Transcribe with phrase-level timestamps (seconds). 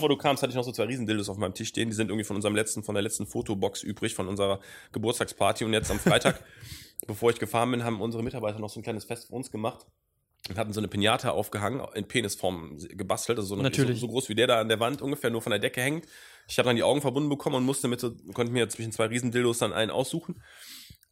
[0.00, 1.90] bevor du kamst, hatte ich noch so zwei Riesendildos auf meinem Tisch stehen.
[1.90, 4.60] Die sind irgendwie von unserem letzten, von der letzten Fotobox übrig, von unserer
[4.92, 5.64] Geburtstagsparty.
[5.64, 6.42] Und jetzt am Freitag,
[7.06, 9.86] bevor ich gefahren bin, haben unsere Mitarbeiter noch so ein kleines Fest für uns gemacht
[10.48, 14.00] und hatten so eine Pinata aufgehangen, in Penisform gebastelt, also so, eine, Natürlich.
[14.00, 16.06] so, so groß wie der da an der Wand, ungefähr nur von der Decke hängt.
[16.48, 19.06] Ich habe dann die Augen verbunden bekommen und musste mit so, konnte mir zwischen zwei
[19.06, 20.42] Riesendildos dann einen aussuchen.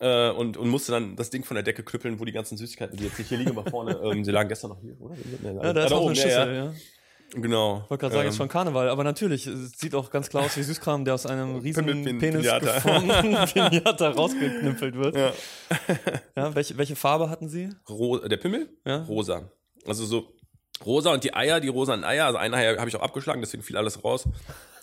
[0.00, 2.96] Äh, und, und musste dann das Ding von der Decke knüppeln, wo die ganzen Süßigkeiten,
[2.96, 5.16] die jetzt nicht hier liegen, aber vorne, ähm, sie lagen gestern noch hier, oder?
[5.42, 6.64] Ja, da ist auch oben, eine Schüssel, ja.
[6.66, 6.74] ja.
[7.34, 7.82] Genau.
[7.84, 10.44] Ich wollte gerade sagen, Ähm, ist schon Karneval, aber natürlich, es sieht auch ganz klar
[10.44, 12.74] aus wie Süßkram, der aus einem riesen Penis Pinata.
[12.74, 13.36] geformten
[13.70, 15.16] Pinata rausgeknüppelt wird.
[15.16, 15.32] Ja.
[16.36, 17.68] Ja, welche, welche Farbe hatten sie?
[17.88, 18.68] Ro der Pimmel?
[18.86, 19.02] Ja.
[19.04, 19.50] Rosa.
[19.86, 20.32] Also so
[20.84, 23.62] rosa und die Eier, die rosanen Eier, also ein Ei habe ich auch abgeschlagen, deswegen
[23.62, 24.28] fiel alles raus.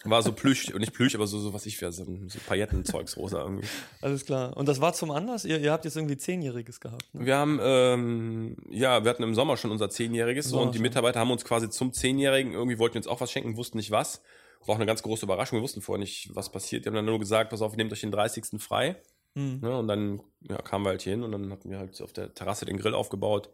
[0.08, 3.18] War so Plüsch, und nicht Plüsch, aber so, so was ich wäre, so, so Paillettenzeugs
[3.18, 3.68] rosa irgendwie.
[4.02, 4.55] Alles klar.
[4.55, 5.45] Und das war zum Anlass?
[5.45, 7.04] Ihr, ihr habt jetzt irgendwie Zehnjähriges gehabt.
[7.13, 7.26] Ne?
[7.26, 10.80] Wir haben, ähm, ja, wir hatten im Sommer schon unser Zehnjähriges so, und die.
[10.80, 14.21] Mitarbeiter haben uns quasi zum Zehnjährigen irgendwie wollten uns auch was schenken, wussten nicht was.
[14.66, 16.85] War auch eine ganz große Überraschung, wir wussten vorher nicht, was passiert.
[16.85, 18.62] Die haben dann nur gesagt, pass auf, nehmt euch den 30.
[18.62, 18.96] frei.
[19.35, 19.60] Hm.
[19.62, 22.13] Ne, und dann ja, kamen wir halt hier hin und dann hatten wir halt auf
[22.13, 23.49] der Terrasse den Grill aufgebaut.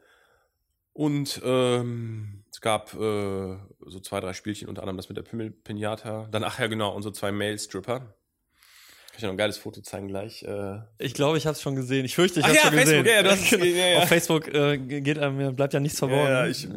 [0.93, 6.27] Und ähm, es gab äh, so zwei, drei Spielchen, unter anderem das mit der Pimmel-Pinata.
[6.31, 7.99] Dann, ach ja, genau, unsere zwei Mail-Stripper.
[7.99, 10.43] Kann ich dir noch ein geiles Foto zeigen gleich.
[10.43, 12.05] Äh, Ich glaube, ich habe es schon gesehen.
[12.05, 13.25] Ich fürchte, ich habe ja, schon Facebook, gesehen.
[13.25, 13.97] ja, es gesehen, ja, ja.
[13.99, 16.27] Auf Facebook äh, geht einem, ja, bleibt ja nichts verborgen.
[16.29, 16.67] ja, ich,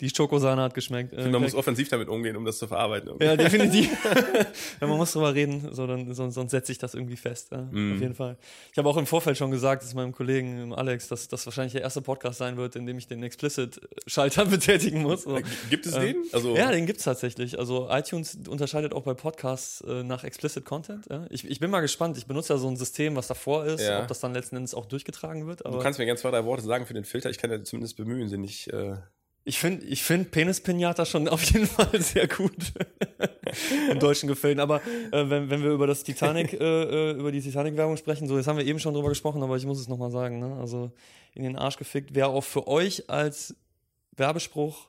[0.00, 1.12] Die Schokosahne hat geschmeckt.
[1.12, 3.08] Äh, man muss offensiv damit umgehen, um das zu verarbeiten.
[3.08, 3.24] irgendwie.
[3.26, 3.90] ja, definitiv.
[4.80, 7.48] ja, man muss drüber reden, so, dann, sonst, sonst setzt sich das irgendwie fest.
[7.52, 7.94] Ja, Mhm.
[7.94, 8.36] Auf jeden Fall.
[8.72, 11.82] Ich habe auch im Vorfeld schon gesagt, das meinem Kollegen Alex, dass das wahrscheinlich der
[11.82, 15.22] erste Podcast sein wird, in dem ich den Explicit-Schalter betätigen muss.
[15.22, 15.38] So.
[15.68, 16.16] Gibt es Ähm, den?
[16.32, 17.58] Also, Ja, den gibt's tatsächlich.
[17.58, 21.06] Also iTunes unterscheidet auch bei Podcasts äh, nach Explicit Content.
[21.10, 21.26] Ja?
[21.30, 22.16] Ich, ich bin mal gespannt.
[22.16, 24.00] Ich benutze ja so ein System, was davor ist, Ja.
[24.02, 25.64] ob das dann letzten Endes auch durchgetragen wird.
[25.64, 27.30] du kannst mir gerne zwei, drei Worte sagen für den Filter.
[27.30, 28.68] Ich kann ja zumindest bemühen, sie nicht.
[28.72, 28.94] Äh,
[29.50, 32.54] ich finde ich find Penis Pinata schon auf jeden Fall sehr gut
[33.90, 34.60] im Deutschen gefällt.
[34.60, 34.76] Aber
[35.10, 38.46] äh, wenn, wenn wir über das Titanic, äh, äh, über die Titanic-Werbung sprechen, so jetzt
[38.46, 40.38] haben wir eben schon drüber gesprochen, aber ich muss es nochmal sagen.
[40.38, 40.56] Ne?
[40.60, 40.92] Also
[41.34, 43.56] in den Arsch gefickt wäre auch für euch als
[44.12, 44.88] Werbespruch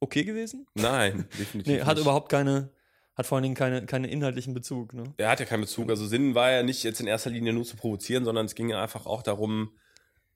[0.00, 0.66] okay gewesen?
[0.74, 1.72] nein, definitiv.
[1.72, 2.02] Nee, hat nicht.
[2.02, 2.70] überhaupt keine,
[3.14, 4.92] hat vor allen Dingen keine, keinen inhaltlichen Bezug.
[4.92, 5.04] Ne?
[5.18, 5.88] Er hat ja keinen Bezug.
[5.88, 8.70] Also Sinn war ja nicht jetzt in erster Linie nur zu provozieren, sondern es ging
[8.70, 9.70] ja einfach auch darum,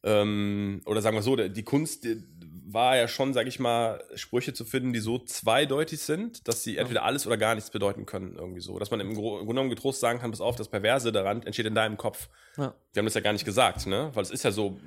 [0.05, 2.07] ähm, oder sagen wir so, die Kunst
[2.65, 6.77] war ja schon, sag ich mal, Sprüche zu finden, die so zweideutig sind, dass sie
[6.77, 8.79] entweder alles oder gar nichts bedeuten können, irgendwie so.
[8.79, 11.75] Dass man im Grunde genommen getrost sagen kann, pass auf, das Perverse daran entsteht in
[11.75, 12.29] deinem Kopf.
[12.57, 12.75] Ja.
[12.93, 14.11] Wir haben das ja gar nicht gesagt, ne?
[14.15, 14.79] Weil es ist ja so,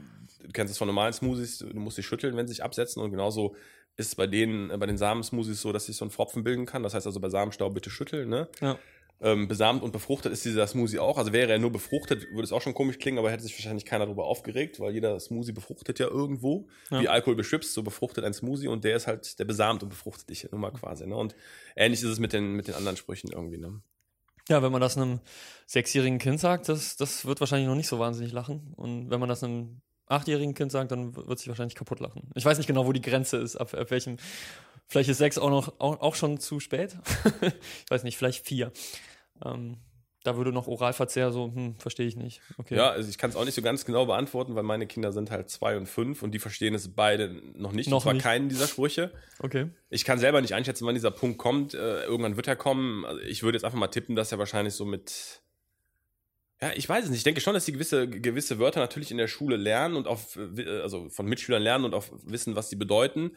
[0.41, 3.12] du kennst es von normalen Smoothies, du musst dich schütteln, wenn sie sich absetzen und
[3.12, 3.56] genauso
[3.97, 6.84] ist es bei denen, bei den Samensmoothies so, dass sich so ein Pfropfen bilden kann.
[6.84, 8.50] Das heißt also bei Samenstau bitte schütteln, ne?
[8.62, 8.78] Ja.
[9.22, 11.18] Ähm, besamt und befruchtet ist dieser Smoothie auch.
[11.18, 13.86] Also wäre er nur befruchtet, würde es auch schon komisch klingen, aber hätte sich wahrscheinlich
[13.86, 16.68] keiner darüber aufgeregt, weil jeder Smoothie befruchtet ja irgendwo.
[16.92, 17.02] Ja.
[17.02, 20.30] Wie Alkohol beschwipst, so befruchtet ein Smoothie und der ist halt, der besamt und befruchtet
[20.30, 21.08] dich nun mal quasi.
[21.08, 21.16] Ne?
[21.16, 21.34] Und
[21.78, 23.58] ähnlich ist es mit den, mit den anderen Sprüchen irgendwie.
[23.58, 23.81] Ne?
[24.50, 25.22] Ja, wenn man das einem
[25.66, 28.74] sechsjährigen Kind sagt, das, das wird wahrscheinlich noch nicht so wahnsinnig lachen.
[28.75, 32.30] Und wenn man das einem achtjährigen Kind sagt, dann wird sich wahrscheinlich kaputt lachen.
[32.36, 34.18] Ich weiß nicht genau, wo die Grenze ist, ab, ab welchem.
[34.88, 36.97] Vielleicht ist sechs auch noch auch, auch schon zu spät.
[37.41, 38.72] ich weiß nicht, vielleicht vier.
[39.44, 39.78] Ähm,
[40.25, 42.41] da würde noch Oralverzehr so, hm, verstehe ich nicht.
[42.57, 42.75] Okay.
[42.75, 45.29] Ja, also ich kann es auch nicht so ganz genau beantworten, weil meine Kinder sind
[45.29, 47.90] halt zwei und fünf und die verstehen es beide noch nicht.
[47.90, 48.24] Noch und zwar nicht.
[48.24, 49.12] keinen dieser Sprüche.
[49.38, 49.69] Okay.
[49.90, 51.75] Ich kann selber nicht einschätzen, wann dieser Punkt kommt.
[51.75, 53.06] Äh, irgendwann wird er kommen.
[53.06, 55.41] Also ich würde jetzt einfach mal tippen, dass er wahrscheinlich so mit.
[56.59, 57.19] Ja, ich weiß es nicht.
[57.19, 60.40] Ich denke schon, dass die gewisse, gewisse Wörter natürlich in der Schule lernen und auf,
[60.57, 63.31] äh, also von Mitschülern lernen und auch wissen, was sie bedeuten.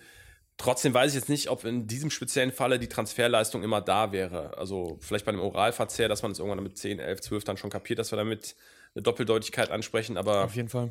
[0.58, 4.58] Trotzdem weiß ich jetzt nicht, ob in diesem speziellen Falle die Transferleistung immer da wäre.
[4.58, 7.70] Also vielleicht bei einem Oralverzehr, dass man es irgendwann mit 10, 11, 12 dann schon
[7.70, 8.56] kapiert, dass wir damit
[8.94, 10.90] eine Doppeldeutigkeit ansprechen, aber Auf jeden Fall.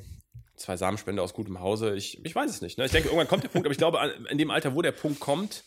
[0.55, 1.95] zwei Samenspender aus gutem Hause.
[1.95, 2.77] Ich, ich weiß es nicht.
[2.77, 2.85] Ne?
[2.85, 5.19] Ich denke, irgendwann kommt der Punkt, aber ich glaube, in dem Alter, wo der Punkt
[5.19, 5.63] kommt,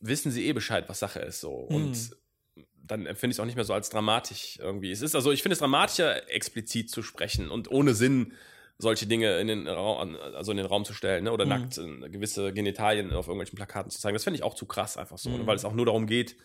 [0.00, 1.40] wissen sie eh Bescheid, was Sache ist.
[1.40, 1.52] So.
[1.52, 2.64] Und Mhm.
[2.74, 4.90] dann empfinde ich es auch nicht mehr so als dramatisch irgendwie.
[4.90, 8.32] Es ist also, ich finde es dramatischer, explizit zu sprechen und ohne Sinn
[8.80, 11.32] solche Dinge in den Raum, also in den Raum zu stellen, ne?
[11.32, 11.50] oder Mhm.
[11.50, 14.14] nackt äh, gewisse Genitalien auf irgendwelchen Plakaten zu zeigen.
[14.14, 15.38] Das finde ich auch zu krass einfach so, ne?
[15.38, 15.46] Mhm.
[15.46, 16.36] weil es auch nur darum geht,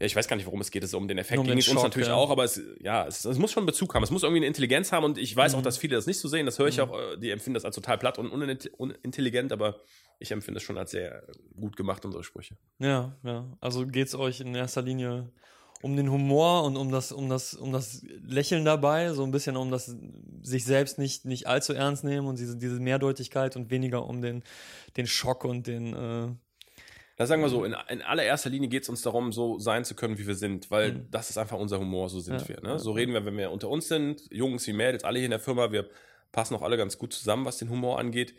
[0.00, 0.82] ja, ich weiß gar nicht, worum es geht.
[0.82, 2.14] Es ist um den Effekt um ging es uns natürlich ja.
[2.14, 4.02] auch, aber es, ja, es, es muss schon einen Bezug haben.
[4.02, 5.62] Es muss irgendwie eine Intelligenz haben und ich weiß auch, Mhm.
[5.62, 6.44] dass viele das nicht so sehen.
[6.44, 6.82] Das höre ich Mhm.
[6.82, 9.80] auch, äh, die empfinden das als total platt und unint- unintelligent, aber
[10.18, 11.22] ich empfinde es schon als sehr
[11.54, 12.56] gut gemacht, unsere Sprüche.
[12.80, 13.46] Ja, ja.
[13.60, 15.30] Also geht es euch in erster Linie
[15.86, 19.56] um den Humor und um das, um das, um das Lächeln dabei, so ein bisschen
[19.56, 19.96] um das
[20.42, 24.42] sich selbst nicht, nicht allzu ernst nehmen und diese, diese Mehrdeutigkeit und weniger um den,
[24.96, 26.28] den Schock und den äh,
[27.16, 29.94] Da sagen wir so, in, in allererster Linie geht es uns darum, so sein zu
[29.94, 31.06] können, wie wir sind, weil Mhm.
[31.10, 32.56] das ist einfach unser Humor, so sind Ja, wir.
[32.62, 32.78] ja, Ne?
[32.78, 32.96] So ja.
[32.96, 35.70] reden wir, wenn wir unter uns sind, Jungs wie Mädels, alle hier in der Firma,
[35.72, 35.88] wir
[36.32, 38.34] passen auch alle ganz gut zusammen, was den Humor angeht.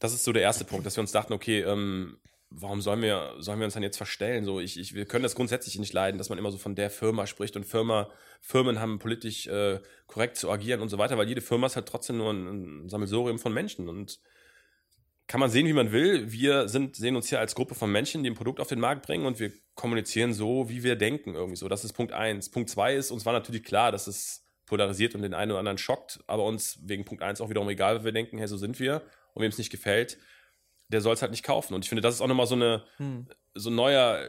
[0.00, 2.18] Das ist so der erste Punkt, dass wir uns dachten, okay, ähm,
[2.50, 4.44] warum sollen wir, sollen wir uns dann jetzt verstellen?
[4.44, 6.90] So, ich, ich, wir können das grundsätzlich nicht leiden, dass man immer so von der
[6.90, 8.10] Firma spricht und Firma,
[8.40, 11.86] Firmen haben politisch äh, korrekt zu agieren und so weiter, weil jede Firma ist halt
[11.86, 14.18] trotzdem nur ein, ein Sammelsurium von Menschen und
[15.28, 16.32] kann man sehen, wie man will.
[16.32, 19.06] Wir sind, sehen uns hier als Gruppe von Menschen, die ein Produkt auf den Markt
[19.06, 21.68] bringen und wir kommunizieren so, wie wir denken irgendwie so.
[21.68, 22.50] Das ist Punkt eins.
[22.50, 25.78] Punkt zwei ist, uns war natürlich klar, dass es polarisiert und den einen oder anderen
[25.78, 28.80] schockt, aber uns wegen Punkt eins auch wiederum egal, weil wir denken, hey, so sind
[28.80, 29.02] wir
[29.34, 30.18] und wem es nicht gefällt,
[30.90, 31.74] der soll es halt nicht kaufen.
[31.74, 33.26] Und ich finde, das ist auch nochmal so eine, hm.
[33.54, 34.28] so ein neuer,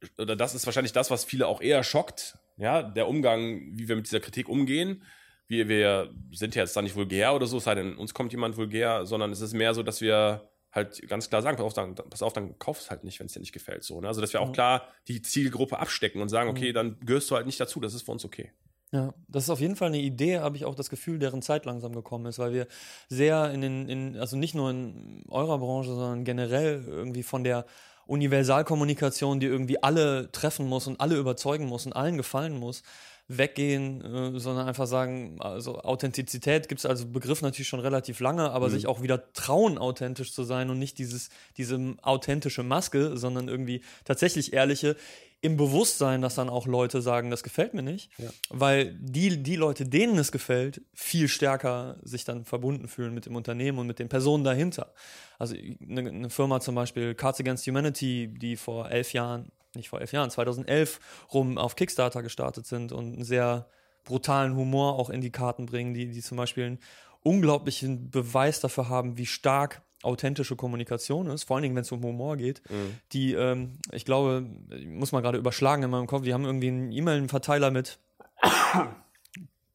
[0.00, 3.88] äh, oder das ist wahrscheinlich das, was viele auch eher schockt, ja, der Umgang, wie
[3.88, 5.02] wir mit dieser Kritik umgehen
[5.48, 8.32] wir, wir sind ja jetzt da nicht vulgär oder so, es sei denn, uns kommt
[8.32, 11.72] jemand vulgär, sondern es ist mehr so, dass wir halt ganz klar sagen, pass auf,
[11.72, 13.84] dann, pass auf, dann kauf es halt nicht, wenn es dir nicht gefällt.
[13.84, 14.08] So, ne?
[14.08, 14.54] Also, dass wir auch mhm.
[14.54, 16.74] klar die Zielgruppe abstecken und sagen, okay, mhm.
[16.74, 18.52] dann gehörst du halt nicht dazu, das ist für uns okay.
[18.92, 21.64] Ja, das ist auf jeden Fall eine Idee, habe ich auch das Gefühl, deren Zeit
[21.66, 22.66] langsam gekommen ist, weil wir
[23.08, 27.66] sehr in den, in, also nicht nur in eurer Branche, sondern generell irgendwie von der
[28.06, 32.84] Universalkommunikation, die irgendwie alle treffen muss und alle überzeugen muss und allen gefallen muss,
[33.28, 34.02] weggehen,
[34.36, 38.68] äh, sondern einfach sagen, also Authentizität gibt es als Begriff natürlich schon relativ lange, aber
[38.68, 38.72] mhm.
[38.72, 43.82] sich auch wieder trauen, authentisch zu sein und nicht dieses, diese authentische Maske, sondern irgendwie
[44.04, 44.96] tatsächlich ehrliche,
[45.42, 48.30] im Bewusstsein, dass dann auch Leute sagen, das gefällt mir nicht, ja.
[48.48, 53.36] weil die, die Leute, denen es gefällt, viel stärker sich dann verbunden fühlen mit dem
[53.36, 54.92] Unternehmen und mit den Personen dahinter.
[55.38, 60.00] Also eine, eine Firma zum Beispiel, Cards Against Humanity, die vor elf Jahren nicht vor
[60.00, 61.00] elf Jahren, 2011
[61.32, 63.68] rum auf Kickstarter gestartet sind und einen sehr
[64.04, 66.78] brutalen Humor auch in die Karten bringen, die, die zum Beispiel einen
[67.22, 72.02] unglaublichen Beweis dafür haben, wie stark authentische Kommunikation ist, vor allen Dingen, wenn es um
[72.02, 72.96] Humor geht, mhm.
[73.12, 76.68] die, ähm, ich glaube, ich muss mal gerade überschlagen in meinem Kopf, die haben irgendwie
[76.68, 77.98] einen E-Mail-Verteiler mit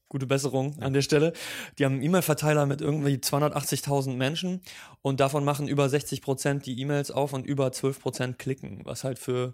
[0.08, 1.34] gute Besserung an der Stelle.
[1.78, 4.62] Die haben einen E-Mail-Verteiler mit irgendwie 280.000 Menschen
[5.02, 9.04] und davon machen über 60 Prozent die E-Mails auf und über 12 Prozent klicken, was
[9.04, 9.54] halt für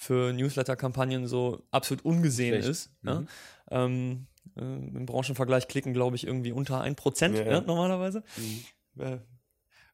[0.00, 2.68] für Newsletter-Kampagnen so absolut ungesehen Schlecht.
[2.68, 2.90] ist.
[3.02, 3.08] Mhm.
[3.08, 3.24] Ja?
[3.70, 4.26] Ähm,
[4.56, 7.60] äh, Im Branchenvergleich klicken, glaube ich, irgendwie unter 1% ja, ja.
[7.60, 8.22] normalerweise.
[8.38, 9.02] Mhm.
[9.02, 9.18] Äh,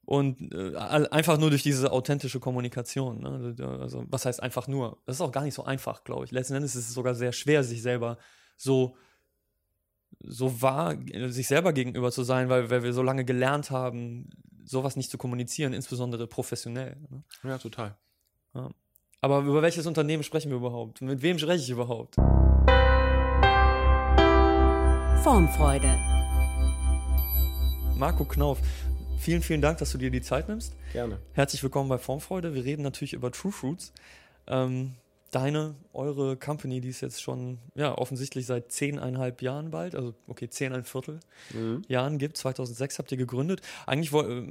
[0.05, 3.19] und äh, einfach nur durch diese authentische Kommunikation.
[3.21, 3.57] Ne?
[3.81, 5.03] Also, was heißt einfach nur?
[5.07, 6.31] Das ist auch gar nicht so einfach, glaube ich.
[6.31, 8.17] Letzten Endes ist es sogar sehr schwer, sich selber
[8.57, 8.97] so
[10.21, 10.97] so wahr,
[11.29, 14.31] sich selber gegenüber zu sein, weil, weil wir so lange gelernt haben,
[14.65, 16.97] sowas nicht zu kommunizieren, insbesondere professionell.
[17.11, 17.25] Ne?
[17.43, 17.99] Ja, total.
[18.55, 18.71] Ja.
[19.27, 21.03] Aber über welches Unternehmen sprechen wir überhaupt?
[21.03, 22.15] Mit wem spreche ich überhaupt?
[25.25, 25.99] Formfreude.
[27.97, 28.61] Marco Knauf,
[29.19, 30.77] vielen, vielen Dank, dass du dir die Zeit nimmst.
[30.93, 31.19] Gerne.
[31.33, 32.55] Herzlich willkommen bei Formfreude.
[32.55, 33.93] Wir reden natürlich über True Fruits.
[34.47, 34.93] Ähm,
[35.37, 40.49] deine, eure Company, die ist jetzt schon ja, offensichtlich seit zehneinhalb Jahren bald, also okay,
[40.49, 41.21] zehn Viertel
[41.53, 41.83] mhm.
[41.89, 42.39] Jahren gibt.
[42.39, 43.61] 2006 habt ihr gegründet.
[43.87, 44.47] Eigentlich, äh,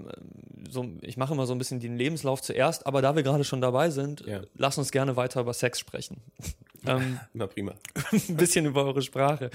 [0.69, 3.61] so, ich mache immer so ein bisschen den Lebenslauf zuerst, aber da wir gerade schon
[3.61, 4.41] dabei sind, ja.
[4.53, 6.21] lass uns gerne weiter über Sex sprechen.
[6.85, 7.73] ähm, Na prima.
[8.11, 9.49] ein bisschen über eure Sprache.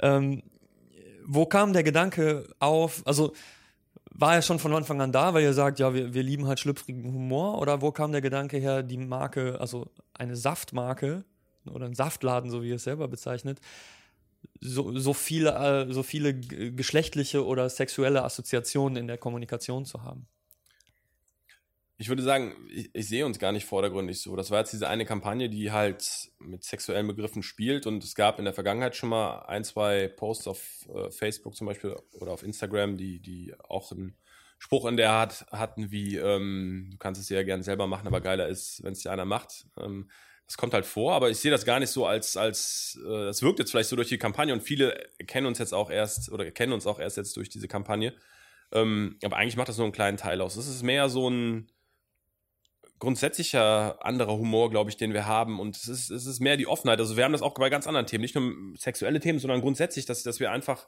[0.00, 0.42] Ähm,
[1.24, 3.34] wo kam der Gedanke auf, also
[4.14, 6.60] war er schon von Anfang an da, weil ihr sagt, ja, wir, wir lieben halt
[6.60, 7.60] schlüpfrigen Humor?
[7.60, 11.24] Oder wo kam der Gedanke her, die Marke, also eine Saftmarke
[11.70, 13.60] oder ein Saftladen, so wie ihr es selber bezeichnet,
[14.60, 15.50] so, so, viele,
[15.88, 20.26] äh, so viele geschlechtliche oder sexuelle Assoziationen in der Kommunikation zu haben?
[22.02, 24.34] Ich würde sagen, ich, ich, sehe uns gar nicht vordergründig so.
[24.34, 28.40] Das war jetzt diese eine Kampagne, die halt mit sexuellen Begriffen spielt und es gab
[28.40, 32.42] in der Vergangenheit schon mal ein, zwei Posts auf äh, Facebook zum Beispiel oder auf
[32.42, 34.16] Instagram, die, die auch einen
[34.58, 38.20] Spruch in der Art hatten wie, ähm, du kannst es ja gerne selber machen, aber
[38.20, 39.66] geiler ist, wenn es dir einer macht.
[39.78, 40.10] Ähm,
[40.48, 43.42] das kommt halt vor, aber ich sehe das gar nicht so als, als äh, das
[43.42, 46.50] wirkt jetzt vielleicht so durch die Kampagne und viele kennen uns jetzt auch erst oder
[46.50, 48.12] kennen uns auch erst jetzt durch diese Kampagne.
[48.72, 50.56] Ähm, aber eigentlich macht das nur einen kleinen Teil aus.
[50.56, 51.68] Es ist mehr so ein
[53.02, 55.58] grundsätzlicher anderer Humor, glaube ich, den wir haben.
[55.58, 57.00] Und es ist, es ist mehr die Offenheit.
[57.00, 60.06] Also wir haben das auch bei ganz anderen Themen, nicht nur sexuelle Themen, sondern grundsätzlich,
[60.06, 60.86] dass, dass wir einfach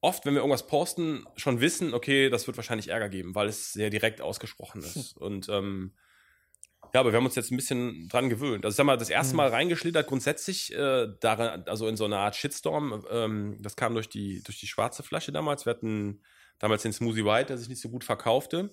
[0.00, 3.72] oft, wenn wir irgendwas posten, schon wissen, okay, das wird wahrscheinlich Ärger geben, weil es
[3.72, 5.16] sehr direkt ausgesprochen ist.
[5.16, 5.92] Und ähm,
[6.92, 8.64] ja, aber wir haben uns jetzt ein bisschen dran gewöhnt.
[8.64, 9.54] Also ich sag mal, das erste Mal mhm.
[9.54, 13.06] reingeschlittert grundsätzlich äh, darin, also in so eine Art Shitstorm.
[13.08, 15.64] Ähm, das kam durch die, durch die schwarze Flasche damals.
[15.64, 16.22] Wir hatten
[16.58, 18.70] damals den Smoothie White, der sich nicht so gut verkaufte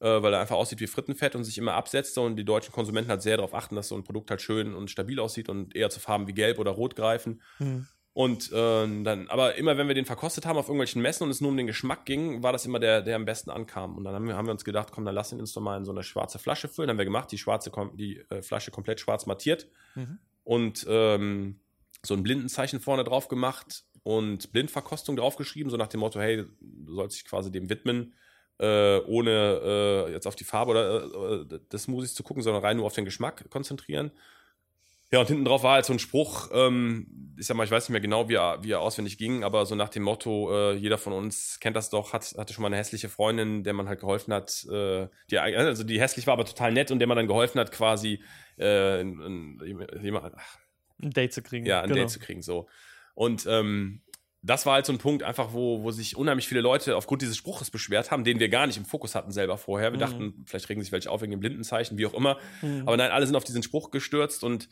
[0.00, 3.10] äh, weil er einfach aussieht wie Frittenfett und sich immer absetzt und die deutschen Konsumenten
[3.10, 5.90] halt sehr darauf achten, dass so ein Produkt halt schön und stabil aussieht und eher
[5.90, 7.40] zu Farben wie Gelb oder Rot greifen.
[7.58, 7.86] Mhm.
[8.12, 11.42] Und äh, dann, aber immer wenn wir den verkostet haben auf irgendwelchen Messen und es
[11.42, 13.94] nur um den Geschmack ging, war das immer der, der am besten ankam.
[13.94, 15.76] Und dann haben wir, haben wir uns gedacht, komm, dann lass ihn uns doch mal
[15.76, 16.88] in so eine schwarze Flasche füllen.
[16.88, 20.18] Dann haben wir gemacht, die schwarze, die äh, Flasche komplett schwarz mattiert mhm.
[20.44, 21.60] und ähm,
[22.06, 26.94] so ein Blindenzeichen vorne drauf gemacht und Blindverkostung draufgeschrieben, so nach dem Motto, hey, du
[26.94, 28.14] sollst dich quasi dem widmen
[28.58, 29.60] äh, ohne
[30.08, 32.94] äh, jetzt auf die Farbe oder äh, des Smoothies zu gucken, sondern rein nur auf
[32.94, 34.12] den Geschmack konzentrieren.
[35.12, 37.84] Ja, und hinten drauf war halt so ein Spruch, ähm, ich sag mal, ich weiß
[37.84, 40.74] nicht mehr genau, wie er, wie er auswendig ging, aber so nach dem Motto, äh,
[40.74, 43.88] jeder von uns kennt das doch, hat, hatte schon mal eine hässliche Freundin, der man
[43.88, 47.16] halt geholfen hat, äh, die, also die hässlich war, aber total nett und der man
[47.16, 48.20] dann geholfen hat, quasi
[48.56, 49.86] äh, ein, ein,
[51.00, 51.66] ein Date zu kriegen.
[51.66, 52.00] Ja, ein genau.
[52.00, 52.68] Date zu kriegen, so.
[53.14, 54.02] Und ähm,
[54.46, 57.36] das war halt so ein Punkt, einfach, wo, wo sich unheimlich viele Leute aufgrund dieses
[57.36, 59.92] Spruches beschwert haben, den wir gar nicht im Fokus hatten selber vorher.
[59.92, 60.00] Wir mhm.
[60.00, 62.38] dachten, vielleicht regen sich welche auf wegen dem Blindenzeichen, wie auch immer.
[62.62, 62.82] Mhm.
[62.86, 64.68] Aber nein, alle sind auf diesen Spruch gestürzt und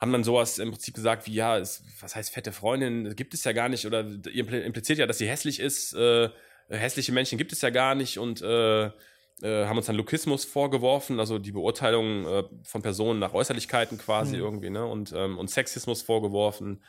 [0.00, 3.44] haben dann sowas im Prinzip gesagt wie, ja, es, was heißt fette Freundin, gibt es
[3.44, 6.30] ja gar nicht oder ihr impliziert ja, dass sie hässlich ist, äh,
[6.68, 11.20] hässliche Menschen gibt es ja gar nicht und äh, äh, haben uns dann Lokismus vorgeworfen,
[11.20, 14.42] also die Beurteilung äh, von Personen nach Äußerlichkeiten quasi mhm.
[14.42, 16.82] irgendwie, ne, und, ähm, und Sexismus vorgeworfen,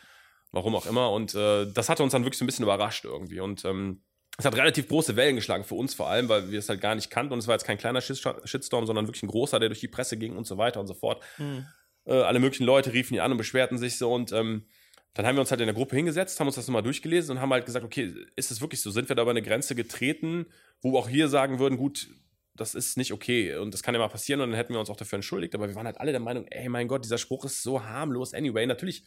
[0.51, 3.39] warum auch immer und äh, das hatte uns dann wirklich so ein bisschen überrascht irgendwie
[3.39, 4.01] und ähm,
[4.37, 6.95] es hat relativ große Wellen geschlagen für uns vor allem, weil wir es halt gar
[6.95, 9.81] nicht kannten und es war jetzt kein kleiner Shitstorm, sondern wirklich ein großer, der durch
[9.81, 11.21] die Presse ging und so weiter und so fort.
[11.37, 11.65] Mhm.
[12.05, 14.65] Äh, alle möglichen Leute riefen ihn an und beschwerten sich so und ähm,
[15.13, 17.41] dann haben wir uns halt in der Gruppe hingesetzt, haben uns das nochmal durchgelesen und
[17.41, 18.91] haben halt gesagt, okay, ist es wirklich so?
[18.91, 20.45] Sind wir da über eine Grenze getreten,
[20.81, 22.07] wo auch hier sagen würden, gut,
[22.55, 24.89] das ist nicht okay und das kann ja mal passieren und dann hätten wir uns
[24.89, 27.43] auch dafür entschuldigt, aber wir waren halt alle der Meinung, ey, mein Gott, dieser Spruch
[27.43, 28.65] ist so harmlos anyway.
[28.65, 29.03] Natürlich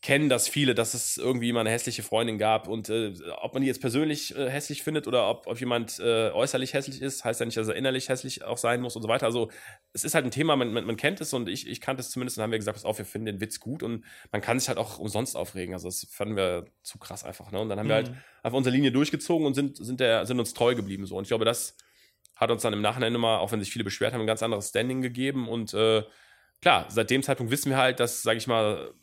[0.00, 3.62] kennen das viele, dass es irgendwie mal eine hässliche Freundin gab und äh, ob man
[3.62, 7.40] die jetzt persönlich äh, hässlich findet oder ob, ob jemand äh, äußerlich hässlich ist, heißt
[7.40, 9.26] ja nicht, dass er innerlich hässlich auch sein muss und so weiter.
[9.26, 9.50] Also
[9.92, 12.10] es ist halt ein Thema, man, man, man kennt es und ich, ich kannte es
[12.10, 14.60] zumindest und haben wir gesagt, pass auf, wir finden den Witz gut und man kann
[14.60, 15.74] sich halt auch umsonst aufregen.
[15.74, 17.50] Also das fanden wir zu krass einfach.
[17.50, 17.58] Ne?
[17.58, 17.90] Und dann haben mhm.
[17.90, 18.16] wir halt mhm.
[18.44, 21.06] einfach unsere Linie durchgezogen und sind, sind, der, sind uns treu geblieben.
[21.06, 21.16] So.
[21.16, 21.76] Und ich glaube, das
[22.36, 24.68] hat uns dann im Nachhinein immer, auch wenn sich viele beschwert haben, ein ganz anderes
[24.68, 26.04] Standing gegeben und äh,
[26.62, 28.94] klar, seit dem Zeitpunkt wissen wir halt, dass, sage ich mal,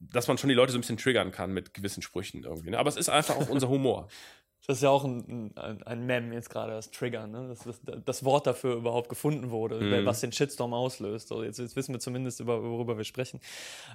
[0.00, 2.70] dass man schon die Leute so ein bisschen triggern kann mit gewissen Sprüchen irgendwie.
[2.70, 2.78] Ne?
[2.78, 4.08] Aber es ist einfach auch unser Humor.
[4.66, 7.48] Das ist ja auch ein, ein, ein Mem jetzt gerade, das Triggern, ne?
[7.48, 10.04] dass das, das, Wort dafür überhaupt gefunden wurde, mhm.
[10.04, 11.28] was den Shitstorm auslöst.
[11.28, 13.40] So, jetzt, jetzt, wissen wir zumindest, über, worüber wir sprechen.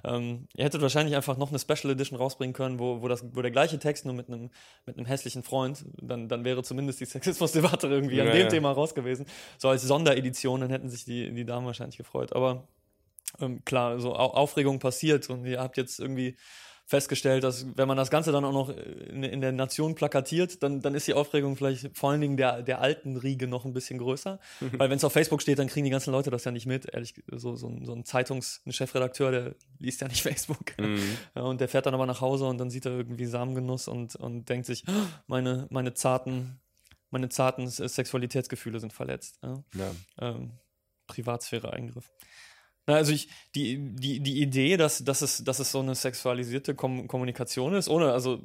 [0.04, 3.40] Ähm, ihr hättet wahrscheinlich einfach noch eine Special Edition rausbringen können, wo, wo, das, wo
[3.40, 4.50] der gleiche Text nur mit einem,
[4.84, 8.48] mit einem hässlichen Freund, dann, dann wäre zumindest die Sexismusdebatte irgendwie ja, an dem ja.
[8.48, 9.24] Thema raus gewesen.
[9.56, 12.34] So als Sonderedition, dann hätten sich die, die Damen wahrscheinlich gefreut.
[12.34, 12.66] Aber
[13.40, 16.36] ähm, klar, so Aufregung passiert und ihr habt jetzt irgendwie
[16.88, 20.80] festgestellt, dass wenn man das Ganze dann auch noch in, in, der Nation plakatiert, dann,
[20.80, 23.98] dann ist die Aufregung vielleicht vor allen Dingen der, der alten Riege noch ein bisschen
[23.98, 24.38] größer.
[24.60, 26.86] Weil wenn es auf Facebook steht, dann kriegen die ganzen Leute das ja nicht mit.
[26.94, 30.78] Ehrlich, so, so, ein, so ein Zeitungs-, ein Chefredakteur, der liest ja nicht Facebook.
[30.78, 31.02] Mhm.
[31.34, 34.14] Ja, und der fährt dann aber nach Hause und dann sieht er irgendwie Samengenuss und,
[34.14, 34.92] und denkt sich, oh,
[35.26, 36.60] meine, meine zarten,
[37.10, 39.40] meine zarten Sexualitätsgefühle sind verletzt.
[39.42, 39.64] Ja?
[39.74, 39.90] Ja.
[40.20, 40.52] Ähm,
[41.08, 42.12] Privatsphäre-Eingriff.
[42.86, 47.08] Also ich, die, die, die Idee, dass, dass, es, dass es so eine sexualisierte Kom
[47.08, 48.40] Kommunikation ist, ohne, also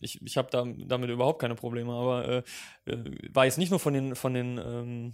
[0.00, 2.42] ich, ich habe da, damit überhaupt keine Probleme, aber äh,
[2.90, 5.12] äh, war jetzt nicht nur von den, von den ähm,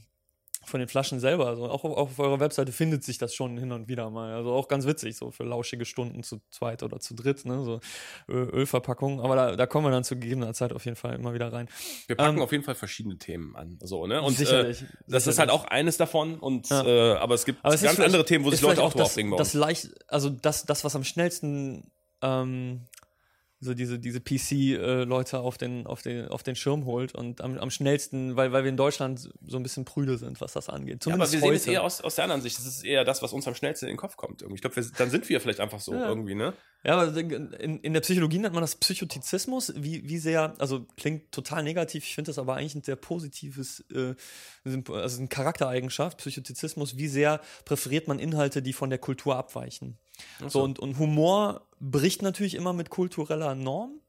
[0.65, 1.47] von den Flaschen selber.
[1.47, 4.35] Also auch, auch auf eurer Webseite findet sich das schon hin und wieder mal.
[4.35, 7.65] Also auch ganz witzig, so für lauschige Stunden zu zweit oder zu dritt, ne?
[7.65, 7.81] So
[8.29, 9.21] Ölverpackungen.
[9.21, 11.69] Aber da, da kommen wir dann zu gegebener Zeit auf jeden Fall immer wieder rein.
[12.07, 13.79] Wir packen ähm, auf jeden Fall verschiedene Themen an.
[13.83, 14.23] So, ne?
[14.23, 15.27] Und sicherlich, äh, das sicherlich.
[15.27, 16.39] ist halt auch eines davon.
[16.39, 16.85] Und ja.
[16.85, 19.37] äh, aber es gibt aber es ganz andere Themen, wo sich Leute auch drauf das,
[19.37, 21.91] das leicht, also das, das, was am schnellsten
[22.23, 22.87] ähm,
[23.61, 27.59] so diese, diese PC-Leute äh, auf, den, auf, den, auf den Schirm holt und am,
[27.59, 31.03] am schnellsten, weil, weil wir in Deutschland so ein bisschen prüde sind, was das angeht.
[31.03, 31.59] Zumindest ja, aber wir heute.
[31.59, 32.57] sehen es eher aus, aus der anderen Sicht.
[32.57, 34.43] Das ist eher das, was uns am schnellsten in den Kopf kommt.
[34.43, 34.57] Irgendwie.
[34.57, 36.09] Ich glaube, dann sind wir vielleicht einfach so ja.
[36.09, 36.55] irgendwie, ne?
[36.85, 39.73] Ja, aber in, in der Psychologie nennt man das Psychotizismus.
[39.77, 43.85] Wie, wie sehr, also klingt total negativ, ich finde das aber eigentlich ein sehr positives,
[43.93, 44.15] äh,
[44.65, 46.97] also eine Charaktereigenschaft, Psychotizismus.
[46.97, 49.99] Wie sehr präferiert man Inhalte, die von der Kultur abweichen?
[50.41, 50.49] So.
[50.49, 54.01] so, und, und Humor bricht natürlich immer mit kultureller Norm.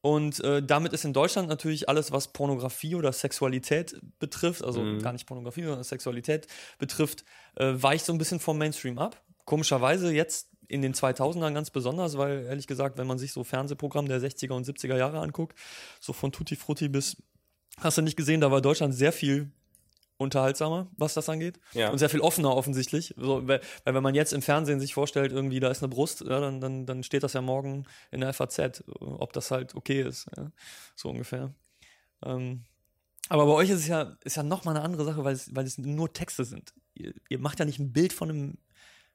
[0.00, 5.02] Und äh, damit ist in Deutschland natürlich alles, was Pornografie oder Sexualität betrifft, also mhm.
[5.02, 6.46] gar nicht Pornografie, sondern Sexualität
[6.78, 7.24] betrifft,
[7.56, 9.20] äh, weicht so ein bisschen vom Mainstream ab.
[9.44, 14.06] Komischerweise jetzt in den 2000ern ganz besonders, weil ehrlich gesagt, wenn man sich so Fernsehprogramm
[14.06, 15.58] der 60er und 70er Jahre anguckt,
[15.98, 17.16] so von Tutti Frutti bis,
[17.78, 19.50] hast du nicht gesehen, da war Deutschland sehr viel
[20.18, 21.60] unterhaltsamer, was das angeht.
[21.72, 21.90] Ja.
[21.90, 23.14] Und sehr viel offener offensichtlich.
[23.16, 26.20] So, weil, weil, wenn man jetzt im Fernsehen sich vorstellt, irgendwie da ist eine Brust,
[26.20, 30.02] ja, dann, dann, dann steht das ja morgen in der FAZ, ob das halt okay
[30.02, 30.26] ist.
[30.36, 30.50] Ja,
[30.96, 31.54] so ungefähr.
[32.24, 32.64] Ähm,
[33.28, 35.66] aber bei euch ist es ja, ist ja nochmal eine andere Sache, weil es, weil
[35.66, 36.74] es nur Texte sind.
[36.94, 38.58] Ihr, ihr macht ja nicht ein Bild von einem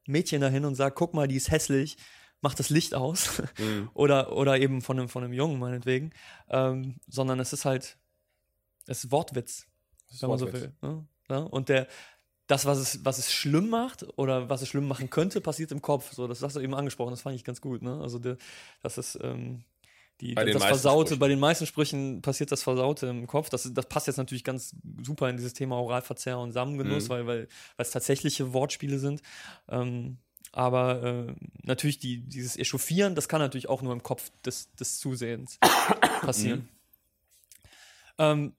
[0.07, 1.97] Mädchen dahin und sagt, guck mal, die ist hässlich,
[2.41, 3.41] macht das Licht aus.
[3.59, 3.89] Mhm.
[3.93, 6.11] oder, oder eben von einem, von einem Jungen, meinetwegen.
[6.49, 7.97] Ähm, sondern es ist halt,
[8.87, 9.67] es ist Wortwitz
[10.21, 10.71] wenn man so will.
[10.81, 11.05] Ne?
[11.29, 11.37] Ja?
[11.39, 11.87] Und der,
[12.47, 15.81] das, was es, was es schlimm macht oder was es schlimm machen könnte, passiert im
[15.81, 16.13] Kopf.
[16.13, 17.81] So, das hast du eben angesprochen, das fand ich ganz gut.
[17.81, 17.99] Ne?
[18.01, 18.37] Also, der,
[18.81, 19.63] das ist ähm,
[20.21, 21.19] die, Bei den das meisten Versaute, Sprüchen.
[21.19, 23.49] bei den meisten Sprüchen passiert das Versaute im Kopf.
[23.49, 27.09] Das, das passt jetzt natürlich ganz super in dieses Thema Oralverzehr und Samengenuss, Mhm.
[27.09, 27.39] weil, weil,
[27.77, 29.21] weil es tatsächliche Wortspiele sind.
[29.69, 30.17] Ähm,
[30.51, 34.99] aber äh, natürlich die, dieses Echauffieren, das kann natürlich auch nur im Kopf des, des
[34.99, 35.57] Zusehens
[36.21, 36.59] passieren.
[36.59, 36.69] Mhm.
[38.19, 38.53] Ähm,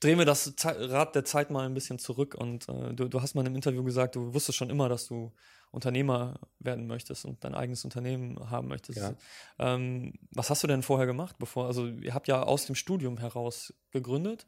[0.00, 3.34] drehen wir das Rad der Zeit mal ein bisschen zurück und äh, du, du hast
[3.34, 5.32] mal in einem Interview gesagt, du wusstest schon immer, dass du
[5.70, 8.98] Unternehmer werden möchtest und dein eigenes Unternehmen haben möchtest.
[8.98, 9.14] Ja.
[9.58, 13.18] Ähm, was hast du denn vorher gemacht, bevor, also ihr habt ja aus dem Studium
[13.18, 14.46] heraus gegründet,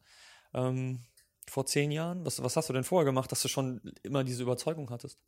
[0.54, 1.00] ähm,
[1.48, 2.24] vor zehn Jahren.
[2.24, 5.18] Was, was hast du denn vorher gemacht, dass du schon immer diese Überzeugung hattest?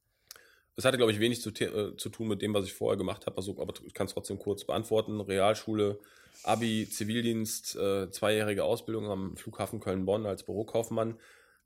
[0.77, 3.27] Das hatte, glaube ich, wenig zu, äh, zu tun mit dem, was ich vorher gemacht
[3.27, 3.37] habe.
[3.37, 5.21] Also, aber ich kann es trotzdem kurz beantworten.
[5.21, 6.01] Realschule,
[6.43, 11.19] Abi, Zivildienst, äh, zweijährige Ausbildung am Flughafen Köln-Bonn als Bürokaufmann.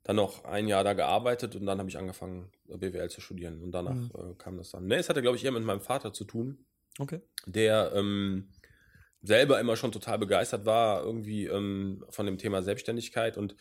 [0.03, 3.61] Dann noch ein Jahr da gearbeitet und dann habe ich angefangen, äh, BWL zu studieren.
[3.63, 4.11] Und danach Mhm.
[4.15, 4.85] äh, kam das dann.
[4.85, 6.65] Ne, es hatte, glaube ich, eher mit meinem Vater zu tun,
[6.99, 7.19] Okay.
[7.45, 8.49] der ähm,
[9.21, 13.55] selber immer schon total begeistert war, irgendwie ähm, von dem Thema Selbstständigkeit und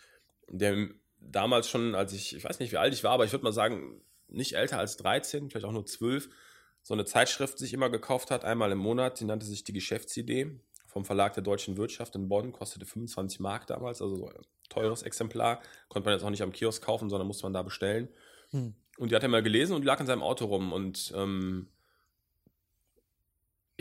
[0.48, 0.88] der
[1.20, 3.52] damals schon, als ich, ich weiß nicht, wie alt ich war, aber ich würde mal
[3.52, 6.28] sagen, nicht älter als 13, vielleicht auch nur 12,
[6.82, 10.60] so eine Zeitschrift sich immer gekauft hat, einmal im Monat, die nannte sich die Geschäftsidee
[10.86, 14.34] vom Verlag der deutschen Wirtschaft in Bonn, kostete 25 Mark damals, also so ein
[14.68, 18.08] teures Exemplar, konnte man jetzt auch nicht am Kiosk kaufen, sondern musste man da bestellen.
[18.50, 18.74] Hm.
[18.96, 21.68] Und die hat er mal gelesen und lag in seinem Auto rum und ähm,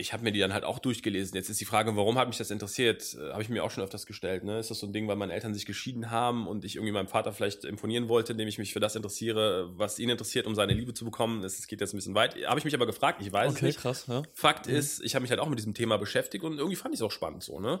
[0.00, 1.34] ich habe mir die dann halt auch durchgelesen.
[1.34, 3.16] Jetzt ist die Frage, warum hat mich das interessiert?
[3.20, 4.44] Äh, habe ich mir auch schon öfters gestellt.
[4.44, 4.60] Ne?
[4.60, 7.08] Ist das so ein Ding, weil meine Eltern sich geschieden haben und ich irgendwie meinem
[7.08, 10.72] Vater vielleicht imponieren wollte, indem ich mich für das interessiere, was ihn interessiert, um seine
[10.72, 11.42] Liebe zu bekommen?
[11.42, 12.36] Es geht jetzt ein bisschen weit.
[12.46, 13.80] Habe ich mich aber gefragt, ich weiß Okay, nicht.
[13.80, 14.22] krass, ja.
[14.32, 14.76] Fakt Mhm.
[14.76, 17.04] ist, ich habe mich halt auch mit diesem Thema beschäftigt und irgendwie fand ich es
[17.04, 17.80] auch spannend so, ne?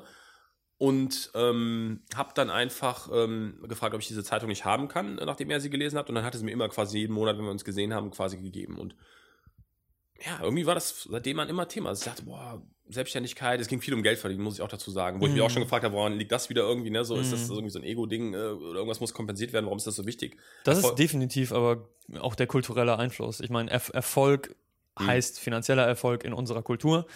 [0.76, 5.50] Und ähm, habe dann einfach ähm, gefragt, ob ich diese Zeitung nicht haben kann, nachdem
[5.50, 6.08] er sie gelesen hat.
[6.08, 8.36] Und dann hat es mir immer quasi jeden Monat, wenn wir uns gesehen haben, quasi
[8.38, 8.78] gegeben.
[8.78, 8.94] Und
[10.24, 11.90] ja, irgendwie war das seitdem an immer Thema.
[11.90, 14.90] Also ich dachte, boah, Selbstständigkeit, es ging viel um Geld verdienen, muss ich auch dazu
[14.90, 15.20] sagen.
[15.20, 15.46] Wo ich mich Mhm.
[15.46, 17.04] auch schon gefragt habe, woran liegt das wieder irgendwie, ne?
[17.04, 17.54] So ist das Mhm.
[17.54, 20.36] irgendwie so ein Ego-Ding äh, oder irgendwas muss kompensiert werden, warum ist das so wichtig?
[20.64, 21.88] Das Erfol- ist definitiv aber
[22.20, 23.40] auch der kulturelle Einfluss.
[23.40, 24.56] Ich meine, Erf Erfolg
[24.98, 25.06] Mhm.
[25.06, 27.06] heißt finanzieller Erfolg in unserer Kultur.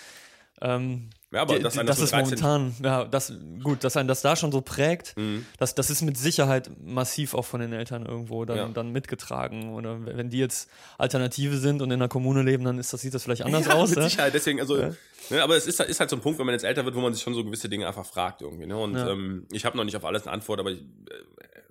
[0.61, 4.21] Ähm, Ja, aber das, das mit ist 13 momentan, ja, das, gut, dass einen das
[4.21, 5.47] da schon so prägt, Mhm.
[5.59, 8.69] das, das ist mit Sicherheit massiv auch von den Eltern irgendwo dann, Ja.
[8.69, 9.73] dann mitgetragen.
[9.73, 10.69] Oder wenn die jetzt
[10.99, 13.73] Alternative sind und in der Kommune leben, dann ist das, sieht das vielleicht anders ja,
[13.75, 13.91] aus.
[13.91, 14.09] Mit ja?
[14.09, 16.65] Sicherheit, deswegen, also, ne, aber es ist, ist halt so ein Punkt, wenn man jetzt
[16.65, 18.67] älter wird, wo man sich schon so gewisse Dinge einfach fragt irgendwie.
[18.67, 18.77] Ne?
[18.77, 20.85] Und ähm, ich habe noch nicht auf alles eine Antwort, aber ich, äh,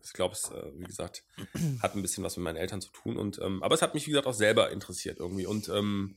[0.03, 1.23] ich glaube, es, äh, wie gesagt,
[1.83, 3.15] hat ein bisschen was mit meinen Eltern zu tun.
[3.17, 5.45] Und, ähm, aber es hat mich, wie gesagt, auch selber interessiert irgendwie.
[5.45, 6.15] Und ähm,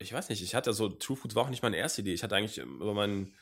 [0.00, 2.14] ich weiß nicht, ich hatte so, True Foods war auch nicht meine erste Idee.
[2.14, 3.32] Ich hatte eigentlich über mein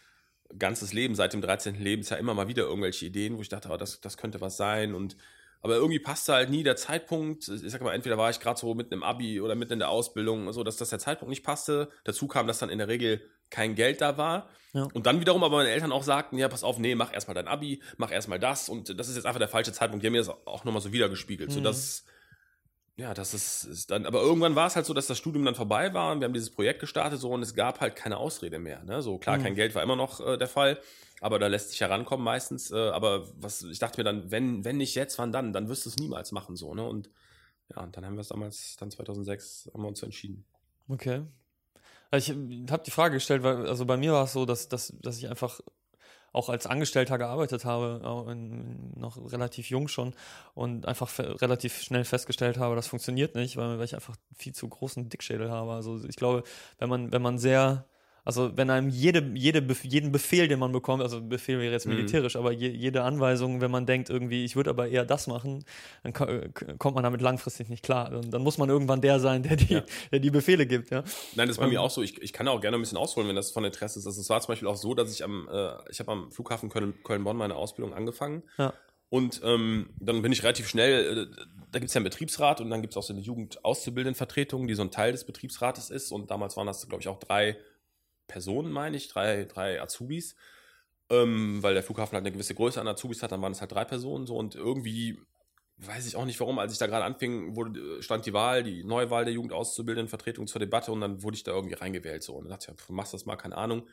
[0.59, 1.81] ganzes Leben, seit dem 13.
[1.81, 4.94] Lebensjahr, immer mal wieder irgendwelche Ideen, wo ich dachte, oh, das, das könnte was sein.
[4.94, 5.16] Und
[5.61, 7.49] aber irgendwie passte halt nie der Zeitpunkt.
[7.49, 9.90] Ich sag mal, entweder war ich gerade so mitten im Abi oder mitten in der
[9.90, 11.88] Ausbildung, so dass, dass der Zeitpunkt nicht passte.
[12.05, 14.49] Dazu kam, dass dann in der Regel kein Geld da war.
[14.73, 14.87] Ja.
[14.92, 17.49] Und dann wiederum aber meine Eltern auch sagten, ja, pass auf, nee, mach erstmal dein
[17.49, 18.68] Abi, mach erstmal das.
[18.68, 20.03] Und das ist jetzt einfach der falsche Zeitpunkt.
[20.03, 21.51] Die haben mir das auch nochmal so wiedergespiegelt.
[21.51, 21.64] So Mhm.
[21.64, 22.05] dass,
[22.98, 25.54] ja, das ist, ist dann, aber irgendwann war es halt so, dass das Studium dann
[25.54, 28.58] vorbei war und wir haben dieses Projekt gestartet so und es gab halt keine Ausrede
[28.58, 28.82] mehr.
[28.82, 29.02] Ne?
[29.02, 29.42] So klar, Mhm.
[29.44, 30.80] kein Geld war immer noch äh, der Fall,
[31.20, 32.72] aber da lässt sich herankommen meistens.
[32.72, 35.52] Äh, aber was, ich dachte mir dann, wenn, wenn nicht jetzt, wann dann?
[35.52, 36.74] Dann wirst du es niemals machen so.
[36.74, 36.84] Ne?
[36.84, 37.08] Und
[37.74, 40.44] ja, und dann haben wir es damals, dann 2006, haben wir uns entschieden.
[40.88, 41.22] Okay.
[42.11, 44.92] Also Ich habe die Frage gestellt, weil also bei mir war es so, dass, dass,
[45.02, 45.61] dass ich einfach
[46.32, 50.14] auch als Angestellter gearbeitet habe, in, noch relativ jung schon
[50.54, 54.68] und einfach relativ schnell festgestellt habe, das funktioniert nicht, weil, weil ich einfach viel zu
[54.68, 55.72] großen Dickschädel habe.
[55.72, 56.42] Also ich glaube,
[56.78, 57.86] wenn man, wenn man sehr,
[58.28, 61.94] also wenn einem jede, jede, jeden Befehl, den man bekommt, also Befehl wäre jetzt Mhm.
[61.94, 65.64] militärisch, aber je, jede Anweisung, wenn man denkt irgendwie, ich würde aber eher das machen,
[66.02, 66.26] dann ko
[66.78, 68.12] kommt man damit langfristig nicht klar.
[68.12, 69.82] Und dann muss man irgendwann der sein, der die, Ja.
[70.12, 71.04] der die Befehle gibt, ja.
[71.36, 71.70] Nein, das ist bei Ähm.
[71.70, 72.02] mir auch so.
[72.02, 74.06] Ich, ich kann auch gerne ein bisschen ausholen, wenn das von Interesse ist.
[74.06, 76.68] Also es war zum Beispiel auch so, dass ich am, äh, ich habe am Flughafen
[76.68, 78.42] Köln- Köln-Bonn meine Ausbildung angefangen.
[78.58, 78.74] Ja.
[79.08, 82.68] Und ähm, dann bin ich relativ schnell, äh, da gibt es ja einen Betriebsrat und
[82.68, 86.12] dann gibt es auch so eine Jugendauszubildendenvertretung, die so ein Teil des Betriebsrates ist.
[86.12, 87.56] Und damals waren das, glaube ich, auch drei
[88.28, 90.36] Personen, meine ich, drei, drei Azubis.
[91.10, 93.72] Ähm, weil der Flughafen halt eine gewisse Größe an Azubis hat, dann waren es halt
[93.72, 95.18] drei Personen so und irgendwie
[95.78, 98.84] weiß ich auch nicht warum, als ich da gerade anfing, wurde, stand die Wahl, die
[98.84, 102.50] Neuwahl der Jugendauszubildendenvertretung zur Debatte und dann wurde ich da irgendwie reingewählt so und dann
[102.50, 103.88] dachte ich, ja, machst das mal, keine Ahnung.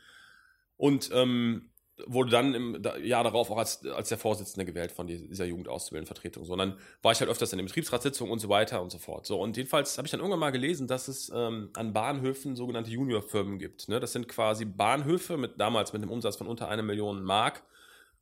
[0.77, 1.69] Und ähm,
[2.07, 6.43] wurde dann im Jahr darauf auch als, als der Vorsitzende gewählt von die- dieser Jugendauszubildendenvertretung.
[6.43, 8.97] So, und dann war ich halt öfters in den Betriebsratssitzungen und so weiter und so
[8.97, 9.25] fort.
[9.25, 12.91] So, und jedenfalls habe ich dann irgendwann mal gelesen, dass es ähm, an Bahnhöfen sogenannte
[12.91, 13.87] Juniorfirmen gibt.
[13.87, 13.99] Ne?
[14.01, 17.63] Das sind quasi Bahnhöfe mit damals mit einem Umsatz von unter einer Million Mark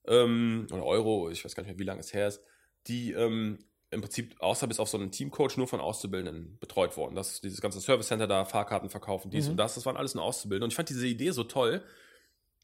[0.08, 2.42] ähm, oder Euro, ich weiß gar nicht mehr, wie lange es her ist,
[2.88, 3.60] die ähm,
[3.90, 7.16] im Prinzip außer bis auf so einen Teamcoach nur von Auszubildenden betreut worden.
[7.16, 9.52] Das, dieses ganze Service Center da, Fahrkarten verkaufen, dies Mhm.
[9.52, 10.66] und das, das waren alles nur Auszubildende.
[10.66, 11.84] Und ich fand diese Idee so toll,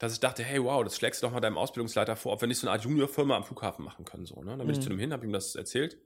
[0.00, 2.48] dass ich dachte, hey, wow, das schlägst du doch mal deinem Ausbildungsleiter vor, ob wir
[2.48, 4.26] nicht so eine Art Juniorfirma am Flughafen machen können.
[4.26, 4.56] So, ne?
[4.56, 4.82] Dann bin ich Mhm.
[4.82, 5.98] zu dem hin, habe ihm das erzählt.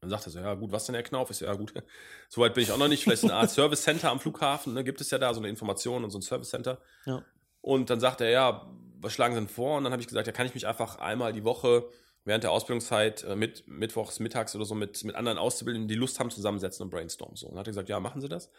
[0.00, 1.30] Dann sagte er so, ja gut, was denn, Herr Knauf?
[1.30, 1.72] Ich so, ja gut,
[2.28, 3.04] so weit bin ich auch noch nicht.
[3.04, 4.82] Vielleicht so eine Art Service Center am Flughafen, ne?
[4.82, 6.80] gibt es ja da so eine Information und so ein Service Center.
[7.04, 7.22] Ja.
[7.60, 9.76] Und dann sagte er, ja, was schlagen Sie denn vor?
[9.76, 11.88] Und dann habe ich gesagt, ja, kann ich mich einfach einmal die Woche
[12.24, 16.18] während der Ausbildungszeit äh, mit, mittwochs, mittags oder so mit, mit anderen Auszubildenden, die Lust
[16.18, 17.36] haben, zusammensetzen und brainstormen.
[17.36, 17.46] So.
[17.46, 18.50] Und dann hat er gesagt, ja, machen Sie das.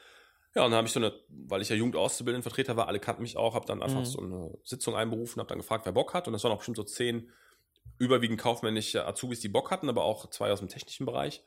[0.56, 3.38] Ja, und dann habe ich so eine, weil ich ja Jugendauszubildendenvertreter war, alle kannten mich
[3.38, 4.06] auch, habe dann einfach Mhm.
[4.06, 6.28] so eine Sitzung einberufen, habe dann gefragt, wer Bock hat.
[6.28, 7.30] Und das waren auch bestimmt so zehn
[8.00, 11.44] überwiegend kaufmännische Azubis, die Bock hatten, aber auch zwei aus dem technischen Bereich.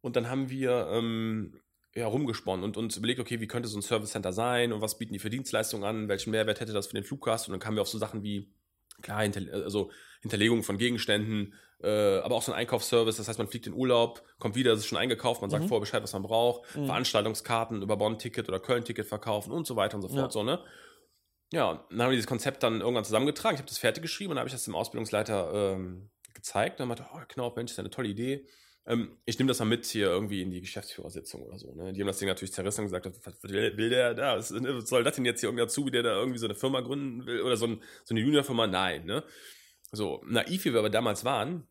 [0.00, 1.60] Und dann haben wir ähm,
[1.94, 4.98] ja, rumgesponnen und uns überlegt, okay, wie könnte so ein Service Center sein und was
[4.98, 7.48] bieten die für Dienstleistungen an, welchen Mehrwert hätte das für den Fluggast?
[7.48, 8.52] Und dann kamen wir auf so Sachen wie,
[9.02, 13.48] klar, hinter, also Hinterlegung von Gegenständen, äh, aber auch so ein Einkaufsservice, das heißt, man
[13.48, 15.68] fliegt in Urlaub, kommt wieder, es ist schon eingekauft, man sagt Mhm.
[15.68, 16.86] vorher Bescheid, was man braucht, Mhm.
[16.86, 20.30] Veranstaltungskarten über Bonn-Ticket oder Köln-Ticket verkaufen und so weiter und so fort, Ja.
[20.30, 20.64] so, ne?
[21.52, 23.54] Ja, und dann haben wir dieses Konzept dann irgendwann zusammengetragen.
[23.54, 26.72] Ich habe das fertig geschrieben und dann habe ich das dem Ausbildungsleiter ähm, gezeigt.
[26.72, 28.46] Und dann meinte, oh, Knauf, Mensch, ist ja eine tolle Idee.
[28.84, 31.72] Ähm, ich nehme das mal mit hier irgendwie in die Geschäftsführersitzung oder so.
[31.74, 31.92] Ne?
[31.92, 34.36] Die haben das Ding natürlich zerrissen und gesagt, was will, will der da?
[34.36, 36.46] Was, ne, was soll das denn jetzt hier irgendwie dazu, wie der da irgendwie so
[36.46, 38.66] eine Firma gründen will oder so, ein, so eine Juniorfirma?
[38.66, 39.22] Nein, ne?
[39.92, 41.66] So, naiv wie wir aber damals waren,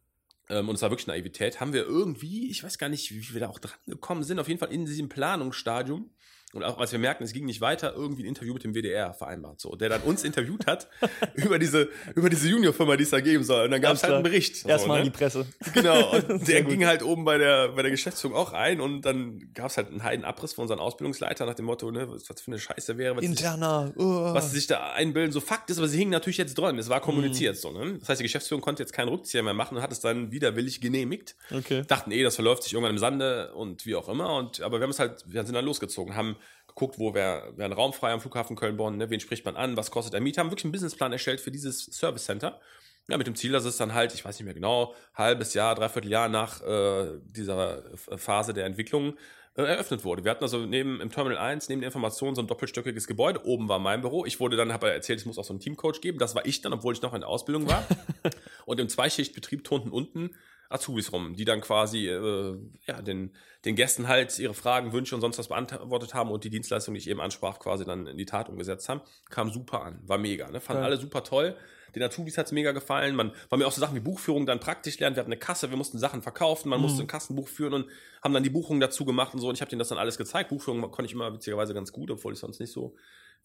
[0.49, 3.41] ähm, und es war wirklich Naivität, haben wir irgendwie, ich weiß gar nicht, wie wir
[3.41, 6.11] da auch dran gekommen sind, auf jeden Fall in diesem Planungsstadium.
[6.55, 9.13] Und auch als wir merkten, es ging nicht weiter, irgendwie ein Interview mit dem WDR
[9.13, 10.87] vereinbart, so, der dann uns interviewt hat
[11.35, 13.65] über diese, über diese Juniorfirma, die es da geben soll.
[13.65, 14.23] Und dann gab es halt einen.
[14.23, 14.55] Bericht.
[14.57, 15.05] so, Erstmal ne?
[15.05, 15.45] in die Presse.
[15.73, 19.51] Genau, und der ging halt oben bei der, bei der Geschäftsführung auch ein und dann
[19.53, 22.41] gab es halt einen heiden Abriss von unseren Ausbildungsleiter nach dem Motto, ne, was was
[22.41, 23.93] für eine Scheiße wäre, was sich, Interner.
[23.97, 24.33] Uh.
[24.33, 25.31] was sie sich da einbilden.
[25.31, 26.77] So Fakt ist, aber sie hingen natürlich jetzt dran.
[26.77, 27.97] Es war kommuniziert so, ne?
[27.99, 30.81] Das heißt, die Geschäftsführung konnte jetzt keinen Rückzieher mehr machen und hat es dann widerwillig
[30.81, 31.35] genehmigt.
[31.51, 31.83] Okay.
[31.87, 34.35] Dachten, eh, das verläuft sich irgendwann im Sande und wie auch immer.
[34.35, 36.35] Und, aber wir haben es halt, wir sind dann losgezogen, haben
[36.75, 39.09] geguckt, wo wäre wär ein Raum frei am Flughafen Köln-Bonn, ne?
[39.09, 41.85] wen spricht man an, was kostet der Miet, haben wirklich einen Businessplan erstellt für dieses
[41.85, 42.59] Service Center.
[43.07, 45.75] Ja, mit dem Ziel, dass es dann halt, ich weiß nicht mehr genau, halbes Jahr,
[45.75, 49.15] dreiviertel Jahr nach äh, dieser Phase der Entwicklung
[49.55, 50.23] äh, eröffnet wurde.
[50.23, 53.45] Wir hatten also neben im Terminal 1, neben der Information, so ein doppelstöckiges Gebäude.
[53.45, 54.25] Oben war mein Büro.
[54.25, 56.17] Ich wurde dann, habe erzählt, es muss auch so einen Teamcoach geben.
[56.17, 57.85] Das war ich dann, obwohl ich noch in der Ausbildung war.
[58.65, 60.31] Und im Zweischichtbetrieb turnten unten
[60.69, 63.31] Azubis rum, die dann quasi äh, ja, den,
[63.65, 66.99] den Gästen halt ihre Fragen, Wünsche und sonst was beantwortet haben und die Dienstleistung, die
[66.99, 69.01] ich eben ansprach, quasi dann in die Tat umgesetzt haben.
[69.29, 70.49] Kam super an, war mega.
[70.49, 70.59] Ne?
[70.59, 70.91] Fanden Geil.
[70.91, 71.55] alle super toll.
[71.95, 73.15] Den Azubis hat es mega gefallen.
[73.15, 75.15] Man war mir auch so Sachen wie Buchführung dann praktisch lernen.
[75.15, 77.89] Wir hatten eine Kasse, wir mussten Sachen verkaufen, man musste ein Kassenbuch führen und
[78.21, 79.47] haben dann die Buchung dazu gemacht und so.
[79.47, 80.49] Und ich habe denen das dann alles gezeigt.
[80.49, 82.95] Buchführung konnte ich immer witzigerweise ganz gut, obwohl ich sonst nicht so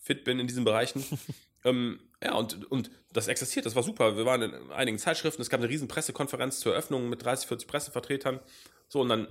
[0.00, 1.04] fit bin in diesen Bereichen.
[1.64, 4.16] ähm, ja, und, und das existiert, das war super.
[4.16, 7.68] Wir waren in einigen Zeitschriften, es gab eine riesen Pressekonferenz zur Eröffnung mit 30, 40
[7.68, 8.40] Pressevertretern.
[8.88, 9.28] So, und dann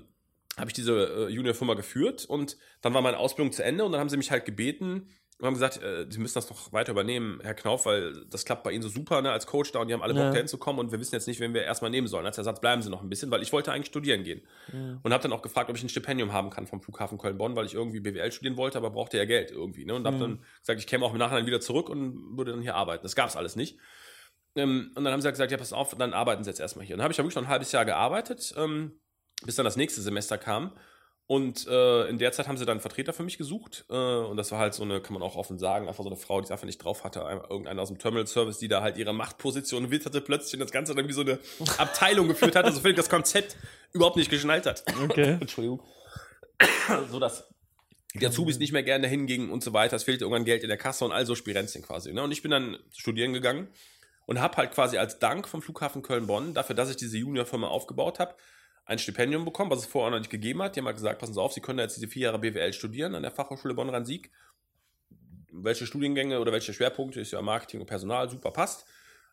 [0.58, 4.00] habe ich diese äh, Juniorfirma geführt und dann war meine Ausbildung zu Ende und dann
[4.00, 5.08] haben sie mich halt gebeten
[5.40, 8.64] und haben gesagt, äh, sie müssen das noch weiter übernehmen, Herr Knauf, weil das klappt
[8.64, 10.32] bei Ihnen so super ne, als Coach da und die haben alle Bock Ja.
[10.32, 12.26] dahin zu kommen und wir wissen jetzt nicht, wen wir erstmal nehmen sollen.
[12.26, 14.42] Als Ersatz bleiben Sie noch ein bisschen, weil ich wollte eigentlich studieren gehen.
[15.02, 17.66] Und habe dann auch gefragt, ob ich ein Stipendium haben kann vom Flughafen Köln-Bonn, weil
[17.66, 19.86] ich irgendwie BWL studieren wollte, aber brauchte ja Geld irgendwie.
[19.86, 19.96] Ne?
[19.96, 22.76] Und habe dann gesagt, ich käme auch im Nachhinein wieder zurück und würde dann hier
[22.76, 23.04] arbeiten.
[23.04, 23.80] Das gab es alles nicht.
[24.56, 26.86] Ähm, und dann haben sie halt gesagt, ja, pass auf, dann arbeiten sie jetzt erstmal
[26.86, 26.96] hier.
[26.96, 29.00] Und dann habe ich ja wirklich noch ein halbes Jahr gearbeitet, ähm,
[29.46, 30.74] bis dann das nächste Semester kam.
[31.32, 33.86] Und äh, in der Zeit haben sie dann einen Vertreter für mich gesucht.
[33.88, 36.18] Äh, und das war halt so eine, kann man auch offen sagen, einfach so eine
[36.18, 37.24] Frau, die es einfach nicht drauf hatte.
[37.24, 40.72] Ein- Irgendeiner aus dem Terminal Service, die da halt ihre Machtposition witterte plötzlich und das
[40.72, 41.38] Ganze dann wie so eine
[41.78, 42.66] Abteilung geführt hat.
[42.66, 43.58] Also völlig das Konzept
[43.94, 44.84] überhaupt nicht geschnallt hat.
[45.04, 45.34] Okay.
[45.40, 45.82] Entschuldigung.
[47.12, 47.48] so dass
[48.16, 49.96] die Azubis nicht mehr gerne hingingen und so weiter.
[49.98, 52.12] Es fehlte irgendwann Geld in der Kasse und all so Spirenzien quasi.
[52.12, 52.24] Ne?
[52.24, 53.68] Und ich bin dann studieren gegangen
[54.26, 58.18] und habe halt quasi als Dank vom Flughafen Köln-Bonn dafür, dass ich diese Juniorfirma aufgebaut
[58.18, 58.34] habe,
[58.90, 60.76] ein Stipendium bekommen, was es vorher noch nicht gegeben hat.
[60.76, 62.74] Die haben halt gesagt, passen Sie auf, Sie können da jetzt diese vier Jahre BWL
[62.74, 64.32] studieren an der Fachhochschule Bonn-Rhein-Sieg.
[65.52, 68.86] Welche Studiengänge oder welche Schwerpunkte ist ja Marketing und Personal, super passt.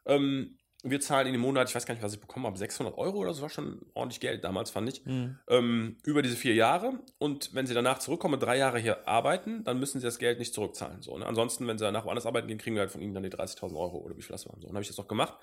[0.06, 2.96] Ähm, wir zahlen in dem Monat, ich weiß gar nicht, was ich bekommen habe, 600
[2.96, 5.38] Euro oder so, war schon ordentlich Geld damals, fand ich Mhm.
[5.48, 7.00] ähm, über diese vier Jahre.
[7.18, 10.38] Und wenn sie danach zurückkommen und drei Jahre hier arbeiten, dann müssen sie das Geld
[10.38, 11.02] nicht zurückzahlen.
[11.02, 11.26] So, ne?
[11.26, 13.76] Ansonsten, wenn sie danach woanders arbeiten gehen, kriegen wir halt von ihnen dann die 30.000
[13.76, 14.60] Euro oder wie viel das waren.
[14.60, 15.34] So, dann habe ich das noch gemacht.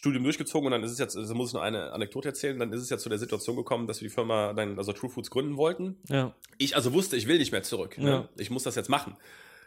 [0.00, 2.72] Studium durchgezogen und dann ist es jetzt, also muss ich noch eine Anekdote erzählen, dann
[2.72, 5.28] ist es jetzt zu der Situation gekommen, dass wir die Firma dann, also True Foods
[5.30, 5.98] gründen wollten.
[6.08, 6.34] Ja.
[6.56, 7.98] Ich also wusste, ich will nicht mehr zurück.
[7.98, 8.10] Ne?
[8.10, 8.28] Ja.
[8.38, 9.18] Ich muss das jetzt machen.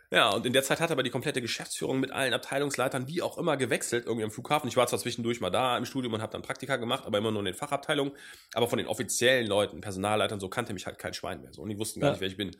[0.09, 3.37] Ja, und in der Zeit hat aber die komplette Geschäftsführung mit allen Abteilungsleitern wie auch
[3.37, 4.67] immer gewechselt, irgendwie am Flughafen.
[4.67, 7.29] Ich war zwar zwischendurch mal da im Studium und habe dann Praktika gemacht, aber immer
[7.29, 8.13] nur in den Fachabteilungen.
[8.55, 11.53] Aber von den offiziellen Leuten, Personalleitern, so kannte mich halt kein Schwein mehr.
[11.53, 12.11] So, und die wussten gar Ja.
[12.13, 12.47] nicht, wer ich bin.
[12.49, 12.55] Und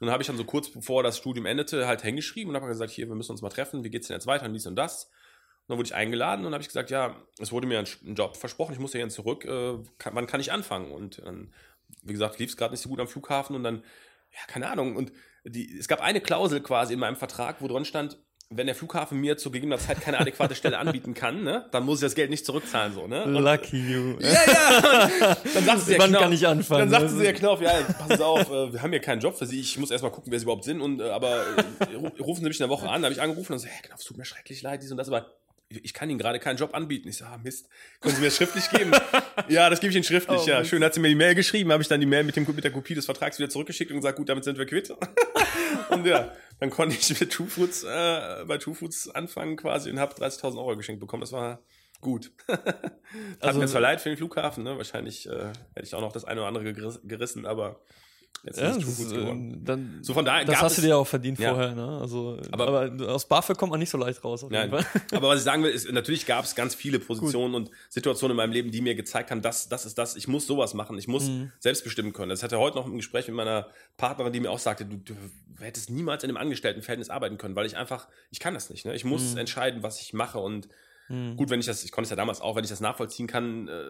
[0.00, 2.90] dann habe ich dann so kurz bevor das Studium endete halt hingeschrieben und habe gesagt,
[2.90, 5.10] hier, wir müssen uns mal treffen, wie geht's denn jetzt weiter und dies und das.
[5.68, 8.72] Dann wurde ich eingeladen und habe ich gesagt, ja, es wurde mir ein, Job versprochen,
[8.74, 10.92] ich muss ja jetzt zurück, äh, kann, wann kann ich anfangen?
[10.92, 11.52] Und dann,
[12.02, 13.76] wie gesagt, lief es gerade nicht so gut am Flughafen und dann,
[14.32, 14.96] ja, keine Ahnung.
[14.96, 15.12] Und
[15.44, 18.18] die, es gab eine Klausel quasi in meinem Vertrag, wo drin stand,
[18.50, 21.98] wenn der Flughafen mir zu gegebener Zeit keine adäquate Stelle anbieten kann, ne, dann muss
[21.98, 23.24] ich das Geld nicht zurückzahlen, so, ne?
[23.24, 24.16] Und, Lucky you.
[24.20, 25.36] ja, ja.
[25.54, 26.80] Dann sagte sie ja, Knauf, kann ich anfangen?
[26.80, 27.72] Dann sagte Also- sie ja Knopf, ja,
[28.16, 29.58] Sie auf, äh, wir haben hier keinen Job für Sie.
[29.60, 30.82] Ich muss erstmal gucken, wer Sie überhaupt sind.
[30.82, 31.38] Und, äh, aber
[31.80, 33.00] äh, ru- rufen Sie mich in der Woche an.
[33.00, 34.98] Da habe ich angerufen und so, hey, Knopf, es tut mir schrecklich leid, dies und
[34.98, 35.26] das, aber
[35.82, 37.08] ich kann Ihnen gerade keinen Job anbieten.
[37.08, 37.68] Ich so, ah, Mist,
[38.00, 38.92] können Sie mir das schriftlich geben?
[39.48, 40.58] ja, das gebe ich Ihnen schriftlich, Oh, ja.
[40.60, 40.70] Mist.
[40.70, 42.64] Schön hat sie mir die Mail geschrieben, habe ich dann die Mail mit, dem, mit
[42.64, 44.90] der Kopie des Vertrags wieder zurückgeschickt und gesagt, gut, damit sind wir quitt.
[45.90, 49.98] und ja, dann konnte ich mit True Foods, äh, bei True Foods anfangen quasi und
[49.98, 51.20] habe 30.000 Euro geschenkt bekommen.
[51.22, 51.62] Das war
[52.00, 52.32] gut.
[52.48, 52.62] Hat
[53.40, 54.76] Also- mir zwar leid für den Flughafen, ne?
[54.76, 57.80] wahrscheinlich äh, hätte ich auch noch das eine oder andere geriss- gerissen, aber
[58.44, 59.60] jetzt Ja, ist Foods äh, geworden.
[59.64, 61.54] dann, So von daher das hast du dir auch verdient Ja.
[61.54, 61.98] vorher, ne?
[62.00, 64.44] Also, Aber- aber, aus BAföG kommt man nicht so leicht raus.
[65.12, 68.36] Aber was ich sagen will, ist, natürlich gab es ganz viele Positionen und Situationen in
[68.36, 71.08] meinem Leben, die mir gezeigt haben, das, das ist das, ich muss sowas machen, ich
[71.08, 71.52] muss Mhm.
[71.58, 72.30] selbst bestimmen können.
[72.30, 75.14] Das hatte heute noch ein Gespräch mit meiner Partnerin, die mir auch sagte, du, du
[75.60, 78.84] hättest niemals in einem Angestelltenverhältnis arbeiten können, weil ich einfach, ich kann das nicht.
[78.86, 78.94] Ne?
[78.94, 79.38] Ich muss Mhm.
[79.38, 80.68] entscheiden, was ich mache und
[81.08, 83.68] gut, wenn ich das, ich konnte es ja damals auch, wenn ich das nachvollziehen kann,
[83.68, 83.82] äh,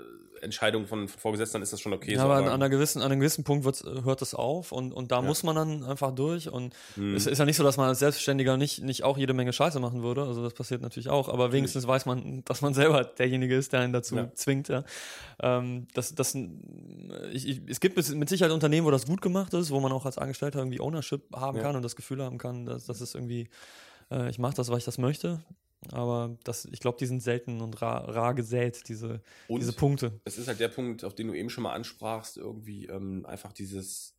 [0.42, 2.12] Entscheidungen von, von Vorgesetzten, dann ist das schon okay.
[2.12, 4.34] Ja, so, aber an, an, einer gewissen, an einem gewissen Punkt wird's, äh, hört es
[4.34, 5.22] auf und, und da Ja.
[5.22, 6.50] muss man dann einfach durch.
[6.50, 7.14] Und Hm.
[7.14, 9.80] es ist ja nicht so, dass man als Selbstständiger nicht, nicht auch jede Menge Scheiße
[9.80, 10.22] machen würde.
[10.24, 13.80] Also das passiert natürlich auch, aber wenigstens weiß man, dass man selber derjenige ist, der
[13.80, 14.34] einen dazu Ja.
[14.34, 14.68] zwingt.
[14.68, 14.84] Ja.
[15.40, 16.34] Ähm, das, das,
[17.32, 20.04] ich, ich, es gibt mit Sicherheit Unternehmen, wo das gut gemacht ist, wo man auch
[20.04, 21.62] als Angestellter irgendwie Ownership haben Ja.
[21.62, 23.48] kann und das Gefühl haben kann, dass das ist irgendwie,
[24.10, 25.42] äh, ich mache das, weil ich das möchte.
[25.92, 30.20] Aber das, ich glaube, die sind selten und rar, rar gesät, diese, Und diese Punkte.
[30.24, 33.52] es ist halt der Punkt, auf den du eben schon mal ansprachst, irgendwie ähm, einfach
[33.52, 34.14] dieses,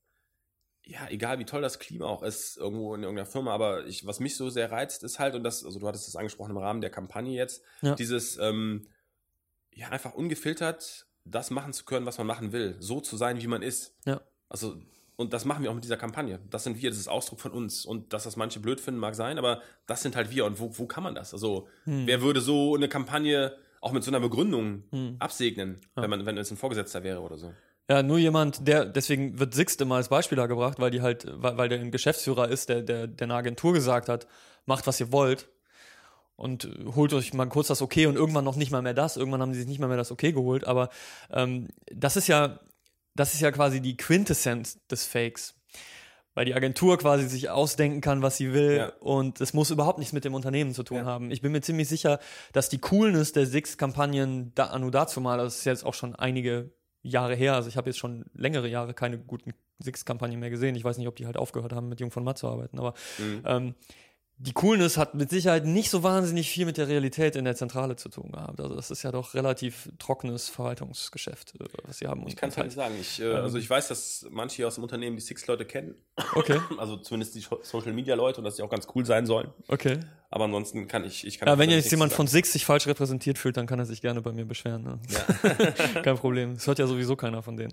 [0.85, 4.19] ja, egal wie toll das Klima auch ist, irgendwo in irgendeiner Firma, aber ich, was
[4.19, 6.81] mich so sehr reizt, ist halt, und das, also du hattest das angesprochen im Rahmen
[6.81, 7.95] der Kampagne jetzt, Ja.
[7.95, 8.87] dieses, ähm,
[9.73, 13.47] ja, einfach ungefiltert das machen zu können, was man machen will, so zu sein, wie
[13.47, 13.95] man ist.
[14.05, 14.21] Ja.
[14.47, 14.77] Also,
[15.17, 16.39] und das machen wir auch mit dieser Kampagne.
[16.49, 17.85] Das sind wir, das ist Ausdruck von uns.
[17.85, 20.45] Und dass das manche blöd finden, mag sein, aber das sind halt wir.
[20.45, 21.33] Und wo, wo kann man das?
[21.33, 22.05] Also, Hm.
[22.07, 25.15] wer würde so eine Kampagne auch mit so einer Begründung Hm.
[25.19, 26.01] absegnen, Ja.
[26.03, 27.53] wenn man, wenn es ein Vorgesetzter wäre oder so?
[27.89, 31.27] Ja, nur jemand, der, deswegen wird Sixt immer als Beispiel da gebracht, weil die halt,
[31.31, 34.25] weil, weil der ein Geschäftsführer ist, der, der, der einer Agentur gesagt hat,
[34.65, 35.47] macht was ihr wollt
[36.35, 39.41] und holt euch mal kurz das Okay und irgendwann noch nicht mal mehr das, irgendwann
[39.41, 40.89] haben die sich nicht mal mehr das Okay geholt, aber
[41.31, 42.59] ähm, das ist ja,
[43.15, 45.55] das ist ja quasi die Quintessenz des Fakes.
[46.37, 48.87] Weil die Agentur quasi sich ausdenken kann, was sie will Ja.
[48.99, 51.05] und es muss überhaupt nichts mit dem Unternehmen zu tun Ja.
[51.05, 51.31] haben.
[51.31, 52.19] Ich bin mir ziemlich sicher,
[52.51, 56.71] dass die Coolness der Six-Kampagnen da, anno dazu mal, das ist jetzt auch schon einige
[57.03, 60.75] Jahre her, also ich habe jetzt schon längere Jahre keine guten Six-Kampagnen mehr gesehen.
[60.75, 62.95] Ich weiß nicht, ob die halt aufgehört haben, mit Jung von Matt zu arbeiten, aber
[63.17, 63.41] Mhm.
[63.45, 63.75] ähm,
[64.37, 67.95] die Coolness hat mit Sicherheit nicht so wahnsinnig viel mit der Realität in der Zentrale
[67.95, 68.59] zu tun gehabt.
[68.59, 72.27] Also das ist ja doch relativ trockenes Verwaltungsgeschäft, äh, was sie haben.
[72.27, 72.95] Ich kann es halt nicht sagen.
[72.99, 75.95] Ich, äh, also ich weiß, dass manche hier aus dem Unternehmen die Six-Leute kennen.
[76.35, 79.49] Okay, Also zumindest die Social-Media-Leute und dass die auch ganz cool sein sollen.
[79.69, 79.99] okay.
[80.31, 82.17] Aber ansonsten kann ich, ich kann Ja, wenn jetzt jemand sagen.
[82.17, 84.83] von Six sich falsch repräsentiert fühlt, dann kann er sich gerne bei mir beschweren.
[84.83, 84.99] Ne?
[85.07, 86.01] Ja.
[86.01, 86.53] Kein Problem.
[86.53, 87.71] Es hört ja sowieso keiner von denen.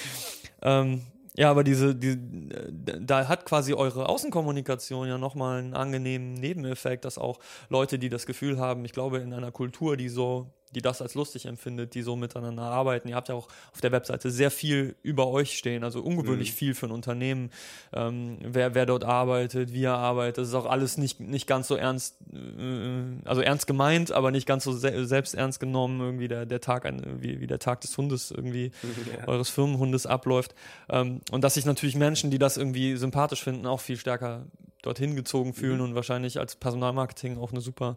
[0.62, 1.02] ähm,
[1.38, 7.04] ja, aber diese, die, äh, da hat quasi eure Außenkommunikation ja nochmal einen angenehmen Nebeneffekt,
[7.04, 10.82] dass auch Leute, die das Gefühl haben, ich glaube, in einer Kultur, die so, die
[10.82, 13.08] das als lustig empfindet, die so miteinander arbeiten.
[13.08, 16.54] Ihr habt ja auch auf der Webseite sehr viel über euch stehen, also ungewöhnlich Mhm.
[16.56, 17.50] viel für ein Unternehmen,
[17.92, 20.38] ähm, wer, wer dort arbeitet, wie er arbeitet.
[20.38, 24.46] Das ist auch alles nicht, nicht ganz so ernst, äh, also ernst gemeint, aber nicht
[24.46, 26.84] ganz so se selbst ernst genommen, irgendwie der, der Tag,
[27.20, 28.70] wie, wie der Tag des Hundes irgendwie
[29.18, 29.28] Ja.
[29.28, 30.54] eures Firmenhundes abläuft.
[30.88, 34.46] Ähm, und dass sich natürlich Menschen, die das irgendwie sympathisch finden, auch viel stärker
[34.82, 35.84] dorthin gezogen fühlen Mhm.
[35.84, 37.96] und wahrscheinlich als Personalmarketing auch eine super,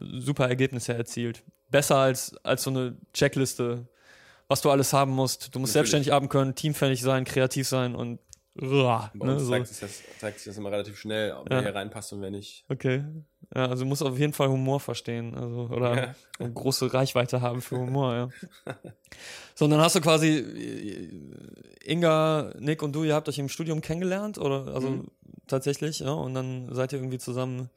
[0.00, 1.42] super Ergebnisse erzielt.
[1.70, 3.86] Besser als, als so eine Checkliste,
[4.48, 5.54] was du alles haben musst.
[5.54, 5.72] Du musst Natürlich.
[5.72, 8.20] selbstständig arbeiten können, teamfähig sein, kreativ sein und
[8.60, 9.50] uah, Bei ne, so.
[9.50, 11.62] zeigt, sich das, zeigt sich das immer relativ schnell, wer Ja.
[11.64, 12.64] hier reinpasst und wer nicht.
[12.68, 13.04] Okay.
[13.54, 15.34] Ja, also du musst auf jeden Fall Humor verstehen.
[15.34, 16.48] Also, oder Ja.
[16.48, 18.28] große Reichweite haben für Humor, ja.
[19.54, 20.44] So, und dann hast du quasi
[21.84, 24.72] Inga, Nick und du, ihr habt euch im Studium kennengelernt, oder?
[24.74, 25.08] Also Mhm.
[25.46, 26.12] tatsächlich, ja.
[26.12, 27.70] Und dann seid ihr irgendwie zusammen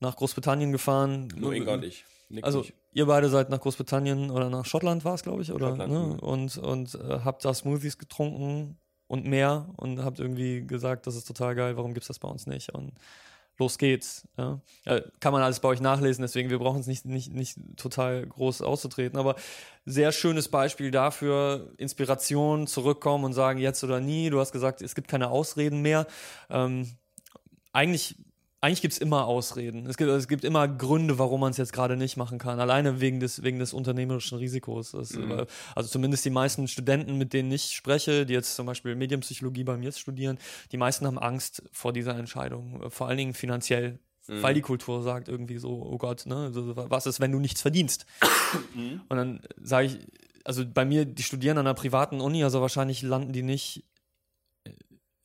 [0.00, 1.28] nach Großbritannien gefahren.
[1.36, 2.04] Nur Inga und ich.
[2.28, 2.74] Nick Also nicht.
[2.92, 5.74] ihr beide seid nach Großbritannien oder nach Schottland war es, glaube ich, oder?
[5.76, 5.86] Ne?
[5.86, 6.18] mhm.
[6.18, 11.26] Und, und äh, habt da Smoothies getrunken und mehr und habt irgendwie gesagt, das ist
[11.26, 12.74] total geil, warum gibt's das bei uns nicht?
[12.74, 12.92] Und
[13.58, 14.26] los geht's.
[14.36, 14.60] Ja?
[14.84, 18.26] Ja, kann man alles bei euch nachlesen, deswegen wir brauchen es nicht, nicht, nicht total
[18.26, 19.34] groß auszutreten, aber
[19.84, 24.30] sehr schönes Beispiel dafür, Inspiration, zurückkommen und sagen jetzt oder nie.
[24.30, 26.06] Du hast gesagt, es gibt keine Ausreden mehr.
[26.50, 26.96] Ähm,
[27.72, 28.16] eigentlich
[28.60, 29.86] eigentlich gibt es immer Ausreden.
[29.86, 32.58] Es gibt, es gibt immer Gründe, warum man es jetzt gerade nicht machen kann.
[32.58, 34.92] Alleine wegen des, wegen des unternehmerischen Risikos.
[34.92, 35.46] Das, Mhm.
[35.74, 39.76] Also zumindest die meisten Studenten, mit denen ich spreche, die jetzt zum Beispiel Medienpsychologie bei
[39.76, 40.38] mir studieren,
[40.70, 42.90] die meisten haben Angst vor dieser Entscheidung.
[42.90, 43.98] Vor allen Dingen finanziell.
[44.26, 44.42] Mhm.
[44.42, 48.06] Weil die Kultur sagt irgendwie so, oh Gott, ne, was ist, wenn du nichts verdienst?
[48.74, 49.00] Mhm.
[49.08, 49.98] Und dann sage ich,
[50.44, 53.84] also bei mir, die studieren an einer privaten Uni, also wahrscheinlich landen die nicht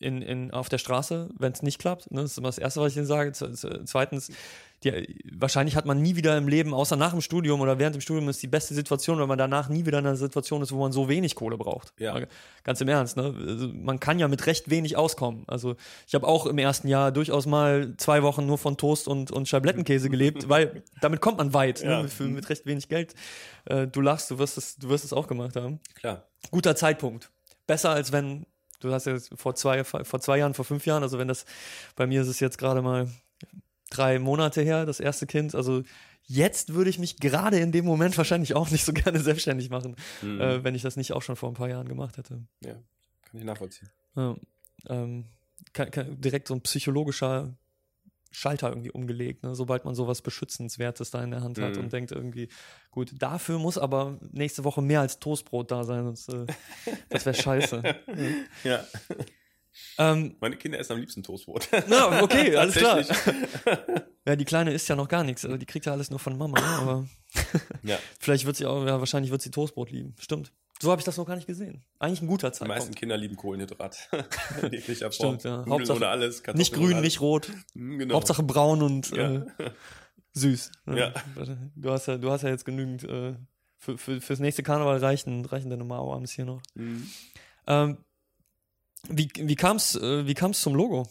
[0.03, 2.11] in, in, auf der Straße, wenn es nicht klappt.
[2.11, 2.21] Ne?
[2.21, 3.31] Das ist immer das Erste, was ich ihnen sage.
[3.85, 4.29] Zweitens,
[4.83, 8.01] die, wahrscheinlich hat man nie wieder im Leben, außer nach dem Studium oder während dem
[8.01, 10.79] Studium, ist die beste Situation, wenn man danach nie wieder in einer Situation ist, wo
[10.79, 11.93] man so wenig Kohle braucht.
[11.99, 12.19] Ja.
[12.63, 13.15] Ganz im Ernst.
[13.15, 13.33] Ne?
[13.47, 15.43] Also man kann ja mit recht wenig auskommen.
[15.47, 19.31] Also ich habe auch im ersten Jahr durchaus mal zwei Wochen nur von Toast und,
[19.31, 22.01] und Scheiblettenkäse gelebt, weil damit kommt man weit, Ja.
[22.03, 22.09] ne?
[22.09, 23.15] Für, mit recht wenig Geld.
[23.65, 26.23] Äh, du lachst, du wirst es, du wirst es auch gemacht haben Klar.
[26.51, 27.29] guter Zeitpunkt.
[27.65, 28.45] Besser als wenn,
[28.83, 31.45] du hast ja vor zwei, vor zwei Jahren, vor fünf Jahren, also wenn das,
[31.95, 33.09] bei mir ist es jetzt gerade mal
[33.89, 35.83] drei Monate her, das erste Kind, also
[36.25, 39.95] jetzt würde ich mich gerade in dem Moment wahrscheinlich auch nicht so gerne selbstständig machen,
[40.21, 40.41] Mhm.
[40.41, 42.41] äh, wenn ich das nicht auch schon vor ein paar Jahren gemacht hätte.
[42.61, 43.89] ja, kann ich nachvollziehen.
[44.15, 44.35] Ja,
[44.89, 45.25] ähm,
[45.73, 47.53] kann, kann, direkt so ein psychologischer
[48.33, 49.55] Schalter irgendwie umgelegt, ne?
[49.55, 51.83] sobald man sowas Beschützenswertes da in der Hand hat Mhm.
[51.83, 52.49] und denkt irgendwie,
[52.91, 56.45] gut, dafür muss aber nächste Woche mehr als Toastbrot da sein, sonst äh,
[57.09, 57.81] das wäre scheiße.
[58.63, 58.83] Ja.
[59.97, 61.67] ähm, Meine Kinder essen am liebsten Toastbrot.
[61.87, 63.03] na, okay, alles klar.
[64.25, 66.37] Ja, die Kleine isst ja noch gar nichts, also die kriegt ja alles nur von
[66.37, 66.65] Mama, ne?
[66.65, 67.07] aber
[67.83, 67.99] Ja.
[68.21, 70.15] vielleicht wird sie auch, ja, wahrscheinlich wird sie Toastbrot lieben.
[70.17, 70.53] Stimmt.
[70.81, 71.83] So habe ich das noch gar nicht gesehen.
[71.99, 72.99] Eigentlich ein guter Die meisten Zeitpunkt.
[72.99, 74.09] Kinder lieben Kohlenhydrat.
[74.61, 75.39] In jeglicher Form.
[75.39, 75.57] Stimmt, ja.
[75.57, 76.43] Nudeln Hauptsache ohne alles.
[76.43, 77.01] Kartoffeln Nicht grün, alles.
[77.03, 77.51] nicht rot.
[77.75, 78.15] Genau.
[78.15, 79.33] Hauptsache braun und Ja.
[79.35, 79.45] äh,
[80.33, 80.71] süß.
[80.85, 80.99] ne?
[80.99, 81.13] Ja.
[81.75, 83.03] Du hast ja, du hast ja jetzt genügend.
[83.03, 83.35] Äh,
[83.77, 86.61] für, für, fürs nächste Karneval reichen, reichen deine Mao-Abends hier noch.
[86.75, 87.07] Mhm.
[87.67, 87.97] Ähm,
[89.09, 91.05] wie wie kam es äh, wie kam's zum Logo?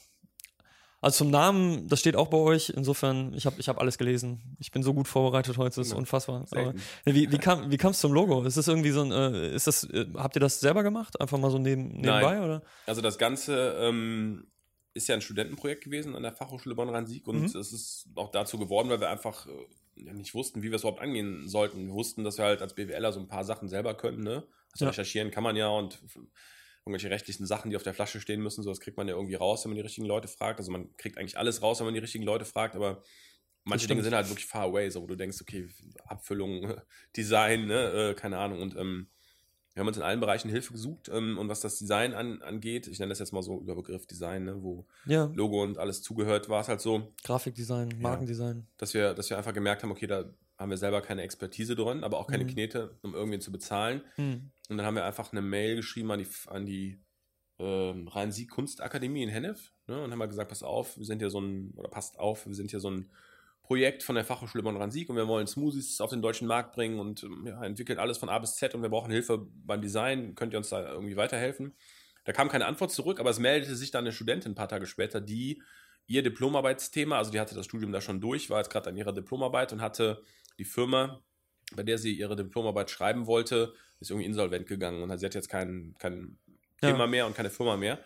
[1.02, 2.70] Also zum Namen, das steht auch bei euch.
[2.70, 4.56] Insofern, ich habe ich hab alles gelesen.
[4.60, 5.98] Ich bin so gut vorbereitet heute, das ist Ja.
[5.98, 6.46] unfassbar.
[6.52, 8.44] Aber, wie wie kam wie kam's zum Logo?
[8.44, 11.20] Ist das irgendwie so ein, äh, ist das, äh, habt ihr das selber gemacht?
[11.20, 12.62] Einfach mal so neben, nebenbei oder?
[12.86, 14.46] Also das Ganze ähm,
[14.94, 17.44] ist ja ein Studentenprojekt gewesen an der Fachhochschule Bonn-Rhein-Sieg und Mhm.
[17.46, 19.48] es ist auch dazu geworden, weil wir einfach
[19.96, 21.86] äh, nicht wussten, wie wir es überhaupt angehen sollten.
[21.88, 24.22] Wir wussten, dass wir halt als BWLer so ein paar Sachen selber können.
[24.22, 24.44] Ne?
[24.72, 24.90] Also Ja.
[24.90, 26.00] recherchieren kann man ja und
[26.84, 29.34] irgendwelche rechtlichen Sachen, die auf der Flasche stehen müssen, so das kriegt man ja irgendwie
[29.36, 30.58] raus, wenn man die richtigen Leute fragt.
[30.58, 33.02] Also man kriegt eigentlich alles raus, wenn man die richtigen Leute fragt, aber
[33.64, 33.86] manche.
[33.86, 35.68] Dinge sind halt wirklich far away, so wo du denkst, okay,
[36.06, 36.74] Abfüllung,
[37.16, 38.10] Design, ne?
[38.10, 38.60] äh, keine Ahnung.
[38.60, 39.08] Und ähm,
[39.74, 42.88] wir haben uns in allen Bereichen Hilfe gesucht ähm, und was das Design an, angeht,
[42.88, 46.02] ich nenne das jetzt mal so über Begriff Design, ne, wo Ja, Logo und alles
[46.02, 48.66] zugehört, war es halt so, Grafikdesign, Markendesign.
[48.76, 50.24] dass wir, dass wir einfach gemerkt haben, okay, da
[50.58, 52.48] haben wir selber keine Expertise drin, aber auch keine Mhm.
[52.48, 54.02] Knete, um irgendwen zu bezahlen.
[54.16, 54.51] Hm.
[54.68, 57.00] Und dann haben wir einfach eine Mail geschrieben an die, an die
[57.58, 61.30] ähm, Rhein-Sieg Kunstakademie in Hennef ne, und haben halt gesagt, pass auf, wir sind hier
[61.30, 63.10] so ein, oder passt auf, wir sind hier so ein
[63.62, 67.22] Projekt von der Fachhochschule Bonn-Rhein-Sieg und wir wollen Smoothies auf den deutschen Markt bringen und
[67.22, 70.52] ähm, ja, entwickeln alles von A bis Z und wir brauchen Hilfe beim Design, könnt
[70.52, 71.74] ihr uns da irgendwie weiterhelfen?
[72.24, 74.86] Da kam keine Antwort zurück, aber es meldete sich dann eine Studentin ein paar Tage
[74.86, 75.62] später, die
[76.06, 79.12] ihr Diplomarbeitsthema, also die hatte das Studium da schon durch, war jetzt gerade an ihrer
[79.12, 80.22] Diplomarbeit und hatte
[80.58, 81.22] die Firma,
[81.76, 85.48] bei der sie ihre Diplomarbeit schreiben wollte, ist irgendwie insolvent gegangen und sie hat jetzt
[85.48, 86.38] kein, kein
[86.82, 86.90] Ja.
[86.90, 87.98] Thema mehr und keine Firma mehr.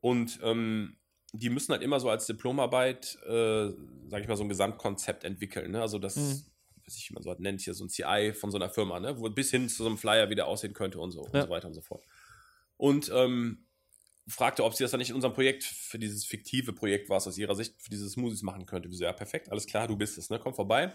[0.00, 0.96] Und ähm,
[1.32, 3.70] die müssen halt immer so als Diplomarbeit, äh,
[4.08, 5.70] sag ich mal, so ein Gesamtkonzept entwickeln.
[5.72, 5.80] Ne?
[5.80, 6.42] Also das, Mhm.
[6.86, 8.98] weiß ich, wie man so hat, nennt hier so ein CI von so einer Firma,
[8.98, 9.18] ne?
[9.18, 11.40] wo bis hin zu so einem Flyer wieder aussehen könnte und so Ja.
[11.42, 12.02] und so weiter und so fort.
[12.76, 13.66] Und ähm,
[14.26, 17.26] fragte, ob sie das dann nicht in unserem Projekt, für dieses fiktive Projekt war es
[17.26, 18.88] aus ihrer Sicht, für diese Smoothies machen könnte.
[18.90, 20.38] Wir so, ja, perfekt, alles klar, du bist es, ne?
[20.38, 20.94] Komm vorbei.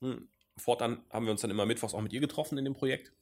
[0.00, 0.28] Hm.
[0.60, 3.12] Fortan haben wir uns dann immer mittwochs auch mit ihr getroffen in dem Projekt.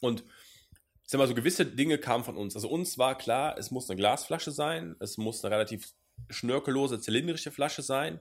[0.00, 2.54] Und ich sag mal, so gewisse Dinge kamen von uns.
[2.54, 5.92] Also uns war klar, es muss eine Glasflasche sein, es muss eine relativ
[6.28, 8.20] schnörkellose, zylindrische Flasche sein.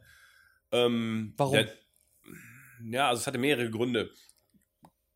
[0.71, 1.53] Ähm, Warum?
[1.53, 1.69] Der,
[2.83, 4.11] ja, also es hatte mehrere Gründe.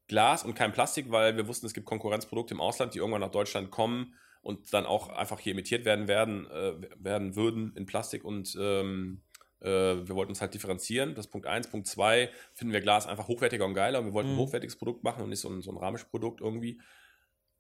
[0.08, 3.32] Glas und kein Plastik, weil wir wussten, es gibt Konkurrenzprodukte im Ausland, die irgendwann nach
[3.32, 8.26] Deutschland kommen und dann auch einfach hier imitiert werden werden, äh, werden würden in Plastik
[8.26, 9.31] und ähm, äh,
[9.66, 11.14] wir wollten uns halt differenzieren.
[11.16, 11.68] Das ist Punkt 1.
[11.70, 14.36] Punkt 2 finden wir Glas einfach hochwertiger und geiler und wir wollten Mhm.
[14.36, 16.82] ein hochwertiges Produkt machen und nicht so ein, so ein Ramisch-Produkt irgendwie.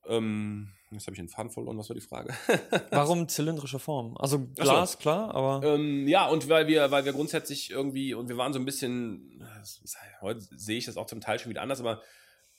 [0.08, 1.78] Ähm, jetzt habe ich einen Faden verloren.
[1.78, 2.34] Was war die Frage?
[2.90, 4.18] Warum zylindrische Form?
[4.18, 4.72] Also Ach so.
[4.72, 8.52] Glas, klar, aber Ähm, ja, und weil wir, weil wir grundsätzlich irgendwie, und wir waren
[8.52, 9.48] so ein bisschen,
[10.22, 12.02] heute sehe ich das auch zum Teil schon wieder anders, aber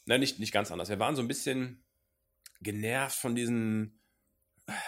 [0.05, 0.89] nein, nicht, nicht ganz anders.
[0.89, 1.83] Wir waren so ein bisschen
[2.61, 4.01] genervt von diesen,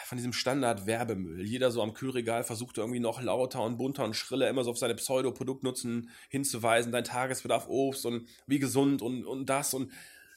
[0.04, 1.46] von diesem Standard-Werbemüll.
[1.46, 4.78] Jeder so am Kühlregal versuchte irgendwie noch lauter und bunter und schriller immer so auf
[4.78, 9.90] seine Pseudo-Produktnutzen hinzuweisen, dein Tagesbedarf Obst und wie gesund und, und das und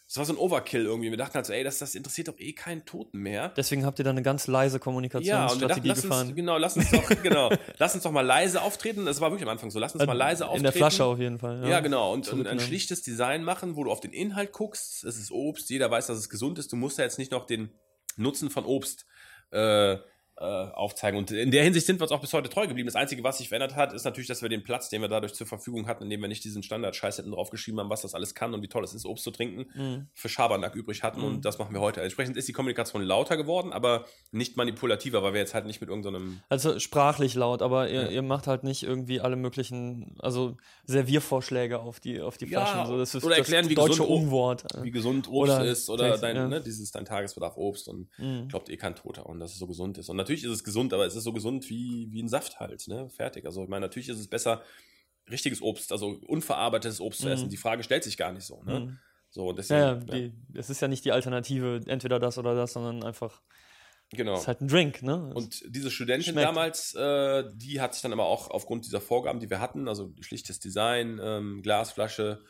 [0.08, 1.10] das war so ein Overkill irgendwie.
[1.10, 3.50] Wir dachten halt so, ey, das, das interessiert doch eh keinen Toten mehr.
[3.50, 6.28] Deswegen habt ihr da eine ganz leise Ja, Kommunikationsstrategie dachten, lass gefahren.
[6.28, 9.06] uns, genau, lass uns doch, genau, lass uns doch mal leise auftreten.
[9.06, 10.60] Das war wirklich am Anfang so, lass uns mal leise auftreten.
[10.60, 11.68] In der Flasche auf jeden Fall.
[11.68, 12.14] Ja, genau.
[12.14, 15.04] Und, und ein schlichtes Design machen, wo du auf den Inhalt guckst.
[15.04, 16.72] Es ist Obst, jeder weiß, dass es gesund ist.
[16.72, 17.72] Du musst ja jetzt nicht noch den
[18.16, 19.06] Nutzen von Obst
[19.52, 19.98] äh,
[20.40, 21.18] äh, aufzeigen.
[21.18, 22.86] Und in der Hinsicht sind wir uns auch bis heute treu geblieben.
[22.88, 25.34] Das Einzige, was sich verändert hat, ist natürlich, dass wir den Platz, den wir dadurch
[25.34, 28.54] zur Verfügung hatten, indem wir nicht diesen Standard-Scheiß hätten draufgeschrieben haben, was das alles kann
[28.54, 30.08] und wie toll es ist, Obst zu trinken, Mhm.
[30.14, 31.22] für Schabernack übrig hatten.
[31.22, 32.02] Und das machen wir heute.
[32.02, 35.90] Entsprechend ist die Kommunikation lauter geworden, aber nicht manipulativer, weil wir jetzt halt nicht mit
[35.90, 38.08] irgendeinem Also sprachlich laut, aber ihr, Ja.
[38.10, 40.56] ihr macht halt nicht irgendwie alle möglichen, also
[41.02, 42.88] Serviervorschläge auf die, auf die Ja, Flaschen.
[42.88, 44.64] So, das ist oder erklären, das wie deutsche gesund Unwort.
[44.82, 46.48] wie gesund Obst Oder ist oder Text, dein, ja.
[46.48, 48.48] ne, dieses dein Tagesbedarf Obst und Mhm.
[48.48, 50.10] glaubt eh kein Toter und dass es so gesund ist.
[50.10, 52.88] Und natürlich ist es gesund, aber es ist so gesund wie, wie ein Saft halt,
[52.88, 53.10] ne?
[53.10, 53.46] Fertig.
[53.46, 54.62] Also ich meine, natürlich ist es besser,
[55.30, 57.34] richtiges Obst, also unverarbeitetes Obst zu Mhm.
[57.34, 57.50] essen.
[57.50, 58.80] Die Frage stellt sich gar nicht so, ne?
[58.82, 59.00] Mhm.
[59.30, 63.04] So, deswegen, Ja, die, es ist ja nicht die Alternative, entweder das oder das, sondern
[63.04, 63.42] einfach,
[64.10, 64.38] genau.
[64.38, 65.32] ist halt ein Drink, ne?
[65.34, 66.48] Und diese Studentin Schmeckt.
[66.48, 70.14] damals, äh, die hat sich dann aber auch aufgrund dieser Vorgaben, die wir hatten, also
[70.22, 72.44] schlichtes Design, ähm, Glasflasche,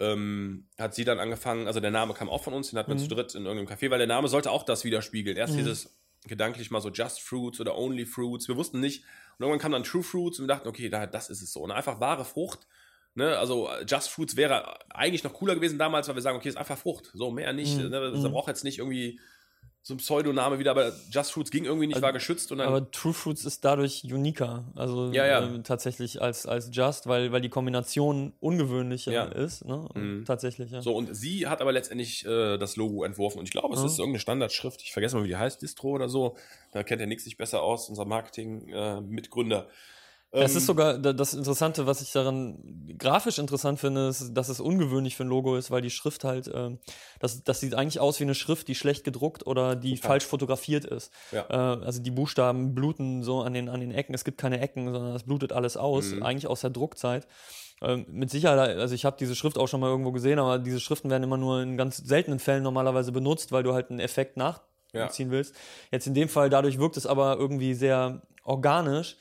[0.00, 2.94] ähm, hat sie dann angefangen, also der Name kam auch von uns, den hatten wir
[2.96, 3.00] Mhm.
[3.00, 5.36] zu dritt in irgendeinem Café, weil der Name sollte auch das widerspiegeln.
[5.36, 5.58] Erst Mhm.
[5.58, 5.94] dieses
[6.26, 9.04] gedanklich mal so Just Fruits oder Only Fruits, wir wussten nicht.
[9.38, 11.60] Und irgendwann kam dann True Fruits und wir dachten, okay, da, das ist es so.
[11.60, 12.66] Und einfach wahre Frucht.
[13.14, 16.48] Ne, also äh, Just Fruits wäre eigentlich noch cooler gewesen damals, weil wir sagen, okay,
[16.48, 17.10] ist einfach Frucht.
[17.12, 17.76] So, mehr nicht.
[17.76, 17.90] Mhm.
[17.90, 18.32] Ne, das Mhm.
[18.32, 19.20] braucht jetzt nicht irgendwie
[19.84, 22.68] so ein Pseudoname wieder, aber Just Fruits ging irgendwie nicht, Also, war geschützt und dann.
[22.68, 25.42] Aber True Fruits ist dadurch uniker, also Ja, ja.
[25.42, 29.24] ähm, tatsächlich als, als Just, weil, weil die Kombination ungewöhnlicher Ja.
[29.24, 29.88] ist, ne?
[29.94, 30.24] Mhm.
[30.24, 30.82] Tatsächlich, ja.
[30.82, 33.38] So, und sie hat aber letztendlich äh, das Logo entworfen.
[33.40, 33.86] Und ich glaube, es Ja.
[33.86, 34.82] ist irgendeine Standardschrift.
[34.82, 36.36] Ich vergesse mal, wie die heißt, Distro oder so.
[36.70, 39.66] Da kennt der Nix sich besser aus, unser Marketing-Mitgründer.
[39.66, 40.01] Es
[40.34, 42.58] Ähm, ist sogar da- das Interessante, was ich daran
[42.98, 46.50] grafisch interessant finde, ist, dass es ungewöhnlich für ein Logo ist, weil die Schrift halt,
[46.54, 46.78] ähm,
[47.20, 50.08] das, das sieht eigentlich aus wie eine Schrift, die schlecht gedruckt oder die Total.
[50.12, 51.12] falsch fotografiert ist.
[51.32, 51.44] Ja.
[51.50, 54.14] Äh, also die Buchstaben bluten so an den, an den Ecken.
[54.14, 56.22] Es gibt keine Ecken, sondern es blutet alles aus, Mhm.
[56.22, 57.26] eigentlich aus der Druckzeit.
[57.82, 60.78] Ähm, mit Sicherheit, also ich habe diese Schrift auch schon mal irgendwo gesehen, aber diese
[60.80, 64.36] Schriften werden immer nur in ganz seltenen Fällen normalerweise benutzt, weil du halt einen Effekt
[64.38, 65.54] nachziehen willst.
[65.90, 69.16] Jetzt in dem Fall, dadurch wirkt es aber irgendwie sehr organisch.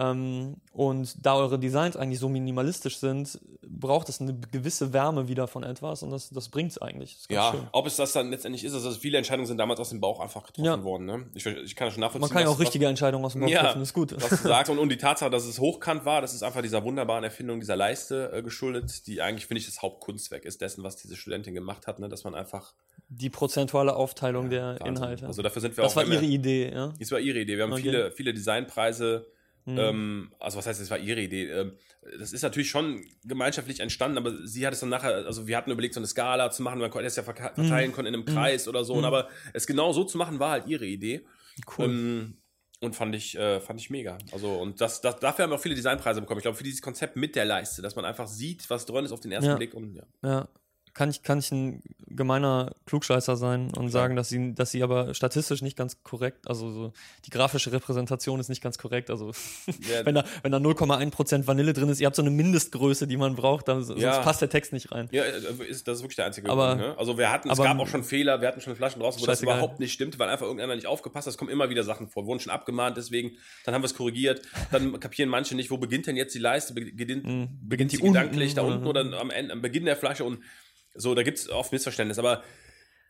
[0.00, 5.48] Ähm, und da eure Designs eigentlich so minimalistisch sind, braucht es eine gewisse Wärme wieder
[5.48, 7.16] von etwas und das, das bringt es eigentlich.
[7.16, 7.66] Das ja, schön.
[7.72, 10.44] ob es das dann letztendlich ist, also viele Entscheidungen sind damals aus dem Bauch einfach
[10.44, 10.84] getroffen Ja.
[10.84, 11.06] worden.
[11.06, 11.26] Ne?
[11.34, 12.20] Ich, ich kann das schon nachvollziehen.
[12.20, 13.62] Man kann ja was- auch richtige Entscheidungen aus dem Bauch Ja.
[13.64, 14.14] treffen, ist gut.
[14.14, 14.70] was, was du sagst.
[14.70, 17.74] Und, und die Tatsache, dass es hochkant war, das ist einfach dieser wunderbaren Erfindung dieser
[17.76, 21.88] Leiste äh, geschuldet, die eigentlich, finde ich, das Hauptkunstwerk ist dessen, was diese Studentin gemacht
[21.88, 22.08] hat, ne?
[22.08, 22.72] dass man einfach
[23.08, 24.86] Die prozentuale Aufteilung der Wahnsinn.
[24.86, 25.26] Inhalte.
[25.26, 26.92] Also dafür sind wir das auch war wenn wir- ihre Idee, ja.
[27.00, 27.56] Das war ihre Idee.
[27.56, 27.82] Wir haben Okay.
[27.82, 29.26] viele, viele Designpreise.
[29.72, 29.78] Mhm.
[29.78, 31.50] Ähm, also was heißt, das war ihre Idee?
[31.50, 31.72] Ähm,
[32.18, 35.70] das ist natürlich schon gemeinschaftlich entstanden, aber sie hat es dann nachher, also wir hatten
[35.70, 38.24] überlegt, so eine Skala zu machen, man konnte es ja verka- verteilen können in einem
[38.24, 38.94] Kreis oder so.
[38.94, 41.26] Und aber es genau so zu machen, war halt ihre Idee.
[41.76, 41.84] Cool.
[41.84, 42.34] Ähm,
[42.80, 44.16] und fand ich, äh, fand ich mega.
[44.32, 46.38] Also, und das, das, dafür haben wir auch viele Designpreise bekommen.
[46.38, 49.10] Ich glaube, für dieses Konzept mit der Leiste, dass man einfach sieht, was drin ist
[49.12, 49.56] auf den ersten Ja.
[49.56, 49.74] Blick.
[49.74, 50.04] Und ja.
[50.22, 50.48] Ja.
[50.94, 55.14] Kann ich, kann ich ein gemeiner Klugscheißer sein und sagen, dass sie, dass sie aber
[55.14, 56.92] statistisch nicht ganz korrekt, also so,
[57.26, 59.10] die grafische Repräsentation ist nicht ganz korrekt.
[59.10, 59.32] Also
[59.66, 63.16] Ja, wenn da, wenn da 0,1% Vanille drin ist, ihr habt so eine Mindestgröße, die
[63.16, 64.20] man braucht, dann, sonst Ja.
[64.20, 65.08] passt der Text nicht rein.
[65.12, 66.80] Ja, äh, ist, das ist wirklich der einzige Aber- Grund.
[66.88, 66.98] Ne?
[66.98, 69.26] Also wir hatten, es aber- gab auch schon Fehler, wir hatten schon Flaschen draußen, wo
[69.26, 71.32] das überhaupt nicht stimmt, weil einfach irgendeiner nicht aufgepasst hat.
[71.32, 72.24] Es kommen immer wieder Sachen vor.
[72.24, 73.32] Wir wurden schon abgemahnt, deswegen,
[73.64, 74.42] dann haben wir es korrigiert.
[74.72, 76.72] Dann kapieren manche nicht, wo beginnt denn jetzt die Leiste?
[76.74, 77.48] Be- Beginnt, Mhm.
[77.62, 80.24] beginnt die unten gedanklich da oder- unten oder am, Ende, am Beginn der Flasche?
[80.24, 80.38] Und
[80.98, 82.18] so, da gibt es oft Missverständnis.
[82.18, 82.42] Aber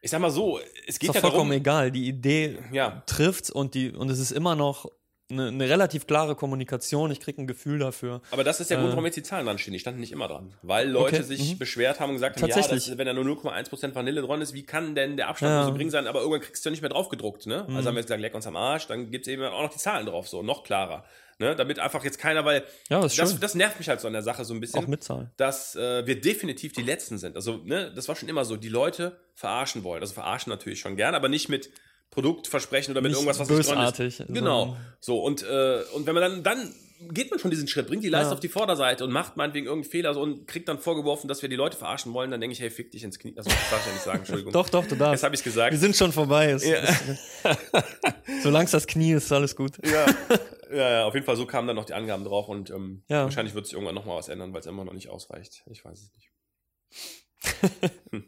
[0.00, 1.60] ich sag mal so, es Ist geht doch ja vollkommen darum.
[1.60, 1.90] egal.
[1.90, 4.86] Die Idee Ja, trifft und, die, und es ist immer noch
[5.30, 7.10] eine, eine relativ klare Kommunikation.
[7.10, 8.22] Ich kriege ein Gefühl dafür.
[8.30, 8.92] aber das ist der Grund, Äh.
[8.92, 9.72] warum jetzt die Zahlen dran stehen.
[9.74, 10.54] Die standen nicht immer dran.
[10.62, 11.58] Weil Leute Okay, sich mhm.
[11.58, 14.62] beschwert haben und gesagt haben, ja, das, wenn da nur 0,1% Vanille dran ist, wie
[14.62, 15.64] kann denn der Abstand Ja.
[15.66, 16.06] so gering sein?
[16.06, 17.46] Aber irgendwann kriegst du ja nicht mehr drauf gedruckt.
[17.46, 17.66] Ne?
[17.68, 17.76] Mhm.
[17.76, 19.70] Also haben wir jetzt gesagt, leck uns am Arsch, dann gibt es eben auch noch
[19.72, 21.04] die Zahlen drauf, so noch klarer.
[21.38, 21.54] Ne?
[21.54, 24.22] Damit einfach jetzt keiner, weil Ja, das das, das nervt mich halt so an der
[24.22, 24.82] Sache so ein bisschen.
[24.82, 25.30] Auch mit Zahlen.
[25.36, 27.36] dass äh, wir definitiv die Letzten sind.
[27.36, 30.02] Also, ne, das war schon immer so, die Leute verarschen wollen.
[30.02, 31.70] Also verarschen natürlich schon gern, aber nicht mit
[32.10, 34.34] Produktversprechen oder mit Nicht irgendwas, was nicht dran bösartig, ist.
[34.34, 34.76] Genau.
[34.98, 38.08] So, und, äh, und wenn man dann, dann geht man schon diesen Schritt, bringt die
[38.08, 38.34] Leiste Ja.
[38.34, 41.48] auf die Vorderseite und macht meinetwegen irgendeinen Fehler so und kriegt dann vorgeworfen, dass wir
[41.48, 43.34] die Leute verarschen wollen, dann denke ich, hey, fick dich ins Knie.
[43.36, 44.52] Also, das darf ich ja nicht sagen, Entschuldigung.
[44.58, 45.12] Doch, doch, du darfst.
[45.14, 45.72] Jetzt habe ich gesagt.
[45.72, 46.50] Wir sind schon vorbei.
[46.50, 46.78] Es, Ja.
[48.42, 49.78] solange es das Knie ist, ist alles gut.
[49.86, 50.06] ja,
[50.72, 53.24] ja, ja, auf jeden Fall, so kamen dann noch die Angaben drauf und ähm, Ja.
[53.24, 55.62] wahrscheinlich wird sich irgendwann nochmal was ändern, weil es immer noch nicht ausreicht.
[55.70, 56.30] Ich weiß es nicht.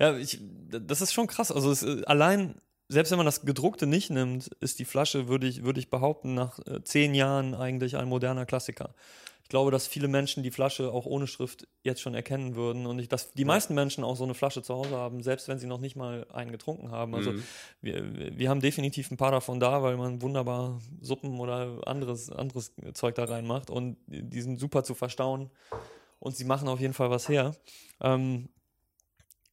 [0.00, 1.52] Ja, ich, das ist schon krass.
[1.52, 2.60] Also es, äh, allein
[2.94, 6.34] selbst wenn man das gedruckte nicht nimmt, ist die Flasche, würde ich, würde ich behaupten,
[6.34, 8.94] nach äh, zehn Jahren eigentlich ein moderner Klassiker.
[9.42, 12.98] Ich glaube, dass viele Menschen die Flasche auch ohne Schrift jetzt schon erkennen würden und
[12.98, 15.66] ich, dass die meisten Menschen auch so eine Flasche zu Hause haben, selbst wenn sie
[15.66, 17.14] noch nicht mal einen getrunken haben.
[17.14, 17.42] Also Mhm.
[17.82, 22.72] wir, wir haben definitiv ein paar davon da, weil man wunderbar Suppen oder anderes, anderes
[22.94, 25.50] Zeug da reinmacht und die sind super zu verstauen
[26.20, 27.54] und sie machen auf jeden Fall was her.
[28.00, 28.48] Ähm,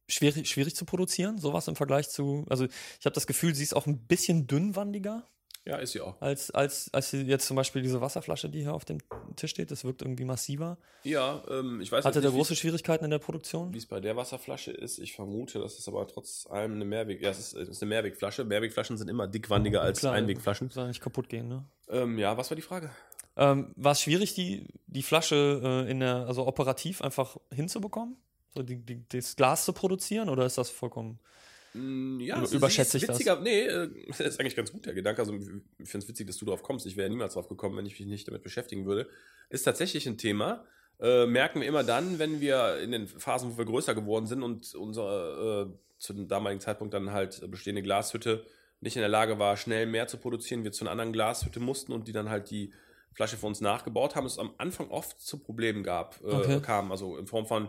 [0.08, 3.74] schwierig, schwierig zu produzieren, sowas im Vergleich zu, also ich habe das Gefühl, sie ist
[3.74, 5.26] auch ein bisschen dünnwandiger
[5.64, 6.20] Ja, ist sie auch.
[6.20, 8.98] als, als, als jetzt zum Beispiel diese Wasserflasche, die hier auf dem
[9.36, 9.70] Tisch steht.
[9.70, 10.76] Das wirkt irgendwie massiver.
[11.04, 13.72] Ja, ähm, ich weiß Hatte jetzt der nicht, große Schwierigkeiten in der Produktion?
[13.72, 14.98] wie es bei der Wasserflasche ist.
[14.98, 17.22] Ich vermute, das ist aber trotz allem eine Mehrweg.
[17.22, 18.44] Ja, es ist, es ist eine Mehrwegflasche.
[18.44, 20.70] Mehrwegflaschen sind immer dickwandiger als Klar, Einwegflaschen.
[20.70, 21.64] Soll nicht kaputt gehen, ne?
[21.88, 22.90] Ähm, ja, was war die Frage?
[23.36, 28.16] Ähm, war es schwierig, die, die Flasche äh, in der, also operativ einfach hinzubekommen?
[28.54, 31.18] So die, die, das Glas zu produzieren oder ist das vollkommen.
[31.74, 33.16] Mm, Ja, Über- überschätze ich das?
[33.16, 35.22] witziger, Nee, äh, das ist eigentlich ganz gut, der Gedanke.
[35.22, 35.40] Also, ich
[35.88, 36.84] finde es witzig, dass du drauf kommst.
[36.86, 39.08] Ich wäre niemals drauf gekommen, wenn ich mich nicht damit beschäftigen würde.
[39.48, 40.64] Ist tatsächlich ein Thema.
[41.00, 44.42] Äh, merken wir immer dann, wenn wir in den Phasen, wo wir größer geworden sind
[44.42, 48.44] und unsere äh, zu dem damaligen Zeitpunkt dann halt bestehende Glashütte
[48.80, 51.92] nicht in der Lage war, schnell mehr zu produzieren, wir zu einer anderen Glashütte mussten
[51.92, 52.72] und die dann halt die
[53.12, 56.60] Flasche für uns nachgebaut haben, es am Anfang oft zu Problemen gab, äh, Okay.
[56.60, 56.90] kam.
[56.90, 57.68] Also in Form von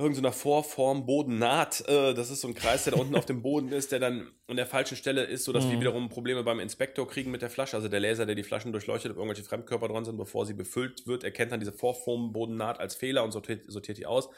[0.00, 1.80] irgendeiner Vorform, Bodennaht.
[1.88, 4.30] Äh, das ist so ein Kreis, der da unten auf dem Boden ist, der dann
[4.46, 5.80] an der falschen Stelle ist, sodass wir Mhm.
[5.80, 7.76] wiederum Probleme beim Inspektor kriegen mit der Flasche.
[7.76, 11.08] Also der Laser, der die Flaschen durchleuchtet, ob irgendwelche Fremdkörper dran sind, bevor sie befüllt
[11.08, 14.28] wird, erkennt dann diese Vorform, Bodennaht als Fehler und sortiert, sortiert die aus.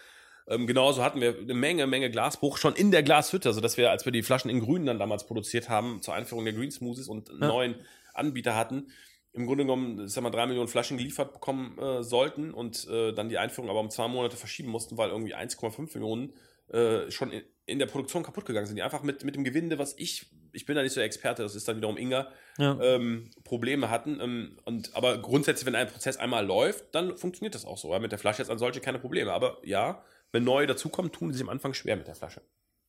[0.48, 4.06] Ähm, genauso hatten wir eine Menge, Menge Glasbruch schon in der Glashütte, sodass wir, als
[4.06, 7.28] wir die Flaschen in Grün dann damals produziert haben, zur Einführung der Green Smoothies und
[7.28, 7.74] einen neuen
[8.14, 8.88] Anbieter hatten,
[9.32, 13.12] im Grunde genommen, ich sag mal, drei Millionen Flaschen geliefert bekommen äh, sollten und äh,
[13.12, 16.32] dann die Einführung aber um zwei Monate verschieben mussten, weil irgendwie 1,5 Millionen
[16.68, 18.76] äh, schon in, in der Produktion kaputt gegangen sind.
[18.76, 21.42] Die einfach mit, mit dem Gewinde, was ich, ich bin da nicht so der Experte,
[21.42, 22.28] das ist dann wiederum Inga,
[22.58, 22.78] Ja.
[22.80, 24.20] ähm, Probleme hatten.
[24.20, 27.92] Ähm, und, aber grundsätzlich, wenn ein Prozess einmal läuft, dann funktioniert das auch so.
[27.92, 28.00] Ja?
[28.00, 29.32] Mit der Flasche jetzt an solche keine Probleme.
[29.32, 30.02] Aber ja,
[30.32, 32.42] wenn neue dazukommen, tun sie sich am Anfang schwer mit der Flasche.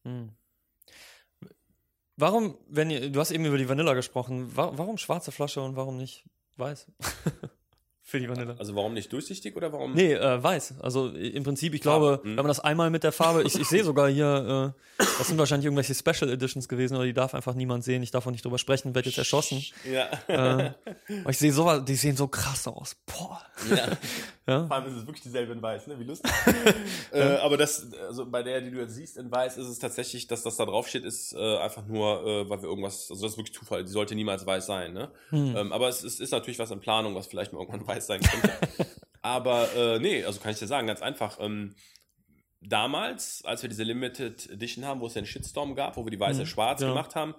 [0.04, 0.30] Hm.
[2.18, 5.76] Warum, wenn ihr, du hast eben über die Vanilla gesprochen, wa warum schwarze Flasche und
[5.76, 6.26] warum nicht
[6.58, 6.88] weiß?
[8.04, 8.56] Für die Vanilla.
[8.60, 9.94] Also warum nicht durchsichtig oder warum?
[9.94, 10.82] Nee, äh, weiß.
[10.82, 12.30] Also im Prinzip, ich Farbe, glaube, hm.
[12.32, 15.38] wenn man das einmal mit der Farbe, ich, ich sehe sogar hier, äh, das sind
[15.38, 18.04] wahrscheinlich irgendwelche Special Editions gewesen, aber die darf einfach niemand sehen.
[18.04, 19.64] Ich darf auch nicht drüber sprechen, werde jetzt erschossen.
[19.90, 20.10] Ja.
[20.28, 20.74] Äh,
[21.22, 22.98] aber ich sehe sowas, die sehen so krass aus.
[23.06, 23.42] Boah.
[23.70, 23.88] ja.
[24.48, 24.66] Ja?
[24.66, 26.00] Vor allem ist es wirklich dieselbe in weiß, ne?
[26.00, 26.32] Wie lustig.
[27.12, 30.28] äh, aber das, also bei der, die du jetzt siehst in weiß, ist es tatsächlich,
[30.28, 33.34] dass das da drauf steht, ist äh, einfach nur, äh, weil wir irgendwas, also das
[33.34, 35.12] ist wirklich Zufall, die sollte niemals weiß sein, ne?
[35.30, 35.56] Hm.
[35.56, 38.22] Ähm, aber es ist, ist natürlich was in Planung, was vielleicht mal irgendwann weiß sein
[38.22, 38.52] könnte.
[39.22, 41.38] aber äh, nee, also kann ich dir sagen, ganz einfach.
[41.40, 41.76] Ähm,
[42.62, 46.20] damals, als wir diese Limited Edition haben, wo es den Shitstorm gab, wo wir die
[46.20, 46.88] weiße Mhm, schwarz ja.
[46.88, 47.36] gemacht haben,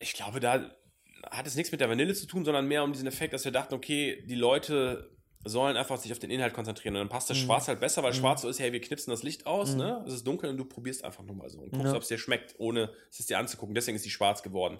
[0.00, 0.70] ich glaube, da
[1.30, 3.52] hat es nichts mit der Vanille zu tun, sondern mehr um diesen Effekt, dass wir
[3.52, 7.38] dachten, okay, die Leute sollen einfach sich auf den Inhalt konzentrieren und dann passt das
[7.38, 7.42] Mhm.
[7.42, 8.16] Schwarz halt besser, weil Mhm.
[8.16, 9.78] Schwarz so ist, hey, wir knipsen das Licht aus, Mhm.
[9.78, 10.04] ne?
[10.06, 11.94] Es ist dunkel und du probierst einfach nur mal so und guckst, Ja.
[11.94, 13.74] ob es dir schmeckt, ohne es dir anzugucken.
[13.74, 14.78] Deswegen ist die schwarz geworden.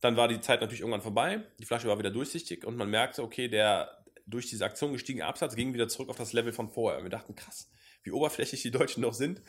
[0.00, 3.22] Dann war die Zeit natürlich irgendwann vorbei, die Flasche war wieder durchsichtig und man merkte,
[3.22, 6.98] okay, der durch diese Aktion gestiegene Absatz ging wieder zurück auf das Level von vorher.
[6.98, 7.70] Und wir dachten, krass,
[8.04, 9.42] wie oberflächlich die Deutschen noch sind.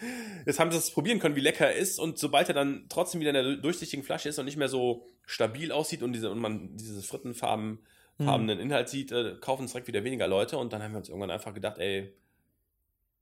[0.45, 1.99] Jetzt haben sie das probieren können, wie lecker er ist.
[1.99, 5.07] Und sobald er dann trotzdem wieder in der durchsichtigen Flasche ist und nicht mehr so
[5.25, 7.79] stabil aussieht und, diese, und man diese frittenfarben
[8.17, 10.57] farbenen Inhalt sieht, äh, kaufen es direkt wieder weniger Leute.
[10.57, 12.13] Und dann haben wir uns irgendwann einfach gedacht, ey,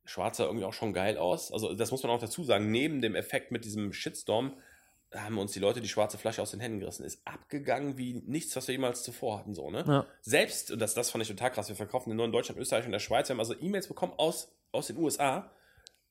[0.05, 1.51] schwarz sah irgendwie auch schon geil aus.
[1.51, 2.71] Also das muss man auch dazu sagen.
[2.71, 4.53] Neben dem Effekt mit diesem Shitstorm
[5.13, 7.03] haben uns die Leute die schwarze Flasche aus den Händen gerissen.
[7.03, 9.53] Ist abgegangen wie nichts, was wir jemals zuvor hatten.
[9.53, 9.83] So, ne?
[9.85, 10.05] Ja.
[10.21, 12.99] Selbst, und das, das fand ich total krass, wir verkaufen in Deutschland, Österreich und der
[12.99, 13.27] Schweiz.
[13.27, 15.51] Wir haben also E-Mails bekommen aus, aus den USA,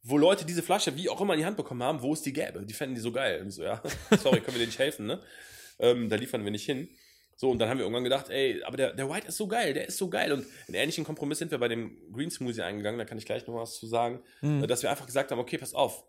[0.03, 2.33] wo Leute diese Flasche wie auch immer in die Hand bekommen haben, wo es die
[2.33, 2.64] gäbe.
[2.64, 3.41] Die fänden die so geil.
[3.43, 3.83] Und so, ja,
[4.22, 5.20] sorry, können wir dir nicht helfen, ne?
[5.78, 6.89] Ähm, da liefern wir nicht hin.
[7.41, 9.72] So, und dann haben wir irgendwann gedacht, ey, aber der, der White ist so geil,
[9.72, 10.30] der ist so geil.
[10.30, 13.47] Und einen ähnlichen Kompromiss sind wir bei dem Green Smoothie eingegangen, da kann ich gleich
[13.47, 14.66] noch was zu sagen, Mhm.
[14.66, 16.05] dass wir einfach gesagt haben, okay, pass auf,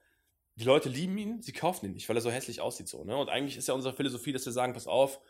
[0.57, 3.15] die Leute lieben ihn, sie kaufen ihn nicht, weil er so hässlich aussieht so, ne?
[3.15, 5.21] Und eigentlich ist ja unsere Philosophie, dass wir sagen, pass auf,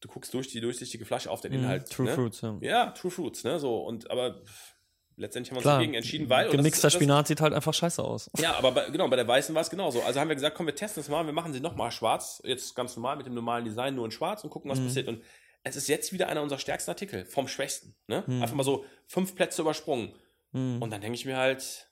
[0.00, 1.58] du guckst durch die durchsichtige Flasche auf den Mhm.
[1.60, 1.88] Inhalt.
[1.90, 2.14] True ne?
[2.16, 2.58] Fruits, ja.
[2.60, 3.60] Ja, True Fruits, ne?
[3.60, 4.73] So, und aber pff,
[5.16, 6.44] letztendlich haben wir uns Klar, dagegen entschieden, weil.
[6.46, 8.30] das- gemixter das- Spinat sieht halt einfach scheiße aus.
[8.38, 10.02] Ja, aber bei, genau, bei der weißen war es genauso.
[10.02, 12.74] Also haben wir gesagt, komm, wir testen es mal, wir machen sie nochmal schwarz, jetzt
[12.74, 14.86] ganz normal mit dem normalen Design, nur in schwarz und gucken, was Mhm.
[14.86, 15.08] passiert.
[15.08, 15.22] Und
[15.62, 17.94] es ist jetzt wieder einer unserer stärksten Artikel, vom schwächsten.
[18.06, 18.22] Ne?
[18.26, 18.42] Mhm.
[18.42, 20.12] Einfach mal so fünf Plätze übersprungen.
[20.52, 20.82] Mhm.
[20.82, 21.88] Und dann denke ich mir halt,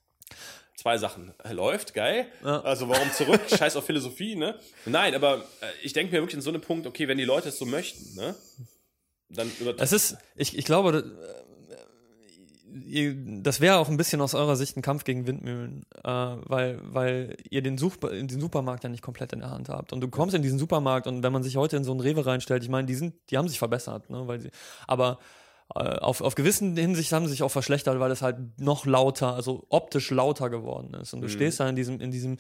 [0.77, 1.33] zwei Sachen.
[1.45, 2.27] Äh, Läuft, geil.
[2.45, 2.61] Ja.
[2.63, 3.41] Also warum zurück?
[3.49, 4.59] Scheiß auf Philosophie, ne?
[4.85, 7.51] Nein, aber äh, ich denke mir wirklich in so einem Punkt, okay, wenn die Leute
[7.51, 8.35] es so möchten, ne?
[9.29, 11.42] Dann Es ist, ich, ich glaube, äh,
[13.43, 17.37] das wäre auch ein bisschen aus eurer Sicht ein Kampf gegen Windmühlen, äh, weil, weil
[17.51, 19.93] ihr den, Such, den Supermarkt ja nicht komplett in der Hand habt.
[19.93, 22.25] Und du kommst in diesen Supermarkt und wenn man sich heute in so einen Rewe
[22.25, 24.51] reinstellt, ich meine, die sind, die haben sich verbessert, ne, weil sie,
[24.87, 25.19] aber
[25.75, 29.35] äh, auf, auf gewissen Hinsicht haben sie sich auch verschlechtert, weil es halt noch lauter,
[29.35, 31.15] also optisch lauter geworden ist.
[31.15, 31.33] Und du Mhm.
[31.33, 32.37] stehst da in diesem, in diesem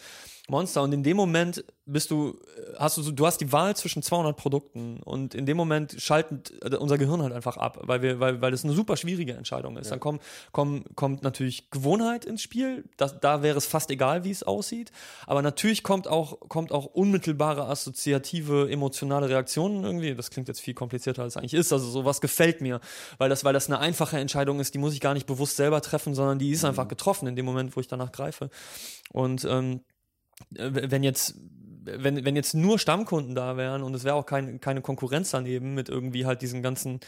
[0.49, 0.83] Monster.
[0.83, 4.03] Und in dem Moment bist du, äh, hast du, so- du hast die Wahl zwischen
[4.03, 5.01] 200 Produkten.
[5.05, 8.51] Und in dem Moment schaltet äh, unser Gehirn halt einfach ab, weil wir, weil, weil
[8.51, 9.91] das eine super schwierige Entscheidung ist.
[9.91, 10.23] Dann kommt,
[10.53, 14.91] kommt, kommt natürlich Gewohnheit ins Spiel, das, da wäre es fast egal, wie es aussieht,
[15.27, 20.75] aber natürlich kommt auch, kommt auch unmittelbare assoziative, emotionale Reaktionen irgendwie, das klingt jetzt viel
[20.75, 22.81] komplizierter als es eigentlich ist, also sowas gefällt mir,
[23.19, 25.81] weil das, weil das eine einfache Entscheidung ist, die muss ich gar nicht bewusst selber
[25.83, 28.51] treffen, sondern die ist einfach getroffen in dem Moment, wo ich danach greife.
[29.13, 29.92] Und ähm, äh,
[30.51, 31.37] wenn jetzt
[31.85, 35.75] wenn, wenn jetzt nur Stammkunden da wären und es wäre auch kein, keine Konkurrenz daneben
[35.75, 37.01] mit irgendwie halt diesen ganzen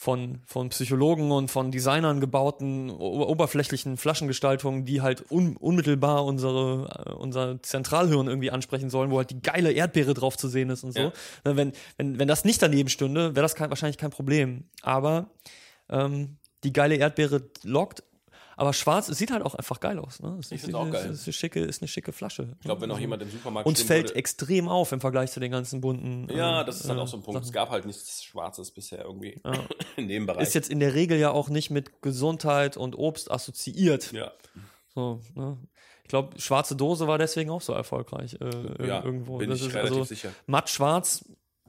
[0.00, 7.12] von, von Psychologen und von Designern gebauten oberflächlichen Flaschengestaltungen, die halt un, unmittelbar unsere, äh,
[7.12, 10.92] unser Zentralhirn irgendwie ansprechen sollen, wo halt die geile Erdbeere drauf zu sehen ist und
[10.92, 11.00] so.
[11.00, 11.12] Ja.
[11.44, 14.64] Na, Wenn, wenn, wenn das nicht daneben stünde, wäre das kein, wahrscheinlich kein Problem.
[14.80, 15.28] Aber
[15.90, 18.02] ähm, die geile Erdbeere lockt.
[18.60, 20.20] Aber schwarz, es sieht halt auch einfach geil aus.
[20.20, 20.36] Ne?
[20.38, 21.10] Es Ich ist, find's auch es geil.
[21.12, 22.56] Ist eine schicke, ist eine schicke Flasche.
[22.58, 25.40] Ich glaube, wenn auch jemand im Supermarkt Uns fällt würde- extrem auf im Vergleich zu
[25.40, 26.28] den ganzen bunten.
[26.30, 27.40] Ja, äh, das ist halt äh, auch so ein Punkt.
[27.40, 27.54] Es Sachen.
[27.54, 29.52] gab halt nichts Schwarzes bisher irgendwie Ja.
[29.96, 30.42] in dem Bereich.
[30.42, 34.12] Ist jetzt in der Regel ja auch nicht mit Gesundheit und Obst assoziiert.
[34.12, 34.30] ja.
[34.94, 35.56] So, ne?
[36.02, 39.38] Ich glaube, schwarze Dose war deswegen auch so erfolgreich äh, ja, irgendwo.
[39.38, 40.30] bin das ich relativ also sicher.
[40.46, 41.24] matt schwarz,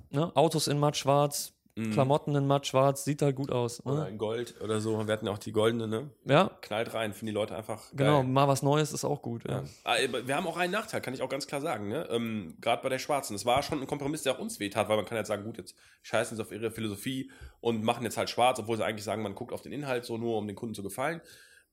[0.10, 0.36] ne?
[0.36, 1.54] Autos in matt schwarz.
[1.76, 3.86] Klamotten in matt schwarz, sieht halt gut aus.
[3.86, 4.10] Oder Ne?
[4.10, 5.06] in Gold oder so.
[5.08, 6.10] Wir hatten ja auch die goldene, ne?
[6.26, 8.28] Ja, Knallt rein, finden die Leute einfach genau, geil.
[8.30, 9.44] mal was Neues ist auch gut.
[9.48, 9.60] Ja.
[9.62, 9.64] Ja.
[9.86, 9.96] Ah,
[10.26, 11.88] Wir haben auch einen Nachteil, kann ich auch ganz klar sagen.
[11.88, 12.08] Ne?
[12.12, 13.36] Ähm, Gerade bei der Schwarzen.
[13.36, 15.58] Es war schon ein Kompromiss, der auch uns wehtat, weil man kann jetzt sagen, gut,
[15.58, 19.22] jetzt scheißen sie auf ihre Philosophie und machen jetzt halt schwarz, obwohl sie eigentlich sagen,
[19.24, 21.22] man guckt auf den Inhalt so nur, um den Kunden zu gefallen.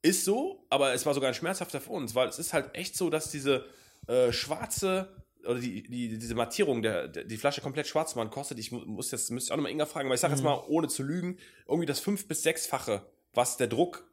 [0.00, 2.96] Ist so, aber es war sogar ein schmerzhafter für uns, weil es ist halt echt
[2.96, 3.64] so, dass diese
[4.06, 5.08] äh, schwarze
[5.46, 8.84] oder die, die, diese Mattierung, der, der, die Flasche komplett schwarz machen, kostet, ich mu-
[8.84, 11.02] muss jetzt, müsste ich auch nochmal Inga fragen, aber ich sage jetzt mal, ohne zu
[11.02, 13.02] lügen, irgendwie das fünf- bis sechsfache,
[13.34, 14.08] was der Druck,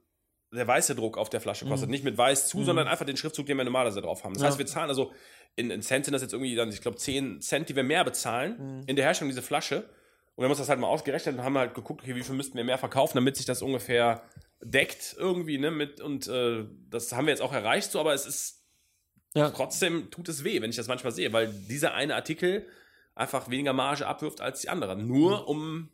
[0.54, 1.90] der weiße Druck auf der Flasche kostet.
[1.90, 4.34] Nicht mit weiß zu, sondern einfach den Schriftzug, den wir normalerweise drauf haben.
[4.36, 4.50] Das Ja.
[4.50, 5.12] heißt, wir zahlen also,
[5.58, 8.04] in, in Cent sind das jetzt irgendwie dann, ich glaube, 10 Cent, die wir mehr
[8.04, 9.78] bezahlen in der Herstellung dieser Flasche.
[10.36, 12.36] Und wir haben uns das halt mal ausgerechnet und haben halt geguckt, okay, wie viel
[12.36, 14.22] müssten wir mehr verkaufen, damit sich das ungefähr
[14.62, 18.26] deckt irgendwie, ne, mit, und äh, das haben wir jetzt auch erreicht, so, aber es
[18.26, 18.65] ist
[19.36, 19.50] Ja.
[19.52, 22.66] trotzdem tut es weh, wenn ich das manchmal sehe, weil dieser eine Artikel
[23.16, 25.08] einfach weniger Marge abwirft als die anderen.
[25.08, 25.90] Nur um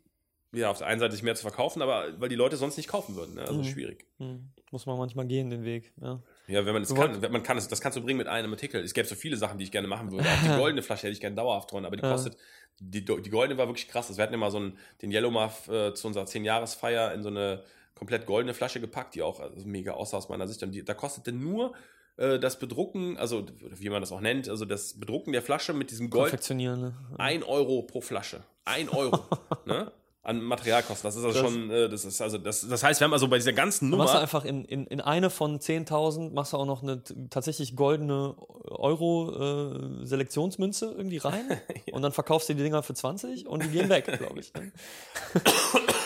[0.54, 2.90] ja, auf der einen Seite sich mehr zu verkaufen, aber weil die Leute sonst nicht
[2.90, 3.36] kaufen würden.
[3.36, 3.42] Ne?
[3.42, 3.64] Also Mhm.
[3.64, 4.06] schwierig.
[4.18, 4.50] Hm.
[4.72, 5.94] Muss man manchmal gehen, den Weg.
[6.02, 6.22] Ja.
[6.48, 8.52] Ja, wenn man es kann, wenn man kann es, das kannst du bringen mit einem
[8.52, 8.84] Artikel.
[8.84, 10.26] Es gäbe so viele Sachen, die ich gerne machen würde.
[10.26, 12.12] Auch die goldene Flasche hätte ich gerne dauerhaft drin, aber die Ja.
[12.12, 12.36] kostet,
[12.80, 14.16] die, die goldene war wirklich krass.
[14.16, 17.64] Wir hatten immer so einen, den Yellow Muff äh, zu unserer 10-Jahres-Feier in so eine
[17.96, 20.62] komplett goldene Flasche gepackt, die auch also mega aussah aus meiner Sicht.
[20.64, 21.74] Und die, da kostete nur
[22.22, 25.90] äh, das Bedrucken, also wie man das auch nennt, also das Bedrucken der Flasche mit
[25.92, 26.82] diesem Gold Konfektionieren.
[26.82, 26.94] Ne?
[27.18, 28.42] ein Euro pro Flasche.
[28.66, 29.20] Ein Euro.
[29.66, 29.92] ne?
[30.24, 31.08] An Materialkosten.
[31.08, 33.28] Das ist also Das- schon, äh, das ist also, das, das heißt, wir haben also
[33.28, 34.22] bei dieser ganzen Du machst du Nummer.
[34.22, 37.02] einfach in, in, in eine von 10.000, machst du auch noch eine
[37.32, 41.60] tatsächlich goldene Euro-Selektionsmünze irgendwie rein
[41.92, 44.54] und dann verkaufst du die Dinger für 20 und die gehen weg, glaube ich.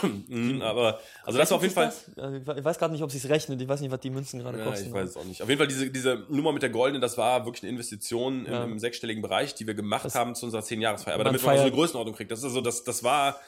[0.05, 0.35] Ne?
[0.53, 1.85] Mhm, aber, also das war auf jeden Fall.
[1.87, 2.11] Das?
[2.15, 3.61] Ja, Ich we- ich weiß gerade nicht, ob es sich rechnet.
[3.61, 4.87] Ich weiß nicht, was die Münzen gerade Ja, kosten.
[4.87, 5.41] ich weiß es auch nicht.
[5.41, 8.63] Auf jeden Fall diese, diese Nummer mit der goldenen, das war wirklich eine Investition Ja.
[8.63, 11.13] im, im sechsstelligen Bereich, die wir gemacht Das- haben zu unserer 10-Jahresfeier.
[11.15, 12.31] Aber Man damit man so eine Größenordnung kriegt.
[12.31, 13.39] Das ist also, das, das war,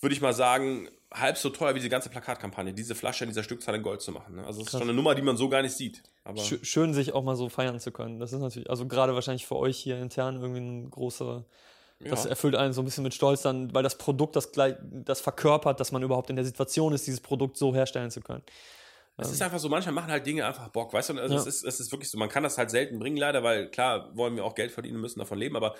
[0.00, 3.42] würde ich mal sagen, halb so teuer wie die ganze Plakatkampagne, diese Flasche in dieser
[3.44, 4.36] Stückzahl in Gold zu machen.
[4.36, 4.44] Ne?
[4.44, 6.02] Also das ist schon eine Nummer, die man so gar nicht sieht.
[6.62, 8.18] Schön, sich auch mal so feiern zu können.
[8.18, 11.44] Das ist natürlich, also gerade wahrscheinlich für euch hier intern irgendwie ein großer,
[12.00, 12.30] das ja.
[12.30, 15.80] erfüllt einen so ein bisschen mit Stolz dann, weil das Produkt das gleich, das verkörpert,
[15.80, 18.42] dass man überhaupt in der Situation ist, dieses Produkt so herstellen zu können.
[19.18, 21.18] Es ist einfach so, manchmal machen halt Dinge einfach Bock, weißt du?
[21.18, 21.40] Also Ja.
[21.40, 24.14] es, ist, es ist wirklich so, man kann das halt selten bringen, leider, weil klar
[24.14, 25.74] wollen wir auch Geld verdienen, müssen davon leben, aber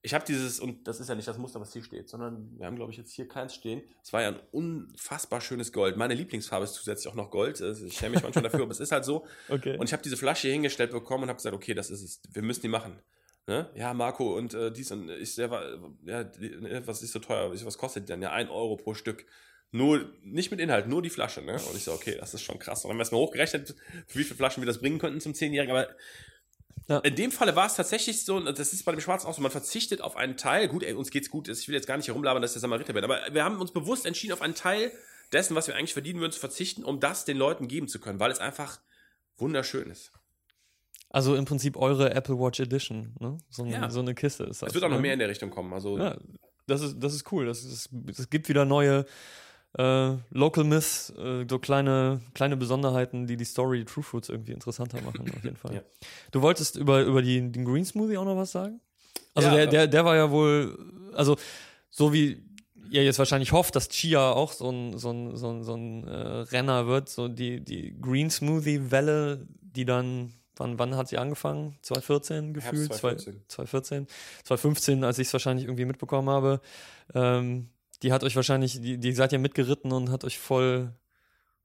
[0.00, 2.66] ich habe dieses, und das ist ja nicht das Muster, was hier steht, sondern wir
[2.66, 3.82] haben, glaube ich, jetzt hier keins stehen.
[4.02, 5.96] Es war ja ein unfassbar schönes Gold.
[5.96, 7.60] Meine Lieblingsfarbe ist zusätzlich auch noch Gold.
[7.60, 9.26] Also Ich schäme mich manchmal dafür, aber es ist halt so.
[9.48, 9.76] Okay.
[9.76, 12.20] Und ich habe diese Flasche hier hingestellt bekommen und habe gesagt, okay, das ist es.
[12.32, 13.00] Wir müssen die machen.
[13.48, 13.70] Ne?
[13.74, 17.50] Ja, Marco, und äh, dies und ich selber, ja, die, ne, was ist so teuer?
[17.50, 18.20] Was kostet die denn?
[18.20, 19.24] Ja, ein Euro pro Stück.
[19.70, 21.54] Nur, nicht mit Inhalt, nur die Flasche, ne?
[21.54, 22.84] Und ich so, okay, das ist schon krass.
[22.84, 23.74] Und dann haben wir erstmal hochgerechnet,
[24.06, 25.74] für wie viele Flaschen wir das bringen könnten zum Zehnjährigen.
[25.74, 25.88] Aber
[26.88, 26.98] Ja.
[26.98, 29.40] in dem Falle war es tatsächlich so, und das ist bei dem Schwarzen auch so,
[29.40, 30.68] man verzichtet auf einen Teil.
[30.68, 32.92] Gut, ey, uns geht's gut, ich will jetzt gar nicht herumlabern, dass ich der Samariter
[32.92, 34.92] bin, aber wir haben uns bewusst entschieden, auf einen Teil
[35.32, 38.20] dessen, was wir eigentlich verdienen würden, zu verzichten, um das den Leuten geben zu können,
[38.20, 38.80] weil es einfach
[39.38, 40.12] wunderschön ist.
[41.10, 43.38] Also im Prinzip eure Apple Watch Edition, ne?
[43.48, 43.88] So, ein, Ja.
[43.90, 44.68] so eine Kiste ist das.
[44.68, 45.02] Es wird auch noch ne?
[45.02, 45.72] mehr in der Richtung kommen.
[45.72, 46.16] Also, Ja,
[46.66, 47.46] das ist, das ist cool.
[47.46, 49.06] Das ist, es gibt wieder neue,
[49.78, 55.00] äh, Local Myths, äh, so kleine, kleine Besonderheiten, die die Story True Fruits irgendwie interessanter
[55.02, 55.74] machen, auf jeden Fall.
[55.76, 55.80] Ja.
[56.30, 58.80] Du wolltest über, über die, den Green Smoothie auch noch was sagen?
[59.34, 60.76] Also Ja, der, aber- der, der war ja wohl,
[61.14, 61.36] also
[61.90, 62.42] so wie
[62.90, 66.04] ihr jetzt wahrscheinlich hofft, dass Chia auch so ein, so ein, so ein, so ein
[66.08, 66.16] äh,
[66.50, 71.76] Renner wird, so die, die Green Smoothie-Welle, die dann, wann, wann hat sie angefangen?
[71.82, 72.92] 2014 gefühlt?
[72.92, 73.42] 2014.
[73.48, 74.06] 2014.
[74.44, 76.60] 2015, als ich es wahrscheinlich irgendwie mitbekommen habe.
[77.14, 77.68] Ähm,
[78.02, 80.92] die hat euch wahrscheinlich, die, die seid ihr mitgeritten und hat euch voll,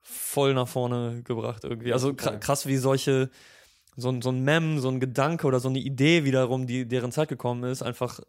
[0.02, 1.94] voll nach vorne gebracht irgendwie.
[1.94, 3.30] Also krass, wie solche,
[3.96, 7.12] so ein, so ein Mem, so ein Gedanke oder so eine Idee wiederum, die deren
[7.12, 8.20] Zeit gekommen ist, einfach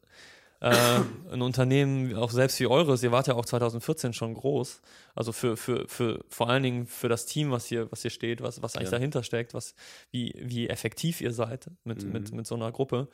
[0.64, 1.00] äh,
[1.34, 4.80] ein Unternehmen, auch selbst wie eures, ihr wart ja auch 2014 schon groß,
[5.14, 8.40] also für, für, für vor allen Dingen für das Team, was hier, was hier steht,
[8.40, 8.98] was, was eigentlich Ja.
[8.98, 9.74] dahinter steckt, was,
[10.10, 12.12] wie, wie effektiv ihr seid mit, Mhm.
[12.12, 13.08] mit, mit so einer Gruppe.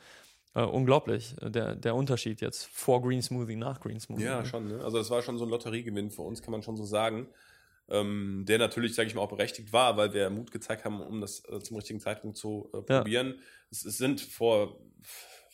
[0.53, 4.23] Äh, unglaublich, der, der Unterschied jetzt vor Green Smoothie, nach Green Smoothie.
[4.23, 4.67] Ja, schon.
[4.67, 4.83] Ne?
[4.83, 7.27] Also das war schon so ein Lotteriegewinn für uns, kann man schon so sagen.
[7.89, 11.19] Ähm, der natürlich, sage ich mal, auch berechtigt war, weil wir Mut gezeigt haben, um
[11.19, 12.99] das äh, zum richtigen Zeitpunkt zu äh, Ja.
[12.99, 13.39] probieren.
[13.69, 14.77] Es, es sind vor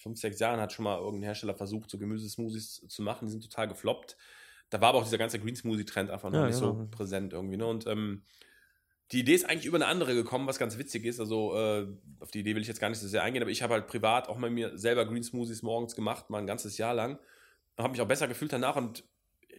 [0.07, 3.43] fünf, sechs Jahren hat schon mal irgendein Hersteller versucht, so Gemüsesmoothies zu machen, die sind
[3.43, 4.17] total gefloppt.
[4.69, 6.73] Da war aber auch dieser ganze Green Smoothie-Trend einfach noch Ja, nicht genau.
[6.73, 7.57] so präsent irgendwie.
[7.57, 7.65] Ne?
[7.65, 8.23] Und ähm,
[9.11, 11.19] die Idee ist eigentlich über eine andere gekommen, was ganz witzig ist.
[11.19, 11.87] Also äh,
[12.19, 13.87] auf die Idee will ich jetzt gar nicht so sehr eingehen, aber ich habe halt
[13.87, 17.17] privat auch mal mir selber Green Smoothies morgens gemacht, mal ein ganzes Jahr lang.
[17.77, 19.05] Habe mich auch besser gefühlt danach und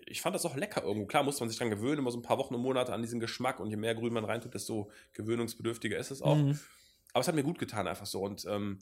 [0.07, 1.07] ich fand das auch lecker irgendwo.
[1.07, 3.21] Klar musste man sich dran gewöhnen, immer so ein paar Wochen und Monate an diesen
[3.21, 6.37] Geschmack und je mehr Grün man reintut, desto gewöhnungsbedürftiger ist es auch.
[6.37, 6.59] Mhm.
[7.13, 8.79] Aber es hat mir gut getan einfach so und ähm,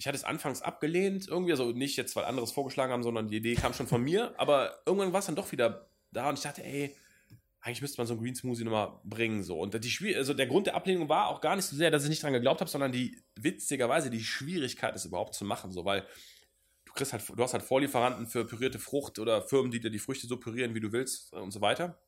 [0.00, 3.36] ich hatte es anfangs abgelehnt irgendwie, also nicht jetzt, weil anderes vorgeschlagen haben, sondern die
[3.36, 6.42] Idee kam schon von mir, aber irgendwann war es dann doch wieder da und ich
[6.42, 6.96] dachte, ey,
[7.60, 10.46] eigentlich müsste man so einen Green Smoothie nochmal bringen so und die Schwier also der
[10.46, 12.70] Grund der Ablehnung war auch gar nicht so sehr, dass ich nicht dran geglaubt habe,
[12.70, 16.06] sondern die witzigerweise die Schwierigkeit, es überhaupt zu machen, so weil
[16.86, 19.98] du kriegst halt, du hast halt Vorlieferanten für pürierte Frucht oder Firmen, die dir die
[19.98, 21.98] Früchte so pürieren, wie du willst äh, und so weiter.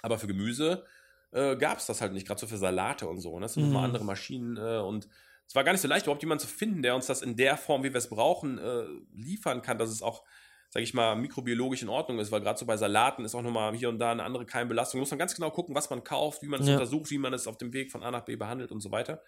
[0.00, 0.86] Aber für Gemüse
[1.32, 3.34] äh, gab es das halt nicht, gerade so für Salate und so.
[3.38, 3.42] Ne?
[3.42, 3.68] Das sind Mhm.
[3.68, 5.08] nochmal andere Maschinen äh, und
[5.46, 7.56] es war gar nicht so leicht, überhaupt jemanden zu finden, der uns das in der
[7.56, 8.84] Form, wie wir es brauchen, äh,
[9.14, 10.24] liefern kann, dass es auch,
[10.70, 13.74] sage ich mal, mikrobiologisch in Ordnung ist, weil gerade so bei Salaten ist auch nochmal
[13.74, 15.00] hier und da eine andere Keimbelastung.
[15.00, 16.74] Muss man ganz genau gucken, was man kauft, wie man es Ja.
[16.74, 19.22] untersucht, wie man es auf dem Weg von A nach B behandelt und so weiter.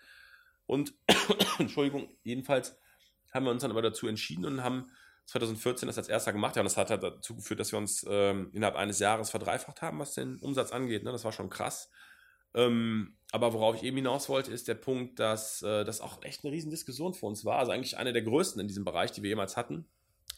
[0.66, 0.94] Und,
[1.58, 2.76] Entschuldigung, jedenfalls
[3.32, 4.90] haben wir uns dann aber dazu entschieden und haben
[5.26, 6.56] 2014 das als erster gemacht.
[6.56, 9.82] Ja, und das hat halt dazu geführt, dass wir uns ähm, innerhalb eines Jahres verdreifacht
[9.82, 11.02] haben, was den Umsatz angeht.
[11.04, 11.12] Ne?
[11.12, 11.90] Das war schon krass.
[12.56, 16.42] Ähm, aber worauf ich eben hinaus wollte, ist der Punkt, dass äh, das auch echt
[16.44, 17.58] eine riesen Diskussion für uns war.
[17.58, 19.86] Also eigentlich eine der größten in diesem Bereich, die wir jemals hatten.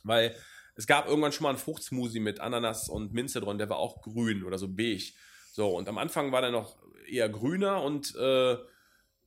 [0.02, 0.34] Weil
[0.74, 4.02] es gab irgendwann schon mal einen Fruchtsmoothie mit Ananas und Minze drin, der war auch
[4.02, 5.12] grün oder so beige.
[5.52, 6.76] So, und am Anfang war der noch
[7.08, 8.56] eher grüner und äh,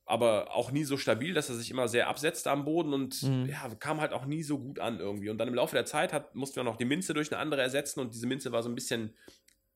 [0.05, 3.45] aber auch nie so stabil, dass er sich immer sehr absetzte am Boden und Mhm.
[3.45, 5.29] ja, kam halt auch nie so gut an irgendwie.
[5.29, 7.61] Und dann im Laufe der Zeit hat, mussten wir noch die Minze durch eine andere
[7.61, 9.15] ersetzen und diese Minze war so ein bisschen,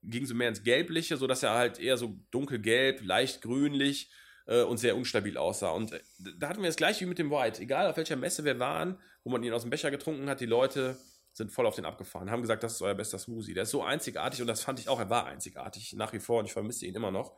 [0.09, 4.09] ging so mehr ins Gelbliche, sodass er halt eher so dunkelgelb, leicht grünlich
[4.47, 5.71] äh, und sehr unstabil aussah.
[5.71, 5.99] Und äh,
[6.37, 7.61] da hatten wir das gleiche wie mit dem White.
[7.61, 10.45] Egal auf welcher Messe wir waren, wo man ihn aus dem Becher getrunken hat, die
[10.45, 10.97] Leute
[11.33, 13.53] sind voll auf den abgefahren, haben gesagt, das ist euer bester Smoothie.
[13.53, 16.39] Der ist so einzigartig und das fand ich auch, er war einzigartig nach wie vor
[16.39, 17.35] und ich vermisse ihn immer noch.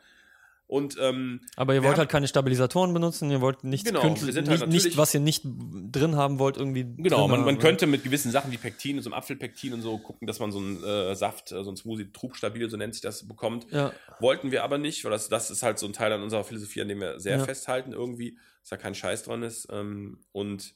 [0.67, 4.47] Und ähm, Aber ihr wollt halt keine Stabilisatoren benutzen, ihr wollt nichts Genau, künstlich, halt
[4.49, 6.83] nicht, nicht, was ihr nicht drin haben wollt, irgendwie.
[6.97, 10.27] Genau, man, man könnte mit gewissen Sachen wie Pektin, so einem Apfelpektin und so gucken,
[10.27, 13.25] dass man so einen äh, Saft, äh, so einen Smoothie trugstabil, so nennt sich das,
[13.25, 13.65] bekommt.
[13.71, 16.43] Ja, Wollten wir aber nicht, weil das, das ist halt so ein Teil an unserer
[16.43, 17.45] Philosophie, an dem wir sehr Ja.
[17.45, 19.69] festhalten irgendwie, dass da kein Scheiß dran ist.
[19.71, 20.75] Ähm, und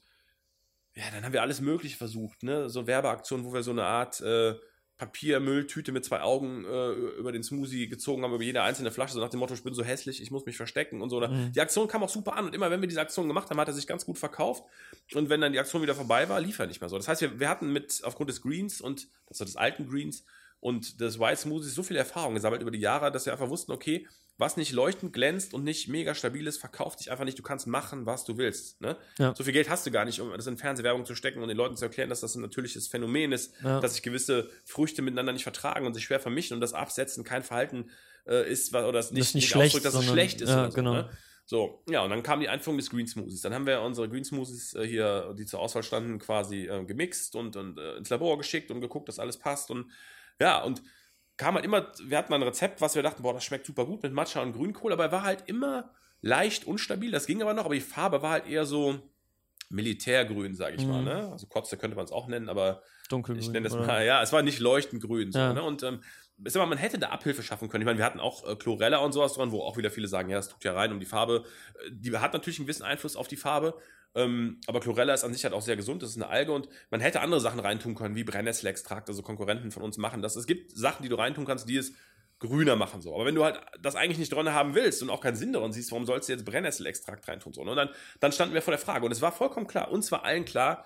[0.94, 2.70] ja, dann haben wir alles Mögliche versucht, ne?
[2.70, 4.54] So Werbeaktionen, wo wir so eine Art äh,
[4.98, 9.20] Papiermülltüte mit zwei Augen äh, über den Smoothie gezogen haben, über jede einzelne Flasche, so
[9.20, 11.20] nach dem Motto, ich bin so hässlich, ich muss mich verstecken und so.
[11.20, 11.52] Mhm.
[11.52, 13.68] Die Aktion kam auch super an und immer wenn wir diese Aktion gemacht haben, hat
[13.68, 14.64] er sich ganz gut verkauft.
[15.14, 16.96] Und wenn dann die Aktion wieder vorbei war, lief er nicht mehr so.
[16.96, 20.24] Das heißt, wir, wir hatten mit, aufgrund des Greens und, also des alten Greens
[20.62, 23.72] und des White Smoothies so viel Erfahrung gesammelt über die Jahre, dass wir einfach wussten,
[23.72, 24.06] okay,
[24.38, 27.38] was nicht leuchtend glänzt und nicht mega stabil ist, verkauft dich einfach nicht.
[27.38, 28.80] Du kannst machen, was du willst.
[28.80, 28.96] Ne?
[29.18, 29.34] Ja.
[29.36, 31.56] So viel Geld hast du gar nicht, um das in Fernsehwerbung zu stecken und den
[31.56, 33.80] Leuten zu erklären, dass das ein natürliches Phänomen ist, Ja.
[33.80, 37.42] dass sich gewisse Früchte miteinander nicht vertragen und sich schwer vermischen und das Absetzen kein
[37.42, 37.90] Verhalten
[38.26, 40.48] äh, ist oder das nicht, ist nicht nicht schlecht, ausdrückt, dass es sondern- schlecht ist.
[40.48, 40.92] ja, so, genau.
[40.94, 41.10] ne?
[41.44, 43.40] So, ja, und dann kam die Einführung des Green Smoothies.
[43.42, 47.34] Dann haben wir unsere Green Smoothies äh, hier, die zur Auswahl standen, quasi äh, gemixt
[47.34, 49.70] und, und äh, ins Labor geschickt und geguckt, dass alles passt.
[49.72, 49.90] Und
[50.42, 50.82] ja, und
[51.36, 53.86] kam halt immer, wir hatten mal ein Rezept, was wir dachten, boah, das schmeckt super
[53.86, 55.90] gut mit Matcha und Grünkohl, aber er war halt immer
[56.20, 57.10] leicht unstabil.
[57.10, 59.00] Das ging aber noch, aber die Farbe war halt eher so
[59.70, 60.98] militärgrün, sage ich mal.
[61.00, 61.04] Mhm.
[61.08, 61.28] Ne?
[61.32, 63.40] Also Kotze könnte man es auch nennen, aber dunkelgrün.
[63.42, 63.86] ich nenne das oder?
[63.86, 65.32] mal, ja, es war nicht leuchtend grün.
[65.32, 65.52] So, Ja.
[65.52, 65.62] ne?
[65.62, 66.02] Und ähm,
[66.44, 67.82] sag mal, man hätte da Abhilfe schaffen können.
[67.82, 70.28] Ich meine, wir hatten auch äh, Chlorella und sowas dran, wo auch wieder viele sagen,
[70.28, 71.44] ja, das tut ja rein um die Farbe.
[71.86, 73.74] Äh, Die hat natürlich einen gewissen Einfluss auf die Farbe.
[74.14, 76.68] Ähm, aber Chlorella ist an sich halt auch sehr gesund, das ist eine Alge und
[76.90, 80.36] man hätte andere Sachen reintun können, wie Brennnesselextrakt, also Konkurrenten von uns machen das.
[80.36, 81.94] Es gibt Sachen, die du reintun kannst, die es
[82.38, 83.00] grüner machen.
[83.00, 83.14] So.
[83.14, 85.72] Aber wenn du halt das eigentlich nicht drin haben willst und auch keinen Sinn darin
[85.72, 87.52] siehst, warum sollst du jetzt Brennnesselextrakt reintun?
[87.52, 87.70] So, ne?
[87.70, 87.90] Und dann,
[88.20, 89.06] dann standen wir vor der Frage.
[89.06, 90.84] Und es war vollkommen klar, uns war allen klar,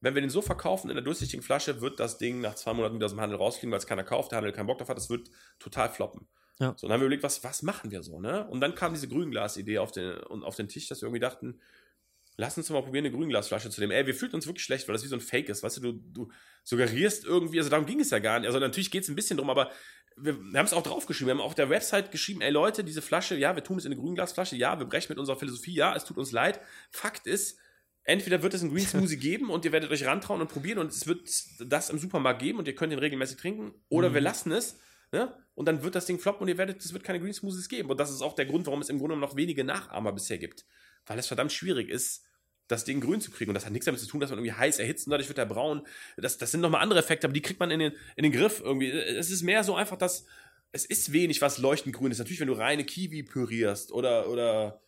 [0.00, 2.96] wenn wir den so verkaufen in der durchsichtigen Flasche, wird das Ding nach zwei Monaten
[2.96, 4.96] wieder aus dem Handel rausfliegen, weil es keiner kauft, der Handel keinen Bock drauf hat,
[4.96, 6.28] das wird total floppen.
[6.60, 6.74] Ja.
[6.76, 8.46] So, dann haben wir überlegt, was, was machen wir so, ne?
[8.48, 11.60] Und dann kam diese Grünglas-Idee auf den, auf den Tisch, dass wir irgendwie dachten,
[12.38, 13.92] lass uns mal probieren, eine Grünglasflasche zu nehmen.
[13.92, 15.62] Ey, wir fühlten uns wirklich schlecht, weil das wie so ein Fake ist.
[15.62, 16.32] Weißt du, du, du
[16.64, 18.46] suggerierst irgendwie, also darum ging es ja gar nicht.
[18.46, 19.70] Also natürlich geht es ein bisschen drum, aber
[20.16, 21.28] wir, haben es auch draufgeschrieben.
[21.28, 23.92] Wir haben auf der Website geschrieben, ey Leute, diese Flasche, ja, wir tun es in
[23.92, 26.60] eine Grünglasflasche, ja, wir brechen mit unserer Philosophie, ja, es tut uns leid.
[26.90, 27.58] Fakt ist,
[28.04, 30.92] entweder wird es einen Green Smoothie geben und ihr werdet euch rantrauen und probieren und
[30.92, 31.28] es wird
[31.60, 34.14] das im Supermarkt geben und ihr könnt ihn regelmäßig trinken, oder Mhm.
[34.14, 34.78] wir lassen es.
[35.10, 35.34] Ne?
[35.54, 37.90] Und dann wird das Ding floppen und ihr werdet, es wird keine Green Smoothies geben.
[37.90, 40.38] Und das ist auch der Grund, warum es im Grunde genommen noch wenige Nachahmer bisher
[40.38, 40.66] gibt.
[41.06, 42.27] Weil es verdammt schwierig ist,
[42.68, 43.50] das Ding grün zu kriegen.
[43.50, 45.38] Und das hat nichts damit zu tun, dass man irgendwie heiß erhitzt und dadurch wird
[45.38, 45.86] er braun.
[46.16, 48.60] Das, das sind nochmal andere Effekte, aber die kriegt man in den, in den Griff
[48.64, 48.90] irgendwie.
[48.90, 50.26] Es ist mehr so einfach, dass
[50.70, 52.18] es ist wenig, was leuchtend grün ist.
[52.18, 54.80] Natürlich, wenn du reine Kiwi pürierst oder, oder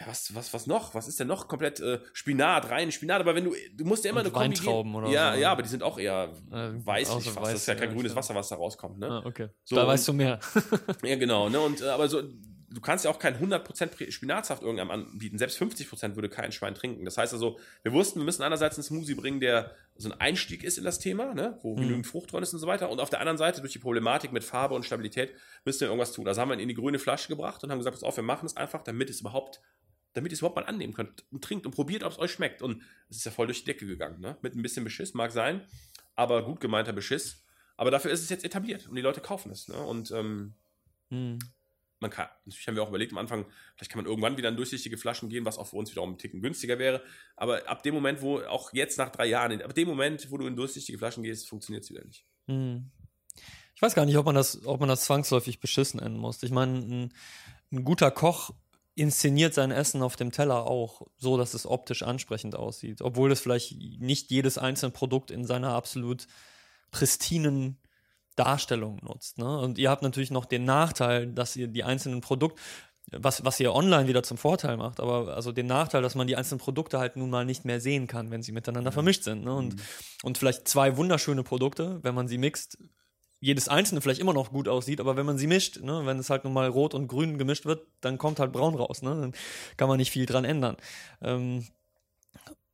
[0.00, 0.94] ja, was, was, was noch?
[0.94, 4.10] Was ist denn noch komplett äh, Spinat, rein Spinat, aber wenn du, du musst ja
[4.10, 5.40] immer Und eine Kombi Weintrauben oder ja, so.
[5.40, 7.36] Ja, aber die sind auch eher Äh, außer fast.
[7.38, 8.16] das ist ja weiß, kein ja, grünes.
[8.16, 9.08] Wasser, was da rauskommt, ne?
[9.08, 9.48] Ah, okay.
[9.62, 10.40] So, da weißt du mehr.
[11.04, 11.60] Ja, genau, ne?
[11.60, 12.22] Und, äh, aber so,
[12.74, 13.62] du kannst ja auch kein 100%
[13.94, 15.38] Pri- Spinatsaft irgendwann anbieten.
[15.38, 17.04] Selbst 50% würde kein Schwein trinken.
[17.04, 20.64] Das heißt also, wir wussten, wir müssen einerseits einen Smoothie bringen, der so ein Einstieg
[20.64, 21.58] ist in das Thema, ne?
[21.62, 21.80] wo Mhm.
[21.80, 22.90] genügend Frucht drin ist und so weiter.
[22.90, 25.32] Und auf der anderen Seite, durch die Problematik mit Farbe und Stabilität,
[25.64, 26.26] müssen wir irgendwas tun.
[26.28, 28.24] Also haben wir ihn in die grüne Flasche gebracht und haben gesagt, pass auf, wir
[28.24, 29.60] machen es einfach, damit es überhaupt
[30.16, 32.62] damit ihr es überhaupt mal annehmen könnt und trinkt und probiert, ob es euch schmeckt.
[32.62, 34.36] Und es ist ja voll durch die Decke gegangen, ne?
[34.42, 35.62] Mit ein bisschen Beschiss, mag sein,
[36.14, 37.42] aber gut gemeinter Beschiss.
[37.76, 39.66] Aber dafür ist es jetzt etabliert und die Leute kaufen es.
[39.66, 39.74] Ne?
[39.76, 40.54] Und ähm,
[41.10, 41.40] Hm.
[42.00, 44.56] Man kann, natürlich haben wir auch überlegt am Anfang, vielleicht kann man irgendwann wieder in
[44.56, 47.02] durchsichtige Flaschen gehen, was auch für uns wiederum ein Ticken günstiger wäre.
[47.36, 50.46] Aber ab dem Moment, wo, auch jetzt nach drei Jahren, ab dem Moment, wo du
[50.46, 52.24] in durchsichtige Flaschen gehst, funktioniert es wieder nicht.
[52.46, 52.90] Hm.
[53.74, 56.42] Ich weiß gar nicht, ob man das, ob man das zwangsläufig beschissen nennen muss.
[56.42, 57.14] Ich meine, ein,
[57.72, 58.50] ein guter Koch
[58.94, 63.40] inszeniert sein Essen auf dem Teller auch so, dass es optisch ansprechend aussieht, obwohl es
[63.40, 66.28] vielleicht nicht jedes einzelne Produkt in seiner absolut
[66.92, 67.78] pristinen
[68.36, 69.38] Darstellung nutzt.
[69.38, 69.58] Ne?
[69.58, 72.60] Und ihr habt natürlich noch den Nachteil, dass ihr die einzelnen Produkte,
[73.10, 76.36] was, was ihr online wieder zum Vorteil macht, aber also den Nachteil, dass man die
[76.36, 79.44] einzelnen Produkte halt nun mal nicht mehr sehen kann, wenn sie miteinander vermischt sind.
[79.44, 79.54] Ne?
[79.54, 79.76] Und,
[80.22, 82.78] und vielleicht zwei wunderschöne Produkte, wenn man sie mixt,
[83.44, 86.30] jedes einzelne vielleicht immer noch gut aussieht, aber wenn man sie mischt, ne, wenn es
[86.30, 89.02] halt nun mal rot und grün gemischt wird, dann kommt halt braun raus.
[89.02, 89.10] Ne?
[89.10, 89.32] Dann
[89.76, 90.78] kann man nicht viel dran ändern.
[91.20, 91.66] Ähm,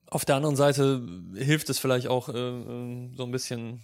[0.06, 1.04] auf der anderen Seite
[1.34, 3.82] hilft es vielleicht auch äh, äh, so ein bisschen,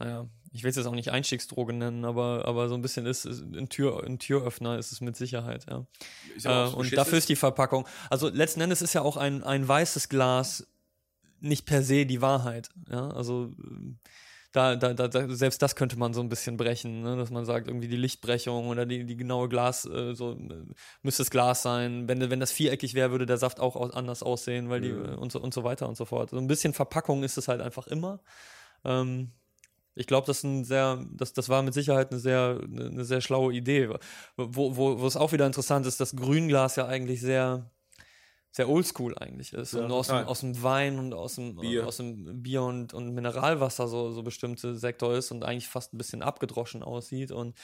[0.00, 3.26] naja, ich will es jetzt auch nicht Einstiegsdroge nennen, aber, aber so ein bisschen ist,
[3.26, 5.86] ist ein, Tür, ein Türöffner ist es mit Sicherheit, ja.
[6.44, 7.86] Äh, und dafür ist die Verpackung.
[8.08, 10.66] Also letzten Endes ist ja auch ein, ein weißes Glas
[11.40, 12.70] nicht per se die Wahrheit.
[12.90, 13.52] Ja, also
[14.52, 17.16] da, da, da, selbst das könnte man so ein bisschen brechen, ne?
[17.16, 20.64] dass man sagt, irgendwie die Lichtbrechung oder die, die genaue Glas, äh, so äh,
[21.02, 22.08] müsste es Glas sein.
[22.08, 25.04] Wenn, wenn das viereckig wäre, würde der Saft auch aus, anders aussehen, weil die Mhm.
[25.04, 26.30] äh, und so, und so weiter und so fort.
[26.30, 28.20] So ein bisschen Verpackung ist es halt einfach immer.
[28.84, 29.32] Ähm,
[29.96, 33.22] ich glaube, das, ist ein sehr, das, das war mit Sicherheit eine sehr, eine, sehr
[33.22, 33.88] schlaue Idee.
[34.36, 37.70] Wo, wo, wo es auch wieder interessant ist, dass Grünglas ja eigentlich sehr,
[38.52, 39.72] sehr oldschool eigentlich ist.
[39.72, 41.86] Ja, und aus dem, aus dem Wein und aus dem Bier.
[41.86, 45.98] aus dem Bier und, und Mineralwasser so, so bestimmte Sektor ist und eigentlich fast ein
[45.98, 47.32] bisschen abgedroschen aussieht.
[47.32, 47.56] Und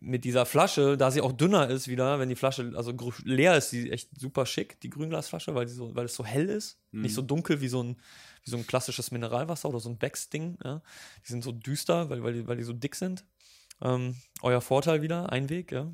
[0.00, 2.92] mit dieser Flasche, da sie auch dünner ist wieder, wenn die Flasche also
[3.24, 6.48] leer ist, die echt super schick, die Grünglasflasche, weil, die so, weil es so hell
[6.48, 7.02] ist, Mhm.
[7.02, 7.96] nicht so dunkel wie so ein,
[8.44, 10.58] wie so ein klassisches Mineralwasser oder so ein Becks-Ding.
[10.64, 10.82] Ja.
[11.26, 13.24] Die sind so düster, weil, weil, die, weil die so dick sind.
[13.80, 15.92] Ähm, euer Vorteil wieder, Einweg, ja.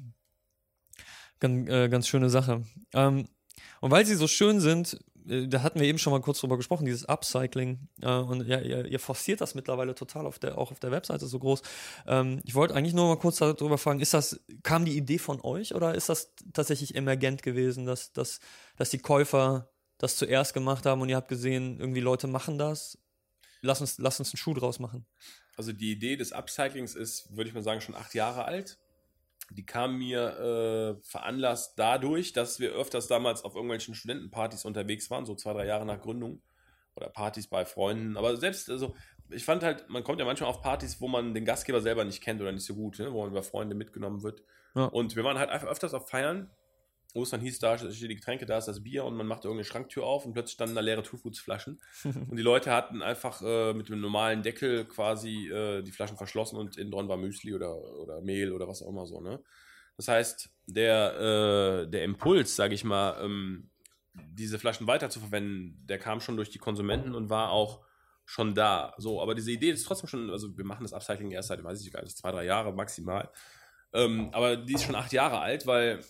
[1.40, 2.62] Ganz, äh, ganz schöne Sache.
[2.92, 3.28] Ähm,
[3.80, 6.57] und weil sie so schön sind, äh, da hatten wir eben schon mal kurz drüber
[6.57, 7.88] gesprochen, dieses Upcycling.
[8.03, 11.26] Äh, und ja, ihr, ihr forciert das mittlerweile total auf der, auch auf der Webseite
[11.26, 11.62] so groß.
[12.07, 15.40] Ähm, ich wollte eigentlich nur mal kurz darüber fragen, ist das, kam die Idee von
[15.42, 18.40] euch oder ist das tatsächlich emergent gewesen, dass, dass,
[18.76, 22.99] dass die Käufer das zuerst gemacht haben und ihr habt gesehen, irgendwie Leute machen das?
[23.61, 25.05] Lass uns, lass uns einen Schuh draus machen.
[25.57, 28.78] Also die Idee des Upcyclings ist, würde ich mal sagen, schon acht Jahre alt.
[29.51, 35.26] Die kam mir äh, veranlasst dadurch, dass wir öfters damals auf irgendwelchen Studentenpartys unterwegs waren,
[35.26, 36.42] so zwei, drei Jahre nach Gründung.
[36.94, 38.16] Oder Partys bei Freunden.
[38.16, 38.94] Aber selbst, also
[39.30, 42.22] ich fand halt, man kommt ja manchmal auf Partys, wo man den Gastgeber selber nicht
[42.22, 43.12] kennt oder nicht so gut, ne?
[43.12, 44.42] wo man über Freunde mitgenommen wird.
[44.74, 44.84] Ja.
[44.84, 46.51] Und wir waren halt einfach öfters auf Feiern,
[47.15, 50.05] dann hieß, da stehen die Getränke, da ist das Bier und man macht irgendeine Schranktür
[50.05, 51.81] auf und plötzlich standen da leere Two Foods Flaschen.
[52.05, 56.57] Und die Leute hatten einfach äh, mit dem normalen Deckel quasi äh, die Flaschen verschlossen
[56.57, 59.21] und innen drin war Müsli oder, oder Mehl oder was auch immer so.
[59.21, 59.43] Ne?
[59.97, 63.71] Das heißt, der, äh, der Impuls, sage ich mal, ähm,
[64.15, 67.85] diese Flaschen weiter zu verwenden, der kam schon durch die Konsumenten und war auch
[68.25, 68.95] schon da.
[68.99, 71.81] So, aber diese Idee ist trotzdem schon, also wir machen das Upcycling erst seit, weiß
[71.85, 73.31] ich gar nicht, zwei, drei Jahre maximal.
[73.93, 76.01] Ähm, aber die ist schon acht Jahre alt, weil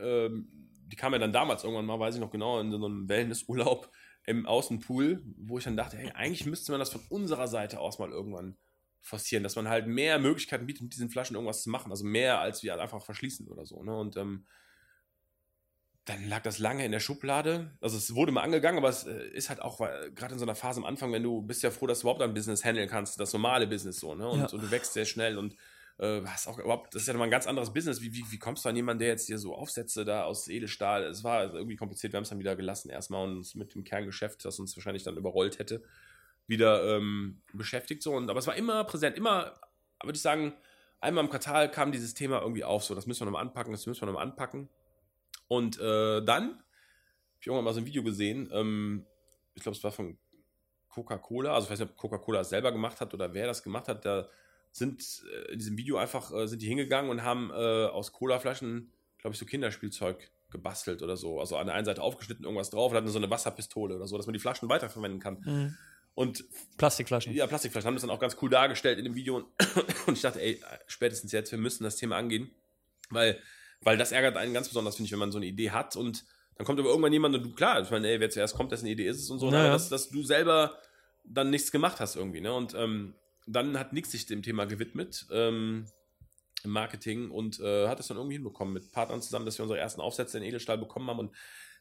[0.00, 0.48] ähm,
[0.86, 3.90] die kam ja dann damals irgendwann mal, weiß ich noch genau, in so einem Wellnessurlaub
[4.24, 7.98] im Außenpool, wo ich dann dachte, hey, eigentlich müsste man das von unserer Seite aus
[7.98, 8.56] mal irgendwann
[9.00, 11.92] forcieren, dass man halt mehr Möglichkeiten bietet, mit diesen Flaschen irgendwas zu machen.
[11.92, 13.82] Also mehr, als wir einfach verschließen oder so.
[13.84, 13.96] Ne?
[13.96, 14.46] Und ähm,
[16.06, 17.76] dann lag das lange in der Schublade.
[17.80, 20.54] Also es wurde mal angegangen, aber es äh, ist halt auch gerade in so einer
[20.54, 23.18] Phase am Anfang, wenn du bist ja froh, dass du überhaupt ein Business handeln kannst,
[23.20, 24.28] das normale Business so, ne?
[24.28, 24.46] Und, ja.
[24.46, 25.56] und du wächst sehr schnell und
[25.98, 28.02] äh, auch überhaupt, das ist ja nochmal ein ganz anderes Business.
[28.02, 31.04] Wie, wie, wie kommst du an jemanden, der jetzt hier so Aufsätze da aus Edelstahl?
[31.04, 34.44] Es war irgendwie kompliziert, wir haben es dann wieder gelassen erstmal und mit dem Kerngeschäft,
[34.44, 35.82] das uns wahrscheinlich dann überrollt hätte,
[36.46, 38.14] wieder ähm, beschäftigt so.
[38.14, 39.58] Und, aber es war immer präsent, immer,
[40.02, 40.52] würde ich sagen,
[41.00, 43.86] einmal im Quartal kam dieses Thema irgendwie auf, so das müssen wir nochmal anpacken, das
[43.86, 44.68] müssen wir nochmal anpacken.
[45.48, 49.06] Und äh, dann habe ich irgendwann mal so ein Video gesehen, ähm,
[49.54, 50.18] ich glaube, es war von
[50.90, 53.88] Coca-Cola, also ich weiß nicht, ob Coca-Cola es selber gemacht hat oder wer das gemacht
[53.88, 54.28] hat, da
[54.76, 57.54] sind äh, in diesem Video einfach, äh, sind die hingegangen und haben äh,
[57.86, 61.40] aus Cola-Flaschen, glaube ich, so Kinderspielzeug gebastelt oder so.
[61.40, 64.16] Also an der einen Seite aufgeschnitten, irgendwas drauf und hatten so eine Wasserpistole oder so,
[64.16, 65.42] dass man die Flaschen weiterverwenden kann.
[65.44, 65.76] Mhm.
[66.14, 66.44] Und
[66.78, 67.34] Plastikflaschen.
[67.34, 69.44] Ja, Plastikflaschen haben das dann auch ganz cool dargestellt in dem Video.
[70.06, 72.50] Und ich dachte, ey, spätestens jetzt, wir müssen das Thema angehen.
[73.10, 73.38] Weil
[73.82, 76.24] weil das ärgert einen ganz besonders, finde ich, wenn man so eine Idee hat und
[76.56, 78.86] dann kommt aber irgendwann jemand und du, klar, ich meine, ey, wer zuerst kommt, dessen
[78.86, 79.64] Idee ist es und so, naja.
[79.64, 80.78] aber dass, dass, du selber
[81.24, 82.54] dann nichts gemacht hast irgendwie, ne?
[82.54, 83.14] Und ähm,
[83.46, 85.86] dann hat Nick sich dem Thema gewidmet, ähm,
[86.64, 89.78] im Marketing und äh, hat es dann irgendwie hinbekommen mit Partnern zusammen, dass wir unsere
[89.78, 91.34] ersten Aufsätze in Edelstahl bekommen haben und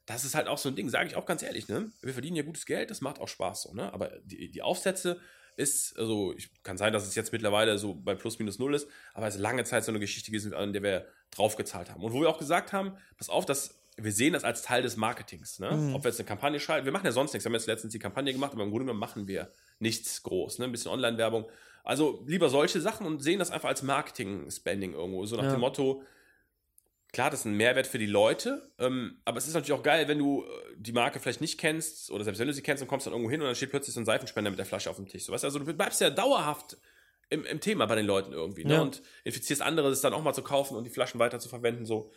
[0.05, 1.91] das ist halt auch so ein Ding, sage ich auch ganz ehrlich, ne?
[2.01, 3.91] Wir verdienen ja gutes Geld, das macht auch Spaß so, ne?
[3.91, 5.19] Aber die, die Aufsätze,
[5.57, 8.87] ist, also ich, kann sein, dass es jetzt mittlerweile so bei plus minus null ist,
[9.13, 12.03] aber es ist lange Zeit so eine Geschichte gewesen, an der wir draufgezahlt haben.
[12.03, 14.97] Und wo wir auch gesagt haben, pass auf, dass wir sehen das als Teil des
[14.97, 15.59] Marketings.
[15.59, 15.71] Ne?
[15.71, 15.95] Mhm.
[15.95, 17.45] Ob wir jetzt eine Kampagne schalten, wir machen ja sonst nichts.
[17.45, 20.59] Wir haben jetzt letztens die Kampagne gemacht, aber im Grunde genommen machen wir nichts groß.
[20.59, 20.65] Ne?
[20.65, 21.45] Ein bisschen Online-Werbung.
[21.83, 25.25] Also lieber solche Sachen und sehen das einfach als Marketing-Spending irgendwo.
[25.25, 25.51] So nach ja.
[25.51, 26.01] dem Motto,
[27.13, 30.07] klar, das ist ein Mehrwert für die Leute, ähm, aber es ist natürlich auch geil,
[30.07, 30.47] wenn du äh,
[30.77, 33.29] die Marke vielleicht nicht kennst oder selbst wenn du sie kennst und kommst dann irgendwo
[33.29, 35.25] hin und dann steht plötzlich so ein Seifenspender mit der Flasche auf dem Tisch.
[35.25, 35.45] So, weißt?
[35.45, 36.77] Also du bleibst ja dauerhaft
[37.29, 38.73] im, im Thema bei den Leuten irgendwie ne?
[38.73, 38.81] ja.
[38.81, 41.85] und infizierst andere, das dann auch mal zu kaufen und die Flaschen weiter zu verwenden.
[41.85, 42.11] So.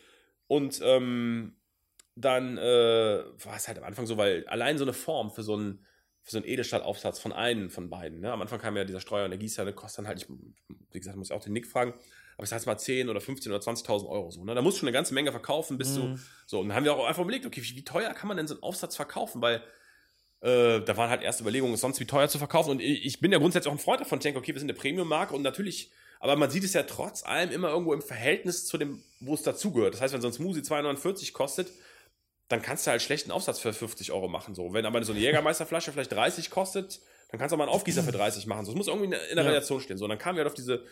[0.46, 1.56] Und ähm,
[2.16, 5.54] dann äh, war es halt am Anfang so, weil allein so eine Form für so
[5.54, 5.84] einen
[6.28, 8.20] für so einen Edelstahlaufsatz von einem von beiden.
[8.20, 8.30] Ne?
[8.30, 10.28] Am Anfang kam ja dieser Streuer und der Gießer, der kostet dann halt, ich,
[10.92, 11.94] wie gesagt, muss ich auch den Nick fragen,
[12.36, 14.44] aber ich sag jetzt mal 10 oder 15 oder 20.000 Euro so.
[14.44, 14.54] Ne?
[14.54, 16.16] Da musst du schon eine ganze Menge verkaufen, bis mhm.
[16.16, 16.60] du so.
[16.60, 18.54] Und dann haben wir auch einfach überlegt, okay, wie, wie teuer kann man denn so
[18.54, 19.40] einen Aufsatz verkaufen?
[19.40, 19.62] Weil
[20.42, 22.72] äh, da waren halt erste Überlegungen, sonst wie teuer zu verkaufen.
[22.72, 24.70] Und ich, ich bin ja grundsätzlich auch ein Freund davon, ich denke, okay, wir sind
[24.70, 28.66] eine Premium-Marke und natürlich, aber man sieht es ja trotz allem immer irgendwo im Verhältnis
[28.66, 29.94] zu dem, wo es dazugehört.
[29.94, 31.72] Das heißt, wenn so ein Smoothie 249 kostet,
[32.48, 34.54] dann kannst du halt schlechten Aufsatz für 50 Euro machen.
[34.54, 34.72] So.
[34.72, 38.12] Wenn aber so eine Jägermeisterflasche vielleicht 30 kostet, dann kannst du mal einen Aufgießer für
[38.12, 38.64] 30 machen.
[38.64, 39.50] So, es muss irgendwie in der ja.
[39.50, 39.98] Relation stehen.
[39.98, 40.84] So, und dann kamen wir halt auf diese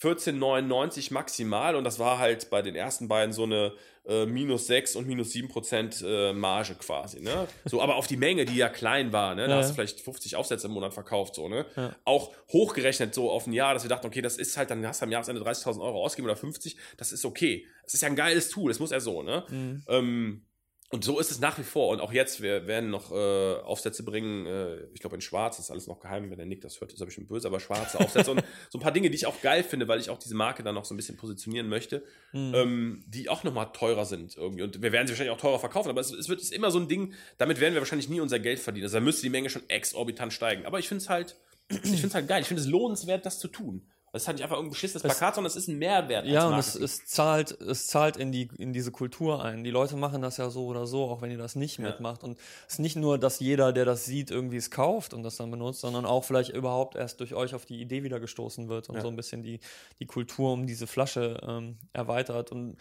[0.00, 3.72] 14,99 maximal und das war halt bei den ersten beiden so eine
[4.06, 7.46] äh, minus 6 und minus 7 Prozent äh, Marge quasi, ne?
[7.64, 9.46] So, aber auf die Menge, die ja klein war, ne?
[9.46, 9.56] Da ja.
[9.58, 11.66] hast du vielleicht 50 Aufsätze im Monat verkauft, so, ne?
[11.76, 11.94] Ja.
[12.04, 15.00] Auch hochgerechnet so auf ein Jahr, dass wir dachten, okay, das ist halt, dann hast
[15.00, 17.66] du am Jahresende 30.000 Euro ausgegeben oder 50, das ist okay.
[17.84, 19.44] Es ist ja ein geiles Tool, das muss ja so, ne?
[19.48, 19.82] Mhm.
[19.88, 20.47] Ähm,
[20.90, 21.88] und so ist es nach wie vor.
[21.88, 25.70] Und auch jetzt, wir werden noch äh, Aufsätze bringen, äh, ich glaube in Schwarz, ist
[25.70, 28.30] alles noch geheim, wenn der Nick das hört, ist er bestimmt böse, aber schwarze Aufsätze
[28.30, 30.62] und so ein paar Dinge, die ich auch geil finde, weil ich auch diese Marke
[30.62, 32.52] dann noch so ein bisschen positionieren möchte, mhm.
[32.54, 34.62] ähm, die auch nochmal teurer sind irgendwie.
[34.62, 36.78] Und wir werden sie wahrscheinlich auch teurer verkaufen, aber es, es wird ist immer so
[36.78, 38.84] ein Ding, damit werden wir wahrscheinlich nie unser Geld verdienen.
[38.84, 40.64] Also da müsste die Menge schon exorbitant steigen.
[40.64, 41.36] Aber ich finde es halt,
[41.68, 42.40] ich finde es halt geil.
[42.40, 43.86] Ich finde es lohnenswert, das zu tun.
[44.18, 46.26] Das ist halt nicht einfach irgendein beschissenes Plakat, sondern es ist ein Mehrwert.
[46.26, 49.62] Ja, und es, es, zahlt, es zahlt in, die, in diese Kultur ein.
[49.62, 51.84] Die Leute machen das ja so oder so, auch wenn ihr das nicht ja.
[51.84, 52.24] mitmacht.
[52.24, 55.36] Und es ist nicht nur, dass jeder, der das sieht, irgendwie es kauft und das
[55.36, 58.88] dann benutzt, sondern auch vielleicht überhaupt erst durch euch auf die Idee wieder gestoßen wird
[58.88, 59.02] und ja.
[59.02, 59.60] so ein bisschen die,
[60.00, 62.50] die Kultur um diese Flasche ähm, erweitert.
[62.50, 62.76] Und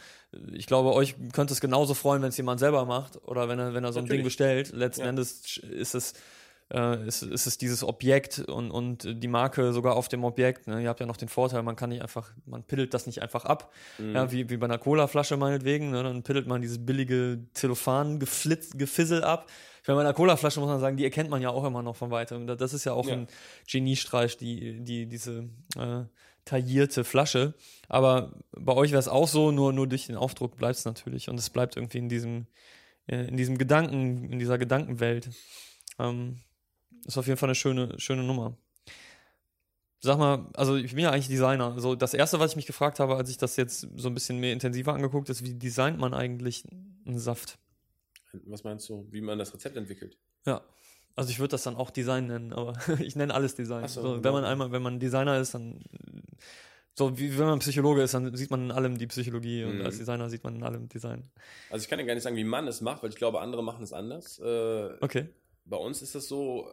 [0.51, 3.75] ich glaube, euch könnte es genauso freuen, wenn es jemand selber macht oder wenn er,
[3.75, 4.21] wenn er so ein Natürlich.
[4.21, 4.71] Ding bestellt.
[4.73, 5.09] Letzten ja.
[5.09, 6.13] Endes ist es
[6.73, 10.67] äh, ist, ist es dieses Objekt und, und die Marke sogar auf dem Objekt.
[10.67, 10.81] Ne?
[10.81, 13.45] Ihr habt ja noch den Vorteil, man kann nicht einfach, man piddelt das nicht einfach
[13.45, 14.15] ab, mhm.
[14.15, 15.91] ja, wie, wie bei einer Cola-Flasche meinetwegen.
[15.91, 16.03] Ne?
[16.03, 19.49] Dann piddelt man dieses billige Zellophan-Gefissel ab.
[19.81, 21.95] Ich meine, bei einer Cola-Flasche muss man sagen, die erkennt man ja auch immer noch
[21.95, 22.45] von weitem.
[22.45, 23.13] Das ist ja auch ja.
[23.13, 23.27] ein
[23.71, 25.47] Geniestreich, die, die, diese
[25.77, 26.03] äh,
[26.43, 27.53] taillierte Flasche.
[27.87, 31.29] Aber bei euch wäre es auch so, nur, nur durch den Aufdruck bleibt es natürlich.
[31.29, 32.47] Und es bleibt irgendwie in diesem,
[33.07, 35.29] äh, in diesem Gedanken, in dieser Gedankenwelt.
[35.99, 36.41] Ähm,
[37.05, 38.57] ist auf jeden Fall eine schöne, schöne Nummer.
[39.99, 41.73] Sag mal, also ich bin ja eigentlich Designer.
[41.73, 44.39] Also das erste, was ich mich gefragt habe, als ich das jetzt so ein bisschen
[44.39, 46.63] mehr intensiver angeguckt ist, wie designt man eigentlich
[47.05, 47.57] einen Saft?
[48.45, 50.17] Was meinst du, wie man das Rezept entwickelt?
[50.45, 50.61] Ja.
[51.15, 53.87] Also ich würde das dann auch Design nennen, aber ich nenne alles Design.
[53.87, 55.81] So, so, wenn man einmal, wenn man Designer ist, dann
[56.93, 59.85] So wie wenn man Psychologe ist, dann sieht man in allem die Psychologie und Mhm.
[59.85, 61.31] als Designer sieht man in allem Design.
[61.71, 63.63] Also ich kann ja gar nicht sagen, wie man es macht, weil ich glaube, andere
[63.63, 64.37] machen es anders.
[64.37, 65.27] Äh, Okay.
[65.65, 66.67] bei uns ist es so,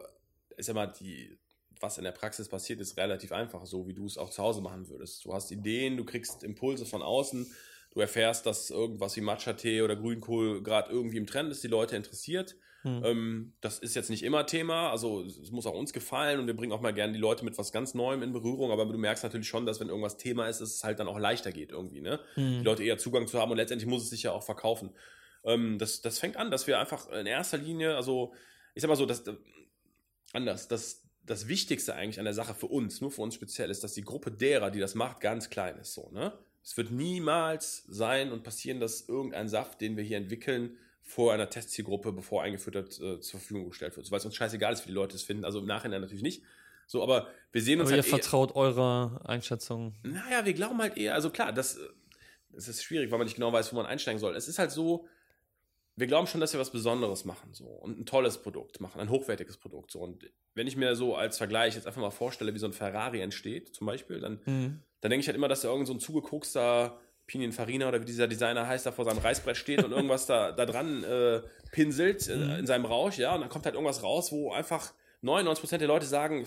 [0.57, 1.37] ist mal die,
[1.79, 4.61] was in der Praxis passiert, ist relativ einfach, so wie du es auch zu Hause
[4.61, 5.25] machen würdest.
[5.25, 7.51] Du hast Ideen, du kriegst Impulse von außen,
[7.91, 11.95] du erfährst, dass irgendwas wie Matcha-Tee oder Grünkohl gerade irgendwie im Trend ist, die Leute
[11.95, 12.55] interessiert.
[12.83, 13.01] Hm.
[13.03, 16.55] Ähm, das ist jetzt nicht immer Thema, also es muss auch uns gefallen und wir
[16.55, 19.23] bringen auch mal gerne die Leute mit was ganz Neuem in Berührung, aber du merkst
[19.23, 22.01] natürlich schon, dass wenn irgendwas Thema ist, dass es halt dann auch leichter geht irgendwie,
[22.01, 22.19] ne?
[22.35, 22.59] Hm.
[22.59, 24.91] die Leute eher Zugang zu haben und letztendlich muss es sich ja auch verkaufen.
[25.43, 28.33] Ähm, das, das fängt an, dass wir einfach in erster Linie, also
[28.75, 29.23] ich sag mal so, dass,
[30.35, 33.83] anders, das, das Wichtigste eigentlich an der Sache für uns, nur für uns speziell, ist,
[33.83, 35.93] dass die Gruppe derer, die das macht, ganz klein ist.
[35.93, 36.33] So, ne?
[36.63, 41.49] Es wird niemals sein und passieren, dass irgendein Saft, den wir hier entwickeln, vor einer
[41.49, 44.07] Testzielgruppe, bevor eingeführt wird, äh, zur Verfügung gestellt wird.
[44.07, 45.45] So, Weil es uns scheißegal ist, wie die Leute es finden.
[45.45, 46.41] Also im Nachhinein natürlich nicht.
[46.87, 49.93] So, aber wir sehen uns Aber ihr halt eher- vertraut eurer Einschätzung.
[50.03, 51.81] naja, wir glauben halt eher, also klar, das, äh,
[52.51, 54.35] das ist schwierig, weil man nicht genau weiß, wo man einsteigen soll.
[54.35, 55.07] Es ist halt so,
[55.97, 59.09] wir glauben schon, dass wir was Besonderes machen so und ein tolles Produkt machen, ein
[59.09, 59.99] hochwertiges Produkt so.
[59.99, 63.21] Und wenn ich mir so als Vergleich jetzt einfach mal vorstelle, wie so ein Ferrari
[63.21, 64.81] entsteht, zum Beispiel, dann, Hm.
[65.01, 68.27] dann denke ich halt immer, dass da irgend so ein zugekokster Pininfarina oder wie dieser
[68.27, 71.41] Designer heißt, da vor seinem Reißbrett steht und irgendwas da, da dran äh,
[71.71, 72.49] pinselt äh, Mhm.
[72.59, 74.93] in seinem Rausch, ja, und dann kommt halt irgendwas raus, wo einfach
[75.23, 76.45] 99% der Leute sagen,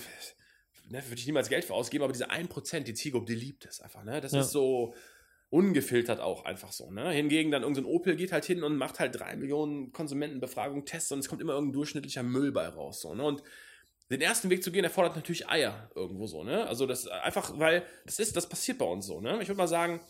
[0.89, 3.81] ne, würde ich niemals Geld für ausgeben, aber diese 1%, die Zielgruppe, die liebt es
[3.81, 4.21] einfach, ne?
[4.21, 4.41] Das Ja.
[4.43, 4.95] ist so
[5.51, 7.11] ungefiltert auch einfach so, ne?
[7.11, 11.21] Hingegen dann irgendein Opel geht halt hin und macht halt drei Millionen Konsumentenbefragungen, Tests und
[11.21, 13.25] es kommt immer irgendein durchschnittlicher Müll bei raus, so, ne?
[13.25, 13.43] Und
[14.11, 16.67] den ersten Weg zu gehen, erfordert natürlich Eier irgendwo so, ne?
[16.67, 19.41] Also das einfach, weil das ist, das passiert bei uns so, ne?
[19.41, 20.01] Ich würde mal sagen,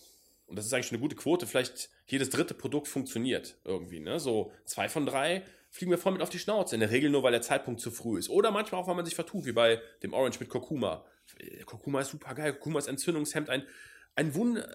[0.46, 4.18] und das ist eigentlich eine gute Quote, vielleicht jedes dritte Produkt funktioniert irgendwie, ne?
[4.18, 6.74] So zwei von drei fliegen wir voll mit auf die Schnauze.
[6.74, 8.30] In der Regel nur, weil der Zeitpunkt zu früh ist.
[8.30, 11.04] Oder manchmal auch, weil man sich vertut, wie bei dem Orange mit Kurkuma.
[11.38, 12.52] Äh, Kurkuma ist super geil.
[12.52, 13.64] Kurkuma ist Entzündungshemd, ein,
[14.14, 14.66] ein Wunder.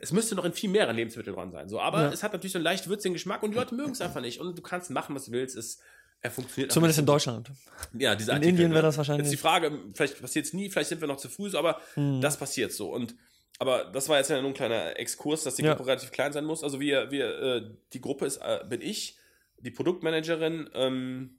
[0.00, 1.68] Es müsste noch in viel mehreren Lebensmitteln dran sein.
[1.68, 2.12] So, aber Ja.
[2.12, 4.38] es hat natürlich so einen leicht würzigen Geschmack und die Leute mögen es einfach nicht.
[4.40, 5.56] Und du kannst machen, was du willst.
[5.56, 5.80] Es,
[6.20, 7.50] er funktioniert Zumindest in Deutschland.
[7.94, 8.74] Ja, diese In Artikel, Indien ne?
[8.74, 9.24] wäre das wahrscheinlich.
[9.26, 11.80] Jetzt die Frage, vielleicht passiert es nie, vielleicht sind wir noch zu früh, so, aber
[11.94, 12.20] Hm.
[12.20, 12.92] das passiert so.
[12.92, 13.14] Und
[13.58, 15.74] aber das war jetzt ja nur ein kleiner Exkurs, dass die Ja.
[15.74, 16.62] Gruppe relativ klein sein muss.
[16.64, 19.18] Also wir, wir, äh, die Gruppe ist, äh, bin ich,
[19.58, 21.38] die Produktmanagerin ähm,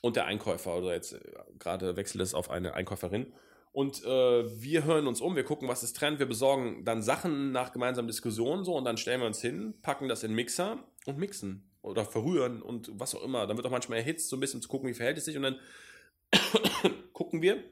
[0.00, 0.76] und der Einkäufer.
[0.76, 1.20] Oder jetzt äh,
[1.60, 3.32] gerade wechselt es auf eine Einkäuferin.
[3.76, 7.52] Und äh, wir hören uns um, wir gucken, was ist Trend, wir besorgen dann Sachen
[7.52, 11.18] nach gemeinsamen Diskussionen so und dann stellen wir uns hin, packen das in Mixer und
[11.18, 13.46] mixen oder verrühren und was auch immer.
[13.46, 15.42] Dann wird auch manchmal erhitzt, so ein bisschen zu gucken, wie verhält es sich und
[15.42, 15.60] dann
[17.12, 17.62] gucken wir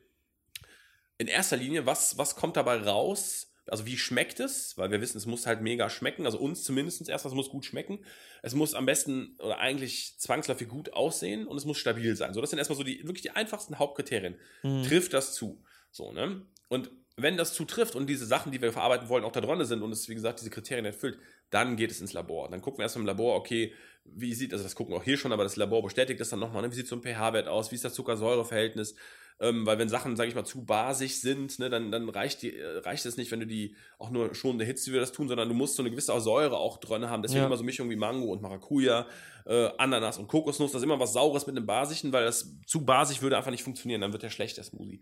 [1.16, 3.50] in erster Linie, was, was kommt dabei raus?
[3.66, 4.76] Also wie schmeckt es?
[4.76, 6.26] Weil wir wissen, es muss halt mega schmecken.
[6.26, 8.04] Also uns zumindest erstmal, es muss gut schmecken.
[8.42, 12.34] Es muss am besten oder eigentlich zwangsläufig gut aussehen und es muss stabil sein.
[12.34, 14.34] So, das sind erstmal so die wirklich die einfachsten Hauptkriterien.
[14.60, 14.82] Hm.
[14.82, 15.64] Trifft das zu?
[15.94, 16.42] So, ne?
[16.68, 19.82] Und wenn das zutrifft und diese Sachen, die wir verarbeiten wollen, auch da dran sind
[19.82, 21.18] und es, wie gesagt, diese Kriterien erfüllt,
[21.50, 22.48] dann geht es ins Labor.
[22.50, 23.72] Dann gucken wir erstmal im Labor, okay,
[24.04, 26.40] wie sieht, also das gucken wir auch hier schon, aber das Labor bestätigt das dann
[26.40, 26.70] nochmal, ne?
[26.72, 28.96] wie sieht so ein pH-Wert aus, wie ist das Zucker-Säure-Verhältnis,
[29.38, 32.56] ähm, weil wenn Sachen, sage ich mal, zu basisch sind, ne, dann, dann reicht, die,
[32.56, 35.28] äh, reicht es nicht, wenn du die auch nur schon Hitze wie wir das tun,
[35.28, 37.22] sondern du musst so eine gewisse Säure auch drin haben.
[37.22, 37.46] Deswegen Ja.
[37.46, 39.06] immer so Mischungen wie Mango und Maracuja,
[39.46, 42.84] äh, Ananas und Kokosnuss, das ist immer was Saures mit einem Basischen, weil das zu
[42.84, 45.00] basisch würde einfach nicht funktionieren, dann wird der schlecht, der Smoothie.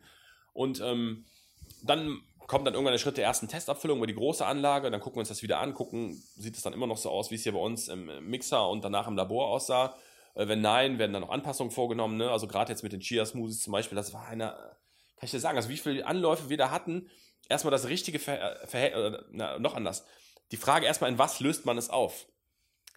[0.53, 1.25] Und ähm,
[1.83, 5.17] dann kommt dann irgendwann der Schritt der ersten Testabfüllung über die große Anlage, dann gucken
[5.17, 7.43] wir uns das wieder an, gucken, sieht es dann immer noch so aus, wie es
[7.43, 9.95] hier bei uns im Mixer und danach im Labor aussah.
[10.35, 12.17] Äh, wenn nein, werden dann noch Anpassungen vorgenommen.
[12.17, 12.31] Ne?
[12.31, 15.57] Also gerade jetzt mit den Chia-Smoothies zum Beispiel, das war eine, kann ich dir sagen,
[15.57, 17.09] also wie viele Anläufe wir da hatten,
[17.49, 20.05] erstmal das richtige Verhältnis, äh, noch anders.
[20.51, 22.27] Die Frage erstmal, in was löst man es auf?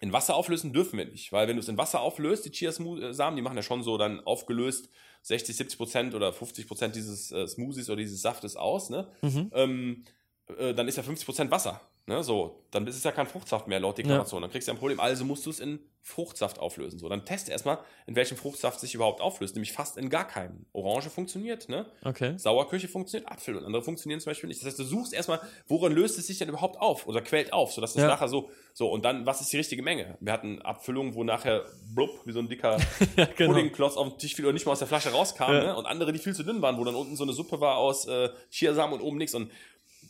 [0.00, 3.36] In Wasser auflösen dürfen wir nicht, weil wenn du es in Wasser auflöst, die Chia-Samen,
[3.36, 4.90] die machen ja schon so dann aufgelöst
[5.26, 9.08] 60, 70 Prozent oder 50 Prozent dieses äh, Smoothies oder dieses Saftes aus, ne?
[9.22, 9.50] Mhm.
[9.54, 10.04] ähm,
[10.56, 11.80] äh, dann ist ja 50 Prozent Wasser.
[12.08, 12.22] Ne?
[12.22, 14.40] So, dann ist es ja kein Fruchtsaft mehr laut Deklaration.
[14.42, 15.00] Dann kriegst du ja ein Problem.
[15.00, 17.00] Also musst du es in Fruchtsaft auflösen.
[17.00, 19.56] So, dann teste erstmal, in welchem Fruchtsaft sich überhaupt auflöst.
[19.56, 20.66] Nämlich fast in gar keinem.
[20.72, 21.84] Orange funktioniert, ne?
[22.04, 22.34] Okay.
[22.38, 24.60] Sauerkirche funktioniert, Apfel und andere funktionieren zum Beispiel nicht.
[24.60, 27.72] Das heißt, du suchst erstmal, woran löst es sich denn überhaupt auf oder quält auf,
[27.72, 28.06] sodass es Ja.
[28.06, 30.16] nachher so, so, und dann, was ist die richtige Menge?
[30.20, 32.76] Wir hatten Abfüllungen, wo nachher blub, wie so ein dicker
[33.16, 33.52] ja, genau.
[33.54, 35.60] Puddingklotz auf dem Tisch fiel oder nicht mal aus der Flasche rauskam, Ja.
[35.64, 35.76] ne?
[35.76, 38.06] Und andere, die viel zu dünn waren, wo dann unten so eine Suppe war aus
[38.06, 39.34] äh, Chiasamen und oben nichts.
[39.34, 39.50] Und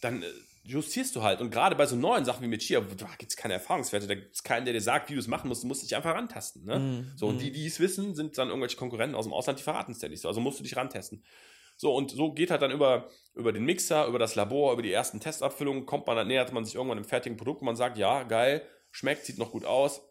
[0.02, 0.26] dann äh,
[0.66, 1.40] justierst du halt.
[1.40, 4.14] Und gerade bei so neuen Sachen wie mit Chia, da gibt es keine Erfahrungswerte, da
[4.14, 5.62] gibt es keinen, der dir sagt, wie du es machen musst.
[5.62, 6.64] Du musst dich einfach rantasten.
[6.64, 6.78] Ne?
[6.78, 7.12] Mhm.
[7.16, 9.92] So, und die, die es wissen, sind dann irgendwelche Konkurrenten aus dem Ausland, die verraten
[9.92, 10.28] es dir nicht so.
[10.28, 11.24] Also musst du dich rantesten.
[11.76, 14.92] So, und so geht halt dann über, über den Mixer, über das Labor, über die
[14.92, 17.98] ersten Testabfüllungen, kommt man dann, nähert man sich irgendwann im fertigen Produkt und man sagt,
[17.98, 20.02] ja, geil, schmeckt, sieht noch gut aus.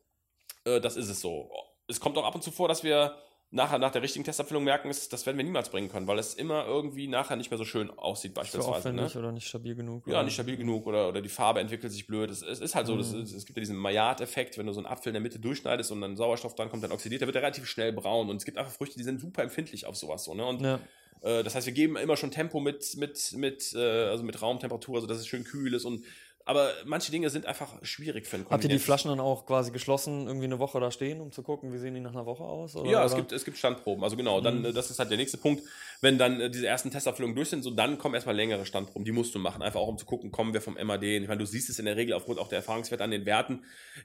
[0.63, 1.49] Äh, das ist es so.
[1.87, 3.17] Es kommt auch ab und zu vor, dass wir
[3.51, 6.33] nachher nach der richtigen Testabfüllung merken, ist, das werden wir niemals bringen können, weil es
[6.33, 8.91] immer irgendwie nachher nicht mehr so schön aussieht beispielsweise.
[8.91, 9.01] Ne?
[9.03, 10.05] aufwendig oder nicht stabil genug.
[10.07, 12.29] Ja, oder- nicht stabil genug oder, oder die Farbe entwickelt sich blöd.
[12.31, 13.21] Es, es ist halt so, das Mhm.
[13.21, 16.01] es gibt ja diesen Maillard-Effekt, wenn du so einen Apfel in der Mitte durchschneidest und
[16.01, 18.29] dann Sauerstoff dran kommt, dann oxidiert, der wird er relativ schnell braun.
[18.29, 20.33] Und es gibt einfach Früchte, die sind super empfindlich auf sowas so.
[20.33, 20.45] Ne?
[20.45, 20.79] Und Ja.
[21.21, 24.95] äh, das heißt, wir geben immer schon Tempo mit, mit, mit, äh, also mit Raumtemperatur,
[24.95, 25.85] also dass es schön kühl ist.
[25.85, 26.03] Und,
[26.45, 29.71] aber manche Dinge sind einfach schwierig für einen Habt ihr die Flaschen dann auch quasi
[29.71, 32.43] geschlossen irgendwie eine Woche da stehen, um zu gucken, wie sehen die nach einer Woche
[32.43, 32.75] aus?
[32.75, 34.03] Oder, Ja, es gibt, es gibt Standproben.
[34.03, 34.73] Also genau, dann, Mhm.
[34.73, 35.63] das ist halt der nächste Punkt.
[36.01, 39.05] Wenn dann äh, diese ersten Testabfüllungen durch sind, so dann kommen erstmal längere Standproben.
[39.05, 41.03] Die musst du machen, einfach auch um zu gucken, kommen wir vom MAD.
[41.03, 43.63] Ich meine, du siehst es in der Regel aufgrund auch der Erfahrungswerte an den Werten.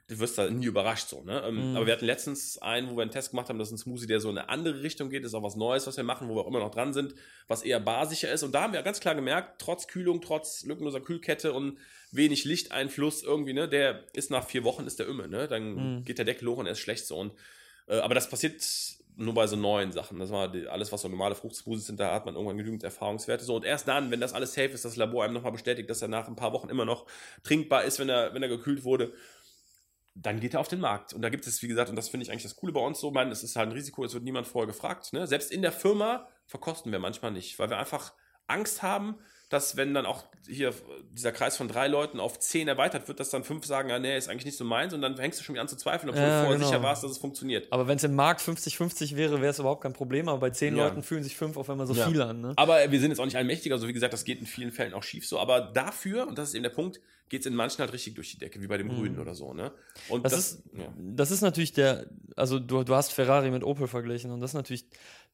[0.08, 1.22] Du wirst da nie überrascht so.
[1.22, 1.42] Ne?
[1.46, 1.76] Ähm, Mhm.
[1.76, 4.06] Aber wir hatten letztens einen, wo wir einen Test gemacht haben, das ist ein Smoothie,
[4.06, 5.24] der so in eine andere Richtung geht.
[5.24, 7.14] Das ist auch was Neues, was wir machen, wo wir auch immer noch dran sind,
[7.48, 8.42] was eher basischer ist.
[8.44, 11.76] Und da haben wir ganz klar gemerkt, trotz Kühlung, trotz lückenloser Kühlkette und
[12.12, 15.48] wenig Lichteinfluss irgendwie, ne, der ist nach vier Wochen ist der Ümme, ne?
[15.48, 16.04] Dann Mhm.
[16.04, 17.16] geht der Deckel hoch und er ist schlecht so.
[17.16, 17.32] Und
[17.88, 18.62] äh, aber das passiert
[19.16, 20.18] nur bei so neuen Sachen.
[20.18, 23.44] Das war die, alles, was so normale Fruchtsmoothies sind, da hat man irgendwann genügend Erfahrungswerte.
[23.44, 26.00] So, und erst dann, wenn das alles safe ist, das Labor einem nochmal bestätigt, dass
[26.00, 27.06] er nach ein paar Wochen immer noch
[27.42, 29.12] trinkbar ist, wenn er, wenn er gekühlt wurde,
[30.14, 31.12] dann geht er auf den Markt.
[31.12, 33.00] Und da gibt es, wie gesagt, und das finde ich eigentlich das Coole bei uns
[33.00, 35.12] so, man, es ist halt ein Risiko, es wird niemand vorher gefragt.
[35.12, 35.26] Ne?
[35.26, 38.12] Selbst in der Firma verkosten wir manchmal nicht, weil wir einfach
[38.46, 39.18] Angst haben,
[39.50, 40.72] dass wenn dann auch hier
[41.12, 44.16] dieser Kreis von drei Leuten auf zehn erweitert wird, dass dann fünf sagen, ja, nee,
[44.16, 46.22] ist eigentlich nicht so meins und dann fängst du schon wieder an zu zweifeln, obwohl
[46.22, 46.68] Ja, du vorher genau.
[46.70, 47.66] sicher warst, dass es funktioniert.
[47.72, 50.28] Aber wenn es im Markt 50-50 wäre, wäre es überhaupt kein Problem.
[50.28, 50.86] Aber bei zehn Ja.
[50.86, 52.06] Leuten fühlen sich fünf auf einmal so Ja.
[52.06, 52.40] viele an.
[52.40, 52.52] Ne?
[52.56, 54.94] Aber wir sind jetzt auch nicht allmächtig, also wie gesagt, das geht in vielen Fällen
[54.94, 57.78] auch schief so, aber dafür, und das ist eben der Punkt, geht es in manchen
[57.80, 59.70] halt richtig durch die Decke, wie bei dem Grünen oder so, ne?
[60.08, 60.22] Und Mhm.
[60.24, 60.62] Das, ist,
[60.96, 62.06] das ist natürlich der,
[62.36, 64.86] also du, du hast Ferrari mit Opel verglichen und das ist natürlich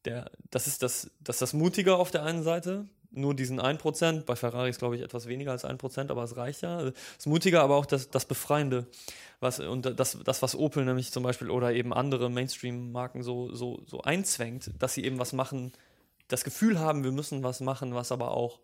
[0.05, 4.25] der, das ist das, das, ist das Mutige auf der einen Seite, nur diesen 1%,
[4.25, 6.91] bei Ferrari ist glaube ich etwas weniger als 1%, aber es reicht ja.
[7.17, 8.87] Das Mutige, aber auch das, das Befreiende.
[9.41, 13.83] Was, und das, das, was Opel nämlich zum Beispiel oder eben andere Mainstream-Marken so, so,
[13.87, 15.73] so einzwängt, dass sie eben was machen,
[16.29, 18.61] das Gefühl haben, wir müssen was machen, was aber auch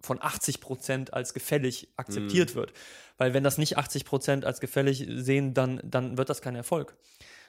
[0.00, 2.72] von 80 Prozent als gefällig akzeptiert wird.
[3.18, 6.96] Weil wenn das nicht 80 Prozent als gefällig sehen, dann, dann wird das kein Erfolg.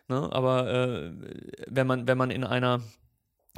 [0.08, 0.30] Ne?
[0.32, 1.12] Aber äh,
[1.68, 2.82] wenn, man, wenn man in einer,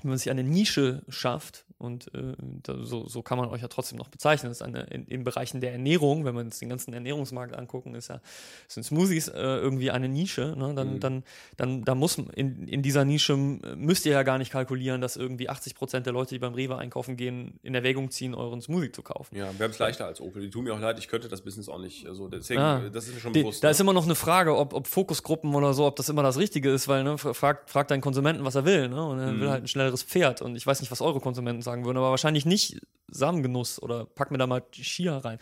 [0.01, 2.33] wenn man sich eine Nische schafft, und äh,
[2.63, 5.23] da, so, so kann man euch ja trotzdem noch bezeichnen, das ist eine, in, in
[5.23, 8.19] Bereichen der Ernährung, wenn wir uns den ganzen Ernährungsmarkt angucken, ist ja,
[8.67, 10.73] sind Smoothies äh, irgendwie eine Nische, ne?
[10.75, 10.99] dann, Mhm.
[10.99, 11.23] dann,
[11.57, 15.49] dann da muss in, in dieser Nische müsst ihr ja gar nicht kalkulieren, dass irgendwie
[15.49, 19.01] 80 Prozent der Leute, die beim Rewe einkaufen gehen, in Erwägung ziehen, euren Smoothie zu
[19.01, 19.35] kaufen.
[19.35, 20.41] Ja, wir haben es leichter als Opel.
[20.41, 22.07] Die tun mir auch leid, ich könnte das Business auch nicht.
[22.07, 22.81] Also deswegen, Ah.
[22.91, 23.63] das ist mir schon Die, bewusst.
[23.63, 23.71] da ne?
[23.71, 26.69] ist immer noch eine Frage, ob, ob Fokusgruppen oder so, ob das immer das Richtige
[26.71, 29.03] ist, weil ne, fragt frag deinen Konsumenten, was er will, ne?
[29.05, 29.39] Und er Mhm.
[29.41, 30.41] will halt ein schnelleres Pferd.
[30.41, 32.79] Und ich weiß nicht, was eure Konsumenten sagen würden, aber wahrscheinlich nicht
[33.09, 35.39] Samengenuss oder pack mir da mal Chia rein.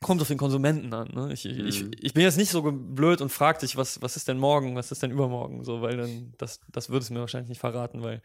[0.00, 1.08] Kommt auf den Konsumenten an.
[1.12, 1.32] Ne?
[1.32, 1.90] Ich, ich, ich, Mhm.
[2.00, 4.90] ich bin jetzt nicht so blöd und frag dich, was, was ist denn morgen, was
[4.92, 8.22] ist denn übermorgen, so, weil dann, das, das würde es mir wahrscheinlich nicht verraten, weil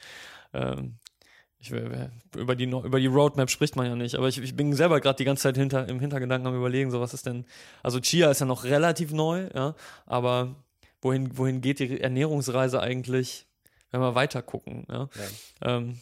[0.54, 0.96] ähm,
[1.58, 5.02] ich, über, die, über die Roadmap spricht man ja nicht, aber ich, ich bin selber
[5.02, 7.46] gerade die ganze Zeit hinter, im Hintergedanken am überlegen, so was ist denn,
[7.84, 9.76] also Chia ist ja noch relativ neu, ja,
[10.06, 10.56] aber
[11.02, 13.48] wohin, wohin geht die Ernährungsreise eigentlich,
[13.92, 15.10] wenn wir weiter gucken, ja?
[15.62, 16.00] Ähm,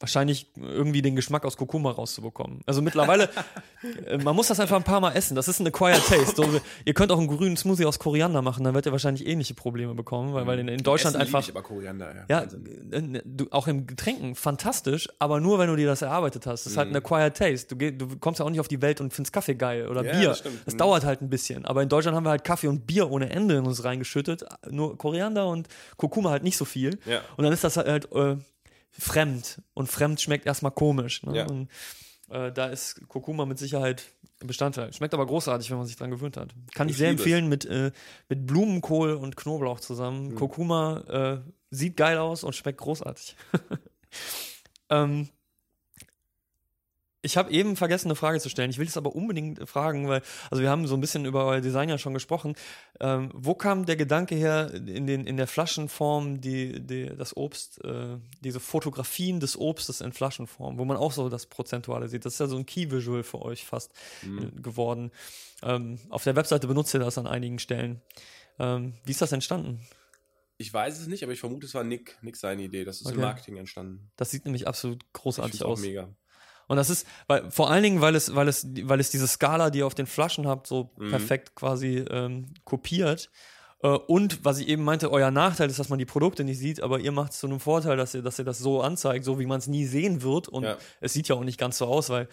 [0.00, 2.60] wahrscheinlich irgendwie den Geschmack aus Kurkuma rauszubekommen.
[2.66, 3.28] Also mittlerweile,
[4.06, 5.34] äh, man muss das einfach ein paar Mal essen.
[5.36, 6.34] Das ist ein acquired taste.
[6.36, 9.54] So, ihr könnt auch einen grünen Smoothie aus Koriander machen, dann werdet ihr wahrscheinlich ähnliche
[9.54, 12.24] Probleme bekommen, weil, weil in, in Deutschland Essen einfach Ich aber Koriander, ja.
[12.28, 13.14] ja, Wahnsinn.
[13.14, 16.66] äh, du, auch im Getränken fantastisch, aber nur wenn du dir das erarbeitet hast.
[16.66, 16.96] Das ist halt Mhm.
[16.96, 17.76] ein acquired taste.
[17.76, 20.12] Du, du kommst ja auch nicht auf die Welt und findest Kaffee geil oder Ja,
[20.18, 20.28] Bier.
[20.30, 20.66] das stimmt.
[20.66, 20.76] Mhm.
[20.76, 21.64] dauert halt ein bisschen.
[21.64, 24.44] Aber in Deutschland haben wir halt Kaffee und Bier ohne Ende in uns reingeschüttet.
[24.70, 26.98] Nur Koriander und Kurkuma halt nicht so viel.
[27.06, 27.20] Ja.
[27.36, 28.36] Und dann ist das halt äh,
[28.98, 29.62] fremd.
[29.74, 31.22] Und fremd schmeckt erstmal komisch.
[31.22, 31.36] Ne?
[31.36, 31.46] Ja.
[31.46, 31.68] Und
[32.30, 34.04] äh, da ist Kurkuma mit Sicherheit
[34.40, 34.92] ein Bestandteil.
[34.92, 36.54] Schmeckt aber großartig, wenn man sich dran gewöhnt hat.
[36.74, 37.92] Kann ich, Ich sehr empfehlen mit, äh,
[38.28, 40.30] mit Blumenkohl und Knoblauch zusammen.
[40.30, 40.34] Mhm.
[40.36, 43.36] Kurkuma äh, sieht geil aus und schmeckt großartig.
[44.90, 45.28] ähm,
[47.24, 48.70] ich habe eben vergessen, eine Frage zu stellen.
[48.70, 51.60] Ich will es aber unbedingt fragen, weil, also wir haben so ein bisschen über euer
[51.60, 52.54] Design ja schon gesprochen.
[53.00, 57.82] Ähm, wo kam der Gedanke her, in, den, in der Flaschenform, die, die, das Obst,
[57.84, 62.24] äh, diese Fotografien des Obstes in Flaschenform, wo man auch so das Prozentuale sieht?
[62.24, 63.92] Das ist ja so ein Key-Visual für euch fast
[64.22, 65.10] äh, geworden.
[65.62, 68.02] Ähm, auf der Webseite benutzt ihr das an einigen Stellen.
[68.58, 69.80] Ähm, wie ist das entstanden?
[70.56, 72.84] Ich weiß es nicht, aber ich vermute, es war Nick, Nick seine Idee.
[72.84, 73.16] Das ist Okay.
[73.16, 74.10] im Marketing entstanden.
[74.16, 75.80] Das sieht nämlich absolut Ich großartig auch aus.
[75.80, 76.08] mega.
[76.68, 79.70] Und das ist, weil, vor allen Dingen, weil es, weil es, weil es diese Skala,
[79.70, 81.10] die ihr auf den Flaschen habt, so Mhm.
[81.10, 83.30] perfekt quasi ähm, kopiert.
[83.82, 86.80] Äh, und was ich eben meinte, euer Nachteil ist, dass man die Produkte nicht sieht,
[86.82, 89.38] aber ihr macht es zu einem Vorteil, dass ihr, dass ihr das so anzeigt, so
[89.38, 90.48] wie man es nie sehen wird.
[90.48, 90.76] Und Ja.
[91.00, 92.28] es sieht ja auch nicht ganz so aus, weil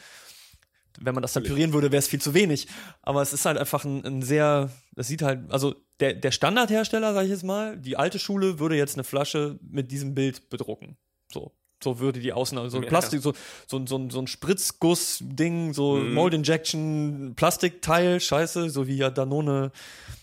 [1.00, 2.68] wenn man das dann pürieren würde, wäre es viel zu wenig.
[3.02, 7.14] Aber es ist halt einfach ein, ein sehr, das sieht halt, also der, der Standardhersteller,
[7.14, 10.98] sage ich jetzt mal, die alte Schule würde jetzt eine Flasche mit diesem Bild bedrucken.
[11.32, 11.54] So.
[11.84, 12.88] So würde die außen, also so ein.
[12.88, 13.34] Plastik, so,
[13.68, 16.14] so, so, so ein Spritzguss-Ding, so Mhm.
[16.14, 19.72] Mold Injection, Plastikteil, scheiße, so wie ja Danone,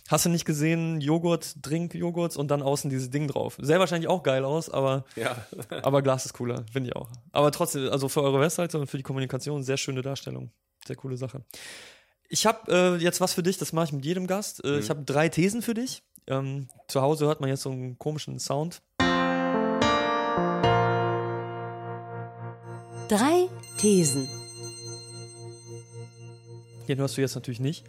[0.09, 3.57] hast du nicht gesehen, Joghurt, Drink-Joghurts und dann außen dieses Ding drauf.
[3.61, 5.37] Sähe wahrscheinlich auch geil aus, aber, Ja.
[5.83, 7.11] aber Glas ist cooler, finde ich auch.
[7.33, 10.51] Aber trotzdem, also für eure Webseite und für die Kommunikation, sehr schöne Darstellung.
[10.87, 11.43] Sehr coole Sache.
[12.31, 12.71] Ich habe
[13.01, 14.65] äh, jetzt was für dich, das mache ich mit jedem Gast.
[14.65, 16.03] Äh, Ich habe drei Thesen für dich.
[16.27, 18.83] Ähm, zu Hause hört man jetzt so einen komischen Sound.
[23.09, 23.49] Drei
[23.79, 24.29] Thesen.
[26.89, 27.87] Den hörst du jetzt natürlich nicht.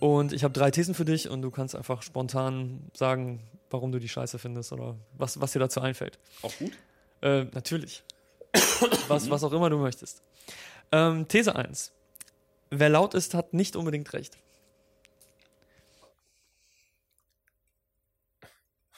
[0.00, 3.40] Und ich habe drei Thesen für dich und du kannst einfach spontan sagen,
[3.70, 6.18] warum du die scheiße findest oder was, was dir dazu einfällt.
[6.42, 6.72] Auch gut.
[7.22, 8.02] Äh, natürlich.
[9.08, 10.20] was, was auch immer du möchtest.
[10.90, 11.92] Ähm, These 1.
[12.70, 14.36] Wer laut ist, hat nicht unbedingt recht.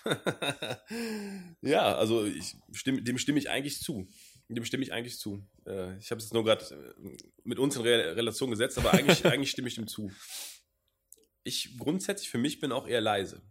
[1.61, 4.09] ja, also ich stimme, dem stimme ich eigentlich zu.
[4.49, 5.43] Dem stimme ich eigentlich zu.
[5.67, 8.93] Äh, ich habe es jetzt nur gerade äh, mit uns in Re Relation gesetzt, aber
[8.95, 10.11] eigentlich, eigentlich stimme ich dem zu.
[11.43, 13.43] Ich grundsätzlich für mich bin auch eher leise.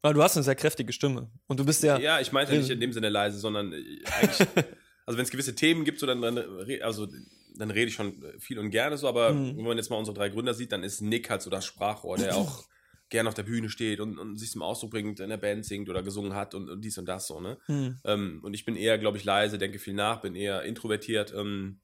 [0.00, 1.30] Weil du hast eine sehr kräftige Stimme.
[1.46, 1.96] Und du bist ja.
[1.98, 4.48] Ja, ich meinte nicht in dem Sinne leise, sondern äh, eigentlich,
[5.06, 6.38] also wenn es gewisse Themen gibt, so dann, dann,
[6.82, 7.06] also,
[7.54, 9.56] dann rede ich schon viel und gerne so, aber Mhm.
[9.58, 12.16] wenn man jetzt mal unsere drei Gründer sieht, dann ist Nick halt so das Sprachrohr,
[12.16, 12.64] der auch
[13.12, 15.88] gerne auf der Bühne steht und, und sich zum Ausdruck bringt, in der Band singt
[15.90, 17.58] oder gesungen hat und, und dies und das so, ne?
[17.66, 18.00] Hm.
[18.04, 21.32] Ähm, und ich bin eher, glaube ich, leise, denke viel nach, bin eher introvertiert.
[21.34, 21.80] Ähm,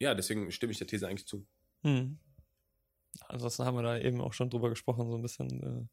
[0.00, 1.46] ja, deswegen stimme ich der These eigentlich zu.
[1.82, 2.18] Hm.
[3.28, 5.62] Ansonsten haben wir da eben auch schon drüber gesprochen, so ein bisschen.
[5.62, 5.88] Äh,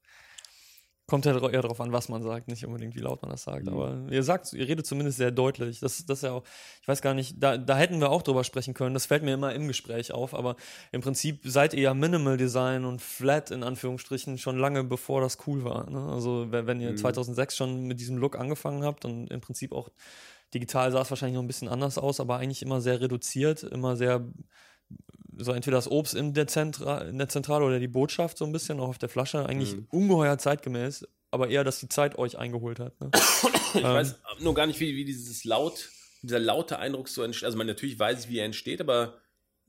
[1.12, 3.66] kommt ja eher darauf an, was man sagt, nicht unbedingt, wie laut man das sagt.
[3.66, 3.74] Mhm.
[3.74, 5.82] Aber ihr sagt, ihr redet zumindest sehr deutlich.
[5.82, 6.44] Das, das ist ja auch,
[6.82, 8.94] ich weiß gar nicht, da, da hätten wir auch drüber sprechen können.
[8.94, 10.34] Das fällt mir immer im Gespräch auf.
[10.34, 10.56] Aber
[10.94, 15.38] im Prinzip seid ihr ja Minimal Design und Flat in Anführungsstrichen schon lange bevor das
[15.48, 15.90] cool war.
[15.90, 16.00] Ne?
[16.00, 16.98] Also wenn, wenn ihr Mhm.
[16.98, 19.90] 2006 schon mit diesem Look angefangen habt und im Prinzip auch
[20.54, 23.98] digital sah es wahrscheinlich noch ein bisschen anders aus, aber eigentlich immer sehr reduziert, immer
[23.98, 24.26] sehr
[25.38, 28.52] so entweder das Obst in der, Zentra in der Zentrale oder die Botschaft so ein
[28.52, 29.88] bisschen, auch auf der Flasche, eigentlich Mhm.
[29.90, 33.00] ungeheuer zeitgemäß, aber eher, dass die Zeit euch eingeholt hat.
[33.02, 33.10] Ne?
[33.74, 33.84] Ich Ähm.
[33.84, 35.90] weiß nur gar nicht, wie, wie dieses laut,
[36.22, 37.46] dieser laute Eindruck so entsteht.
[37.46, 39.14] Also man, natürlich weiß wie er entsteht, aber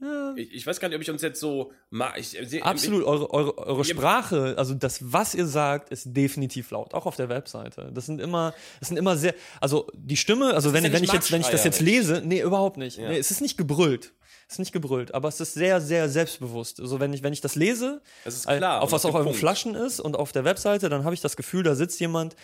[0.00, 1.70] Ja, ich, ich weiß gar nicht, ob ich uns jetzt so.
[2.16, 6.92] Ich, ich, absolut, eure, eure, eure Sprache, also das, was ihr sagt, ist definitiv laut,
[6.94, 7.92] auch auf der Webseite.
[7.94, 11.12] Das sind immer, das sind immer sehr, also die Stimme, also wenn, ja wenn ich
[11.12, 12.98] jetzt, wenn ich das jetzt lese, nee, überhaupt nicht.
[12.98, 13.08] Ja.
[13.10, 14.12] Nee, es ist nicht gebrüllt.
[14.52, 16.78] Es ist nicht gebrüllt, aber es ist sehr, sehr selbstbewusst.
[16.78, 18.82] Also wenn ich, wenn ich das lese, Das klar.
[18.82, 19.32] auf was auf euren.
[19.32, 22.36] Flaschen ist und auf der Webseite, dann habe ich das Gefühl, da sitzt jemand,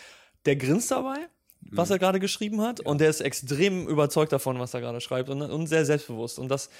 [0.46, 1.16] der grinst dabei,
[1.60, 1.94] was Mhm.
[1.96, 5.42] er gerade geschrieben hat, und der ist extrem überzeugt davon, was er gerade schreibt und,
[5.42, 6.38] und sehr selbstbewusst.
[6.38, 6.70] Und das,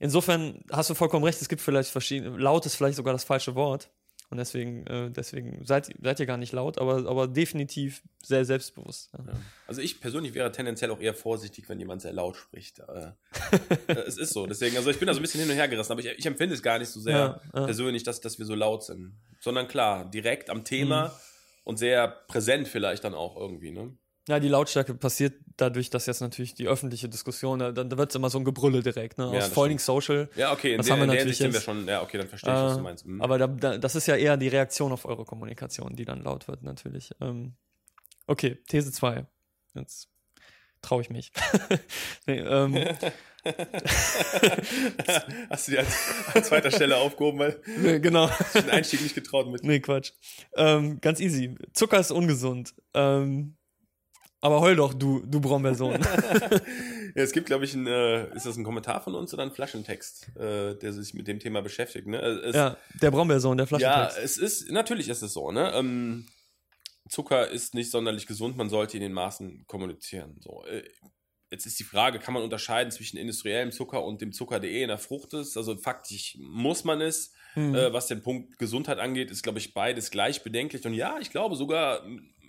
[0.00, 3.54] insofern hast du vollkommen recht, es gibt vielleicht verschiedene, laut ist vielleicht sogar das falsche
[3.54, 3.88] Wort.
[4.32, 9.10] Und deswegen, äh, deswegen seid, seid ihr gar nicht laut, aber, aber definitiv sehr selbstbewusst.
[9.12, 9.24] Ja.
[9.26, 9.32] Ja.
[9.66, 12.78] Also ich persönlich wäre tendenziell auch eher vorsichtig, wenn jemand sehr laut spricht.
[12.78, 13.12] Äh,
[14.06, 14.46] es ist so.
[14.46, 16.24] Deswegen, also ich bin da so ein bisschen hin und her gerissen, aber ich, ich
[16.24, 17.64] empfinde es gar nicht so sehr ja.
[17.66, 19.20] persönlich, dass, dass wir so laut sind.
[19.40, 21.10] Sondern klar, direkt am Thema Mhm.
[21.64, 23.94] und sehr präsent vielleicht dann auch irgendwie, ne?
[24.28, 28.14] Ja, die Lautstärke passiert dadurch, dass jetzt natürlich die öffentliche Diskussion, da, da wird es
[28.14, 29.24] immer so ein Gebrülle direkt, ne?
[29.24, 30.28] Ja, Aus das Folding Social.
[30.36, 31.64] Ja, okay, in Das der, haben wir natürlich sind wir jetzt.
[31.64, 33.04] schon, ja, okay, dann verstehe ich, was Äh, du meinst.
[33.06, 33.20] Mhm.
[33.20, 36.46] Aber da, da, das ist ja eher die Reaktion auf eure Kommunikation, die dann laut
[36.46, 37.10] wird, natürlich.
[37.20, 37.56] Ähm,
[38.28, 39.26] okay, These 2.
[39.74, 40.08] Jetzt
[40.82, 41.32] traue ich mich.
[42.26, 42.76] nee, ähm,
[45.50, 45.96] Hast du die als,
[46.34, 48.28] an zweiter Stelle aufgehoben, weil nee, genau.
[48.54, 49.64] ich den Einstieg nicht getraut mit.
[49.64, 50.12] Nee, Quatsch.
[50.56, 51.56] Ähm, ganz easy.
[51.72, 52.74] Zucker ist ungesund.
[52.94, 53.56] Ähm,
[54.42, 55.98] aber heul doch, du, du Brombeersohn.
[57.14, 59.50] Ja, es gibt, glaube ich, ein, äh, ist das ein Kommentar von uns oder ein
[59.50, 62.18] Flaschentext, äh, der sich mit dem Thema beschäftigt, ne?
[62.18, 63.78] Äh, Es, ja, der Brombeersohn, der Ja,
[64.08, 64.18] Flaschentext.
[64.18, 65.72] es ist, natürlich ist es so, ne?
[65.74, 66.26] Ähm,
[67.10, 70.36] Zucker ist nicht sonderlich gesund, man sollte in Maßen kommunizieren.
[70.40, 70.84] So, äh,
[71.50, 74.80] jetzt ist die Frage, kann man unterscheiden zwischen industriellem Zucker und dem Zucker, der eh
[74.82, 75.58] in der Frucht ist?
[75.58, 77.34] Also faktisch muss man es.
[77.52, 77.74] Hm.
[77.74, 80.86] Äh, was den Punkt Gesundheit angeht, ist, glaube ich, beides gleich bedenklich.
[80.86, 82.02] Und ja, ich glaube sogar,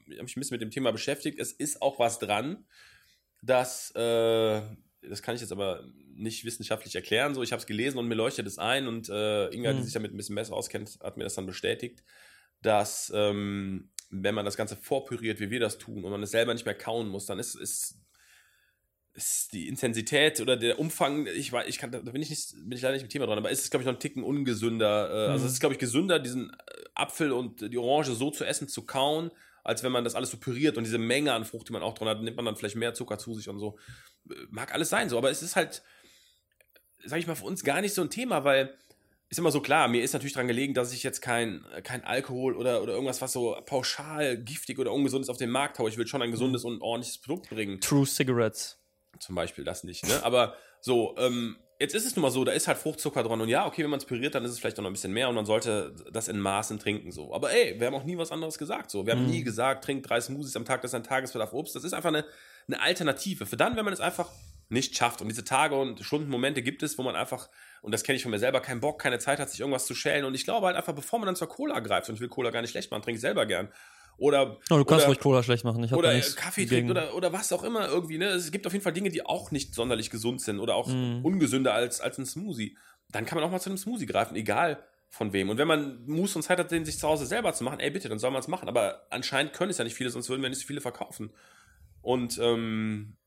[0.06, 2.66] habe mich ein bisschen mit dem Thema beschäftigt, es ist auch was dran,
[3.42, 4.62] dass, äh,
[5.02, 5.84] das kann ich jetzt aber
[6.16, 9.50] nicht wissenschaftlich erklären, so ich habe es gelesen und mir leuchtet es ein und äh,
[9.50, 9.84] Inga, die Mhm.
[9.84, 12.04] sich damit ein bisschen besser auskennt, hat mir das dann bestätigt,
[12.62, 16.54] dass ähm, wenn man das Ganze vorpüriert, wie wir das tun, und man es selber
[16.54, 17.98] nicht mehr kauen muss, dann ist, ist,
[19.16, 22.72] ist die Intensität oder der Umfang, ich weiß, ich kann, da bin ich nicht, bin
[22.72, 25.28] ich leider nicht im Thema dran, aber ist es, glaube ich, noch einen Ticken ungesünder.
[25.28, 25.48] Äh, Also Mhm.
[25.48, 26.56] es ist, glaube ich, gesünder, diesen äh,
[26.96, 29.32] Apfel und die Orange so zu essen, zu kauen,
[29.64, 31.94] als wenn man das alles so püriert und diese Menge an Frucht, die man auch
[31.94, 33.78] drin hat, nimmt man dann vielleicht mehr Zucker zu sich und so.
[34.50, 35.84] Mag alles sein so, aber es ist halt,
[37.06, 38.78] sage ich mal, für uns gar nicht so ein Thema, weil
[39.30, 42.56] ist immer so klar, mir ist natürlich daran gelegen, dass ich jetzt kein, kein Alkohol
[42.56, 45.90] oder, oder irgendwas, was so pauschal giftig oder ungesund ist, auf den Markt haue.
[45.90, 47.82] Ich will schon ein gesundes und ordentliches Produkt bringen.
[47.82, 48.80] True Cigarettes.
[49.20, 50.24] Zum Beispiel das nicht, ne?
[50.24, 53.50] Aber so, ähm, jetzt ist es nun mal so, da ist halt Fruchtzucker dran und
[53.50, 55.36] ja, okay, wenn man es püriert, dann ist es vielleicht noch ein bisschen mehr und
[55.36, 57.34] man sollte das in Maßen trinken, so.
[57.34, 59.06] Aber ey, wir haben auch nie was anderes gesagt, so.
[59.06, 59.32] Wir haben Mhm.
[59.32, 61.76] nie gesagt, trink drei Smoothies am Tag, das ist ein Tagesbedarf Obst.
[61.76, 62.24] Das ist einfach eine,
[62.68, 63.46] eine Alternative.
[63.46, 64.30] Für dann, wenn man es einfach
[64.70, 65.22] nicht schafft.
[65.22, 67.50] Und diese Tage und Stunden, Momente gibt es, wo man einfach,
[67.82, 69.94] und das kenne ich von mir selber, keinen Bock, keine Zeit hat, sich irgendwas zu
[69.94, 70.26] schälen.
[70.26, 72.50] Und ich glaube halt einfach, bevor man dann zur Cola greift, und ich will Cola
[72.50, 73.68] gar nicht schlecht machen, trinke ich selber gern.
[74.18, 75.84] Oder, Oh, du kannst oder, ruhig Cola schlecht machen.
[75.84, 78.18] Ich oder nichts Kaffee trinkt oder, oder was auch immer irgendwie.
[78.18, 78.28] Ne?
[78.28, 81.26] Es gibt auf jeden Fall Dinge, die auch nicht sonderlich gesund sind oder auch Mhm.
[81.26, 82.78] ungesünder als, als ein Smoothie.
[83.10, 85.50] Dann kann man auch mal zu einem Smoothie greifen, egal von wem.
[85.50, 87.92] Und wenn man Muße und Zeit hat, den sich zu Hause selber zu machen, ey
[87.92, 88.68] bitte, dann soll man es machen.
[88.68, 91.32] Aber anscheinend können es ja nicht viele, sonst würden wir nicht so viele verkaufen.
[92.02, 93.18] Und ähm,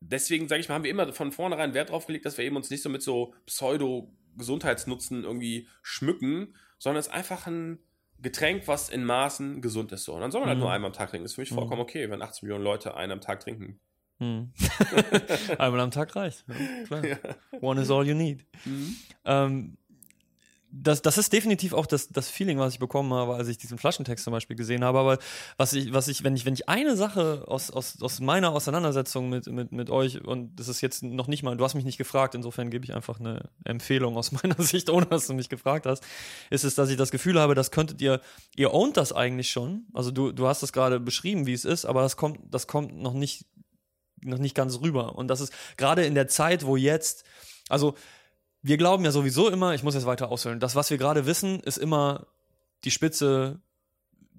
[0.00, 2.56] deswegen, sage ich mal, haben wir immer von vornherein Wert drauf gelegt, dass wir eben
[2.56, 7.78] uns nicht so mit so Pseudo-Gesundheitsnutzen irgendwie schmücken, sondern es ist einfach ein
[8.22, 10.04] Getränk, was in Maßen gesund ist.
[10.04, 10.14] So.
[10.14, 10.64] Und dann soll man halt Mhm.
[10.64, 11.24] nur einmal am Tag trinken.
[11.24, 11.56] Das ist für mich Mhm.
[11.56, 13.78] vollkommen okay, wenn 80 Millionen Leute einen am Tag trinken.
[14.18, 14.50] Hm.
[15.58, 16.44] Einmal am Tag reicht.
[16.48, 17.04] Ja, klar.
[17.04, 17.16] Ja.
[17.60, 18.46] One is all you need.
[19.26, 19.76] Ähm,
[20.70, 23.78] das, das ist definitiv auch das, das Feeling, was ich bekommen habe, als ich diesen
[23.78, 24.98] Flaschentext zum Beispiel gesehen habe.
[24.98, 25.18] Aber
[25.56, 29.28] was ich, was ich, wenn ich, wenn ich eine Sache aus, aus, aus meiner Auseinandersetzung
[29.28, 31.98] mit, mit, mit euch, und das ist jetzt noch nicht mal, du hast mich nicht
[31.98, 35.86] gefragt, insofern gebe ich einfach eine Empfehlung aus meiner Sicht, ohne dass du mich gefragt
[35.86, 36.04] hast,
[36.50, 38.20] ist es, dass ich das Gefühl habe, das könntet ihr,
[38.56, 39.86] ihr ownt das eigentlich schon.
[39.94, 42.96] Also du, du hast es gerade beschrieben, wie es ist, aber das kommt, das kommt
[42.96, 43.46] noch nicht,
[44.22, 45.14] noch nicht ganz rüber.
[45.14, 47.24] Und das ist gerade in der Zeit, wo jetzt,
[47.68, 47.94] also
[48.66, 51.60] wir glauben ja sowieso immer, ich muss jetzt weiter ausholen, das, was wir gerade wissen,
[51.60, 52.26] ist immer
[52.84, 53.60] die Spitze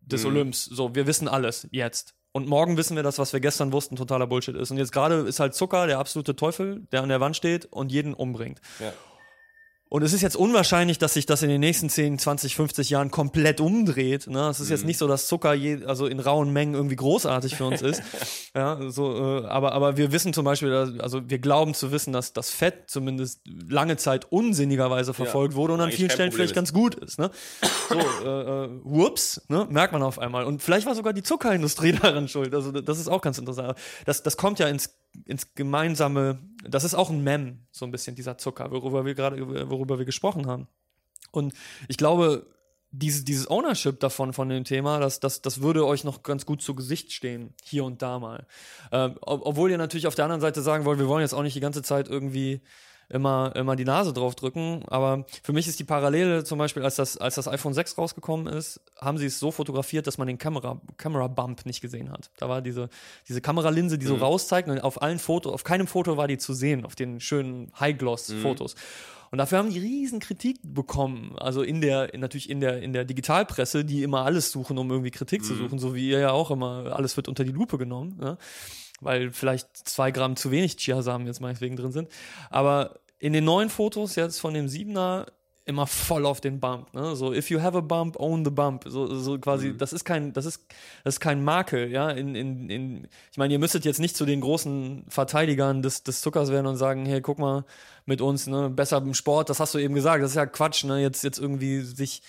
[0.02, 0.30] des Mhm.
[0.30, 0.66] Olymps.
[0.66, 2.14] So, wir wissen alles jetzt.
[2.34, 4.70] Und morgen wissen wir das, was wir gestern wussten, totaler Bullshit ist.
[4.70, 7.92] Und jetzt gerade ist halt Zucker der absolute Teufel, der an der Wand steht und
[7.92, 8.60] jeden umbringt.
[8.80, 8.92] Ja.
[9.90, 13.10] Und es ist jetzt unwahrscheinlich, dass sich das in den nächsten 10, 20, 50 Jahren
[13.10, 14.28] komplett umdreht.
[14.28, 14.50] Ne?
[14.50, 14.88] Es ist jetzt Mhm.
[14.88, 18.02] nicht so, dass Zucker je, also in rauen Mengen irgendwie großartig für uns ist.
[18.56, 22.12] ja, so, äh, aber, aber wir wissen zum Beispiel, dass, also wir glauben zu wissen,
[22.12, 26.74] dass das Fett zumindest lange Zeit unsinnigerweise verfolgt wurde und an vielen Stellen vielleicht ganz
[26.74, 27.18] gut ist.
[27.18, 27.32] Ne?
[27.90, 27.96] So,
[28.26, 29.68] äh, äh, whoops, ne?
[29.70, 30.44] merkt man auf einmal.
[30.44, 32.54] Und vielleicht war sogar die Zuckerindustrie daran schuld.
[32.54, 33.78] Also das ist auch ganz interessant.
[34.06, 38.16] Das, das kommt ja ins, ins gemeinsame, das ist auch ein Mem, so ein bisschen
[38.16, 40.68] dieser Zucker, worüber wir gerade, worüber wir gesprochen haben.
[41.32, 41.54] Und
[41.88, 42.48] ich glaube,
[42.92, 46.62] dieses, dieses Ownership davon, von dem Thema, das, das, das würde euch noch ganz gut
[46.62, 48.48] zu Gesicht stehen, hier und da mal.
[48.92, 51.44] Ähm, ob, obwohl ihr natürlich auf der anderen Seite sagen wollt, wir wollen jetzt auch
[51.44, 52.62] nicht die ganze Zeit irgendwie
[53.10, 54.84] immer, immer die Nase drauf drücken.
[54.88, 58.48] Aber für mich ist die Parallele zum Beispiel, als das, als das iPhone 6 rausgekommen
[58.48, 62.30] ist, haben sie es so fotografiert, dass man den Kamera, Camera Bump nicht gesehen hat.
[62.38, 62.90] Da war diese,
[63.28, 64.24] diese Kameralinse, die so Mhm.
[64.24, 67.72] rauszeigt und auf allen Foto, auf keinem Foto war die zu sehen, auf den schönen
[67.80, 68.76] High-Gloss-Fotos.
[69.30, 71.36] Und dafür haben die riesen Kritik bekommen.
[71.38, 75.12] Also in der, natürlich in der, in der Digitalpresse, die immer alles suchen, um irgendwie
[75.12, 75.58] Kritik zu Mhm.
[75.58, 78.38] suchen, so wie ihr ja auch immer, alles wird unter die Lupe genommen, ne?
[79.02, 82.10] Weil vielleicht zwei Gramm zu wenig Chiasamen jetzt meinetwegen drin sind.
[82.50, 85.26] Aber in den neuen Fotos jetzt von dem Siebener
[85.66, 86.94] immer voll auf den Bump.
[86.94, 87.16] Ne?
[87.18, 88.86] So, if you have a bump, own the bump.
[88.88, 89.78] So, so quasi, Mhm.
[89.78, 90.66] das ist kein, das ist,
[91.04, 92.10] das ist kein Makel, ja.
[92.10, 96.22] In, in, in, ich meine, ihr müsstet jetzt nicht zu den großen Verteidigern des, des
[96.22, 97.66] Zuckers werden und sagen, hey, guck mal,
[98.06, 100.86] mit uns, ne, besser im Sport, das hast du eben gesagt, das ist ja Quatsch,
[100.86, 101.02] ne?
[101.02, 102.22] Jetzt, jetzt irgendwie sich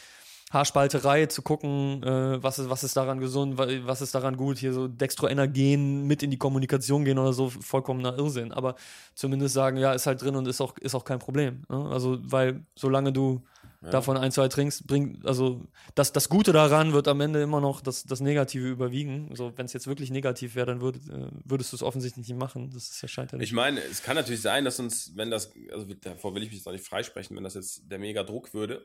[0.51, 4.59] Haarspalterei zu gucken, äh, was, ist, was ist daran gesund, wa- was ist daran gut,
[4.59, 8.53] hier so Dextroenergen mit in die Kommunikation gehen oder so, vollkommener Irrsinn.
[8.53, 8.75] Aber
[9.15, 11.65] zumindest sagen, ja, ist halt drin und ist auch, ist auch kein Problem.
[11.69, 11.89] Ne?
[11.91, 13.43] Also, weil solange du
[13.81, 17.81] davon ein, zwei trinkst, bringt, also das, das Gute daran wird am Ende immer noch
[17.81, 19.29] das, das Negative überwiegen.
[19.31, 22.37] Also, wenn es jetzt wirklich negativ wäre, dann würd, äh, würdest du es offensichtlich nicht
[22.39, 22.71] machen.
[22.75, 23.47] Das ist ja scheint ja nicht.
[23.47, 26.59] Ich meine, es kann natürlich sein, dass uns, wenn das, also davor will ich mich
[26.59, 28.85] jetzt auch nicht freisprechen, wenn das jetzt der mega Druck würde,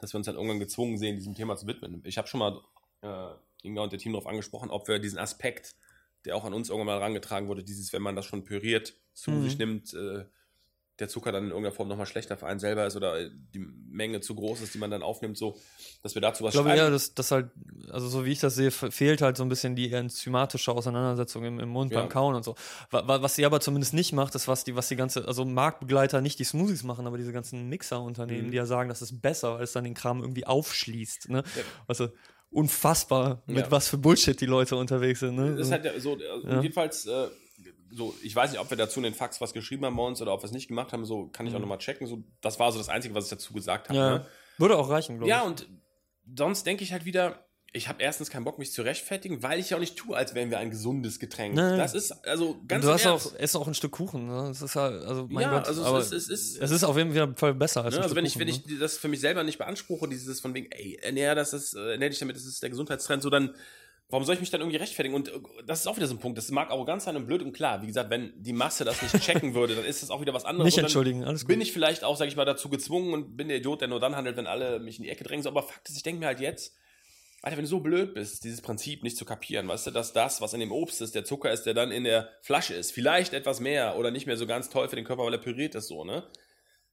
[0.00, 2.02] dass wir uns dann irgendwann gezwungen sehen, diesem Thema zu widmen.
[2.04, 2.60] Ich habe schon mal
[3.02, 5.74] äh, Inga und der Team darauf angesprochen, ob wir diesen Aspekt,
[6.24, 9.30] der auch an uns irgendwann mal herangetragen wurde, dieses, wenn man das schon püriert, zu
[9.30, 9.42] Mhm.
[9.42, 10.24] sich nimmt, äh,
[11.00, 14.20] der Zucker dann in irgendeiner Form nochmal schlechter für einen selber ist oder die Menge
[14.20, 15.56] zu groß ist, die man dann aufnimmt, so,
[16.02, 16.80] dass wir dazu was Ich glaube schreiben.
[16.82, 17.50] eher, dass das halt,
[17.90, 21.44] also so wie ich das sehe, fe- fehlt halt so ein bisschen die enzymatische Auseinandersetzung
[21.44, 22.00] im, im Mund Ja.
[22.00, 22.54] beim Kauen und so.
[22.90, 25.44] Wa- wa- Was sie aber zumindest nicht macht, ist, was die, was die ganze, also
[25.44, 28.50] Marktbegleiter nicht die Smoothies machen, aber diese ganzen Mixer-Unternehmen, Mhm.
[28.50, 31.28] die ja sagen, das ist besser, weil es dann den Kram irgendwie aufschließt.
[31.30, 31.38] Ne?
[31.56, 31.62] Ja.
[31.88, 32.08] Also
[32.54, 33.70] unfassbar, mit Ja.
[33.70, 35.36] was für Bullshit die Leute unterwegs sind.
[35.36, 35.54] Ne?
[35.56, 36.60] Das ist halt ja so, also Ja.
[36.60, 37.28] jedenfalls, äh,
[37.92, 40.20] so, ich weiß nicht, ob wir dazu in den Fax was geschrieben haben bei uns
[40.22, 41.62] oder ob wir es nicht gemacht haben, so kann ich auch Mhm.
[41.62, 42.06] nochmal checken.
[42.06, 43.98] So, das war so das Einzige, was ich dazu gesagt habe.
[43.98, 44.26] ja, Ne?
[44.58, 45.46] würde auch reichen, glaube Ja, ich.
[45.46, 45.68] und
[46.36, 49.70] sonst denke ich halt wieder, ich habe erstens keinen Bock, mich zu rechtfertigen, weil ich
[49.70, 51.54] ja auch nicht tue, als wären wir ein gesundes Getränk.
[51.54, 51.78] Nein.
[51.78, 54.26] Das ist also ganz du hast auch, isst auch ein Stück Kuchen.
[54.26, 54.48] Ne?
[54.48, 56.82] Das ist halt, also mein Ja, Gott, also es aber ist- es ist- es ist
[56.84, 58.62] auf jeden Fall besser als Ne, ein also Stück wenn ich, Kuchen, wenn ne?
[58.74, 61.92] ich das für mich selber nicht beanspruche, dieses von wegen, ey, ernähr das ist, äh,
[61.92, 63.54] ernähr dich damit, das ist der Gesundheitstrend, so dann,
[64.10, 65.14] warum soll ich mich dann irgendwie rechtfertigen?
[65.14, 65.32] Und äh,
[65.66, 67.82] das ist auch wieder so ein Punkt, das mag arrogant sein und blöd und klar,
[67.82, 70.44] wie gesagt, wenn die Masse das nicht checken würde, dann ist das auch wieder was
[70.44, 70.66] anderes.
[70.66, 71.48] Nicht entschuldigen, alles gut.
[71.48, 74.00] Bin ich vielleicht auch, sag ich mal, dazu gezwungen und bin der Idiot, der nur
[74.00, 76.20] dann handelt, wenn alle mich in die Ecke drängen, so, aber Fakt ist, ich denke
[76.20, 76.74] mir halt jetzt,
[77.42, 80.42] Alter, wenn du so blöd bist, dieses Prinzip nicht zu kapieren, weißt du, dass das,
[80.42, 83.32] was in dem Obst ist, der Zucker ist, der dann in der Flasche ist, vielleicht
[83.32, 85.88] etwas mehr oder nicht mehr so ganz toll für den Körper, weil er püriert ist,
[85.88, 86.24] so, ne?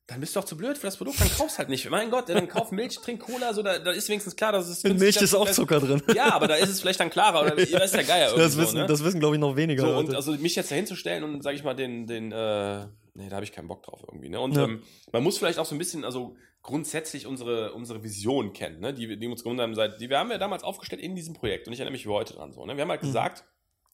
[0.07, 1.89] Dann bist du auch zu blöd für das Produkt, dann kaufst halt nicht.
[1.89, 4.81] Mein Gott, dann kauf Milch, trink Cola, so, da, da ist wenigstens klar, dass es
[4.85, 6.01] In Milch ist auch Zucker drin.
[6.15, 8.61] Ja, aber da ist es vielleicht dann klarer, oder ihr weißt ja irgendwie Das so,
[8.61, 8.85] wissen, ne?
[8.85, 9.83] das wissen glaube ich, noch weniger.
[9.83, 12.85] So, und also mich jetzt dahin zu stellen und, sag ich mal, den, den, äh,
[13.15, 14.39] nee, da habe ich keinen Bock drauf irgendwie, ne?
[14.39, 14.63] Und Ja.
[14.63, 14.81] ähm,
[15.11, 18.93] man muss vielleicht auch so ein bisschen, also grundsätzlich unsere, unsere Vision kennen, ne?
[18.93, 21.33] Die, wir- die uns gegründet haben, seit, die wir haben ja damals aufgestellt in diesem
[21.33, 22.77] Projekt und ich erinnere mich wie heute dran so, ne?
[22.77, 23.07] Wir haben halt Mhm.
[23.07, 23.43] gesagt,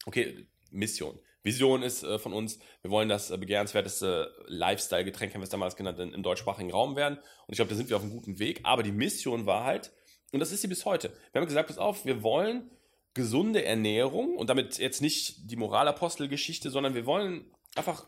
[0.05, 1.17] okay, Mission.
[1.43, 5.75] Vision ist äh, von uns, wir wollen das äh, begehrenswerteste Lifestyle-Getränk, haben wir es damals
[5.75, 7.17] genannt, in, im deutschsprachigen Raum werden.
[7.17, 8.61] Und ich glaube, da sind wir auf einem guten Weg.
[8.63, 9.91] Aber die Mission war halt,
[10.31, 11.11] und das ist sie bis heute.
[11.31, 12.71] Wir haben gesagt, pass auf, wir wollen
[13.13, 17.45] gesunde Ernährung und damit jetzt nicht die Moralapostel-Geschichte, sondern wir wollen
[17.75, 18.07] einfach,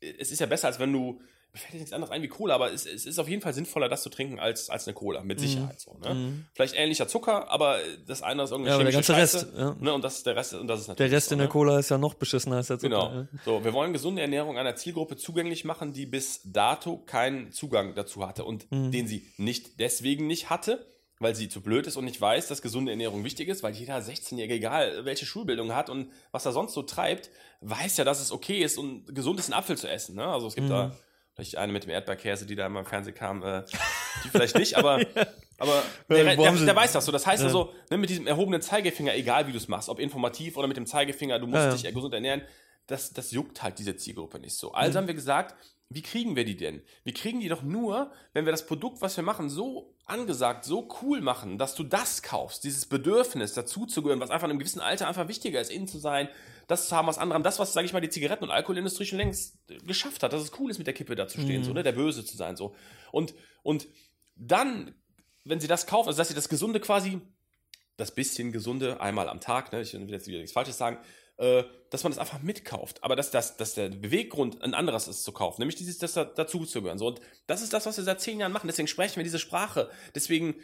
[0.00, 1.22] es ist ja besser, als wenn du,
[1.58, 3.88] fällt jetzt nichts anderes ein wie Cola, aber es, es ist auf jeden Fall sinnvoller,
[3.88, 5.98] das zu trinken als, als eine Cola, mit Sicherheit so.
[5.98, 6.14] Ne?
[6.14, 6.44] Mhm.
[6.54, 9.76] Vielleicht ähnlicher Zucker, aber das eine ist irgendwie Ja, der ganze Scheiße, Rest, ja.
[9.78, 9.92] ne?
[9.94, 11.52] Und das ist der Rest, und das ist Der natürlich Rest so, in der ne?
[11.52, 12.88] Cola ist ja noch beschissener als der Zucker.
[12.88, 13.12] Genau.
[13.14, 13.28] ja.
[13.44, 18.26] So, wir wollen gesunde Ernährung einer Zielgruppe zugänglich machen, die bis dato keinen Zugang dazu
[18.26, 18.90] hatte und Mhm.
[18.90, 20.84] den sie nicht deswegen nicht hatte,
[21.20, 23.96] weil sie zu blöd ist und nicht weiß, dass gesunde Ernährung wichtig ist, weil jeder
[23.98, 27.30] 16-Jährige, egal welche Schulbildung hat und was er sonst so treibt,
[27.60, 30.14] weiß ja, dass es okay ist und gesund ist, einen Apfel zu essen.
[30.14, 30.24] Ne?
[30.24, 30.72] Also es gibt Mhm.
[30.72, 30.96] da
[31.38, 33.62] vielleicht eine mit dem Erdbeerkäse, die da immer im Fernsehen kam, äh,
[34.24, 34.96] die vielleicht nicht, aber,
[35.58, 37.12] aber der, wo der, der weiß das so.
[37.12, 37.46] Das heißt Ja.
[37.46, 40.76] also, ne, mit diesem erhobenen Zeigefinger, egal wie du es machst, ob informativ oder mit
[40.76, 41.76] dem Zeigefinger, du musst Ja, ja.
[41.76, 42.42] dich gesund ernähren,
[42.88, 44.70] das, das juckt halt diese Zielgruppe nicht so.
[44.70, 44.74] Mhm.
[44.74, 45.54] Also haben wir gesagt,
[45.90, 46.82] wie kriegen wir die denn?
[47.04, 50.88] Wir kriegen die doch nur, wenn wir das Produkt, was wir machen, so angesagt, so
[51.02, 55.08] cool machen, dass du das kaufst, dieses Bedürfnis dazuzugehören, was einfach in einem gewissen Alter
[55.08, 56.28] einfach wichtiger ist, innen zu sein,
[56.66, 59.06] das zu haben, was andere haben, das, was, sage ich mal, die Zigaretten- und Alkoholindustrie
[59.06, 61.62] schon längst äh, geschafft hat, dass es cool ist, mit der Kippe da zu stehen,
[61.62, 61.64] Mhm.
[61.64, 62.74] so, ne, der Böse zu sein, so.
[63.10, 63.88] Und, und
[64.34, 64.94] dann,
[65.44, 67.20] wenn sie das kaufen, also dass sie das Gesunde quasi
[67.96, 70.98] das bisschen gesunde einmal am Tag, ne, ich will jetzt wieder nichts Falsches sagen,
[71.38, 73.02] äh, dass man das einfach mitkauft.
[73.02, 76.24] Aber dass, dass, dass der Beweggrund ein anderes ist zu kaufen, nämlich dieses, das da,
[76.24, 76.98] dazu zu gehören.
[76.98, 78.66] So, und das ist das, was wir seit zehn Jahren machen.
[78.66, 79.88] Deswegen sprechen wir diese Sprache.
[80.14, 80.56] Deswegen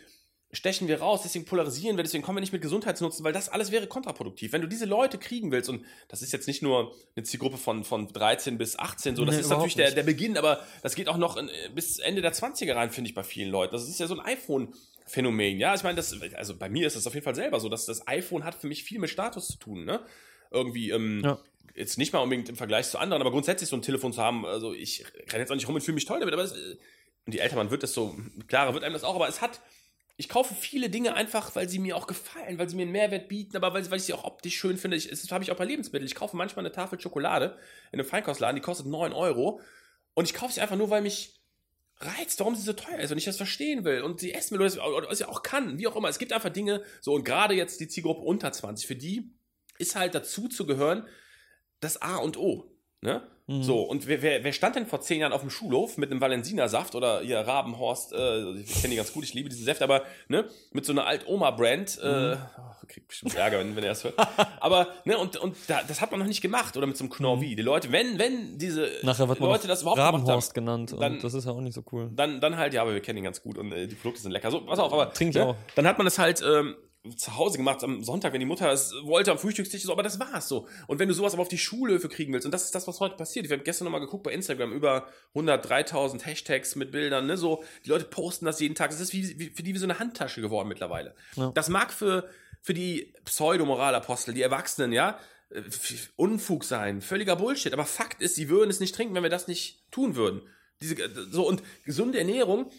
[0.55, 3.73] stechen wir raus, deswegen polarisieren wir, deswegen kommen wir nicht mit Gesundheitsnutzen, weil das alles
[3.73, 4.53] wäre kontraproduktiv.
[4.53, 7.85] Wenn du diese Leute kriegen willst, und das ist jetzt nicht nur eine Zielgruppe von,
[7.85, 11.09] von 13 bis 18, so, das Nee, ist natürlich der, der Beginn, aber das geht
[11.09, 13.73] auch noch in, bis Ende der 20er rein, finde ich, bei vielen Leuten.
[13.73, 15.59] Das ist ja so ein iPhone-Phänomen.
[15.59, 17.87] Ja, ich meine, das, also bei mir ist es auf jeden Fall selber so, dass
[17.87, 20.01] das iPhone hat für mich viel mit Status zu tun, ne?
[20.55, 21.39] Irgendwie, ähm, Ja.
[21.75, 24.47] jetzt nicht mal unbedingt im Vergleich zu anderen, aber grundsätzlich so ein Telefon zu haben,
[24.47, 26.77] also ich renne jetzt auch nicht rum und fühle mich toll damit, aber es, äh,
[27.27, 28.15] und je älter man wird, desto
[28.47, 29.61] klarer wird einem das auch, aber es hat,
[30.17, 33.29] ich kaufe viele Dinge einfach, weil sie mir auch gefallen, weil sie mir einen Mehrwert
[33.29, 34.97] bieten, aber weil, weil ich sie auch optisch schön finde.
[34.97, 36.07] Ich, das habe ich auch bei Lebensmitteln.
[36.07, 37.57] Ich kaufe manchmal eine Tafel Schokolade
[37.91, 39.61] in einem Feinkostladen, die kostet 9 Euro.
[40.15, 41.41] Und ich kaufe sie einfach nur, weil mich
[41.99, 44.61] reizt, warum sie so teuer ist und ich das verstehen will und sie essen will
[44.61, 46.09] oder es ja auch kann, wie auch immer.
[46.09, 49.33] Es gibt einfach Dinge, so und gerade jetzt die Zielgruppe unter 20, für die
[49.79, 51.07] ist halt dazu zu gehören
[51.81, 52.71] das A und O.
[53.01, 53.23] Ne?
[53.47, 53.63] Mhm.
[53.63, 56.23] So, und wer, wer, wer stand denn vor zehn Jahren auf dem Schulhof mit einem
[56.23, 60.03] Valensina-Saft oder hier Rabenhorst, äh, ich kenne die ganz gut, ich liebe diese Säfte, aber
[60.29, 62.09] ne, mit so einer Alt-Oma-Brand, Mhm.
[62.09, 64.15] äh, oh, kriegt bestimmt Ärger, wenn, wenn er es hört.
[64.61, 67.11] aber, ne, und, und da, das hat man noch nicht gemacht, oder mit so einem
[67.13, 67.55] Knorr wie.
[67.55, 68.91] Die Leute, wenn, wenn diese Mhm.
[69.03, 71.61] Nachher wird man Leute das überhaupt gemacht haben, Rabenhorst genannt dann- das ist ja auch
[71.61, 72.11] nicht so cool.
[72.15, 74.33] dann, dann halt, ja, aber wir kennen ihn ganz gut und äh, die Produkte sind
[74.33, 74.51] lecker.
[74.51, 75.55] So, pass auf, aber Trink ich auch.
[75.75, 76.77] dann hat man es halt ähm,
[77.17, 80.19] zu Hause gemacht am Sonntag, wenn die Mutter es wollte am Frühstückstisch, so, aber das
[80.19, 80.67] war's so.
[80.87, 83.01] Und wenn du sowas aber auf die Schulhöfe kriegen willst, und das ist das, was
[83.01, 83.45] heute passiert.
[83.45, 87.91] Ich habe gestern nochmal geguckt bei Instagram, über 103.000 Hashtags mit Bildern, ne, so, die
[87.91, 88.91] Leute posten das jeden Tag.
[88.91, 91.15] Das ist wie, wie, für die wie so eine Handtasche geworden mittlerweile.
[91.37, 91.51] Ja.
[91.55, 92.29] Das mag für,
[92.63, 95.19] für die Pseudomoralapostel, die Erwachsenen, ja,
[95.51, 95.63] äh,
[96.17, 97.75] Unfug sein, völliger Bullshit.
[97.75, 100.41] Aber Fakt ist, sie würden es nicht trinken, wenn wir das nicht tun würden.
[100.81, 102.71] Diese, äh, so, und gesunde Ernährung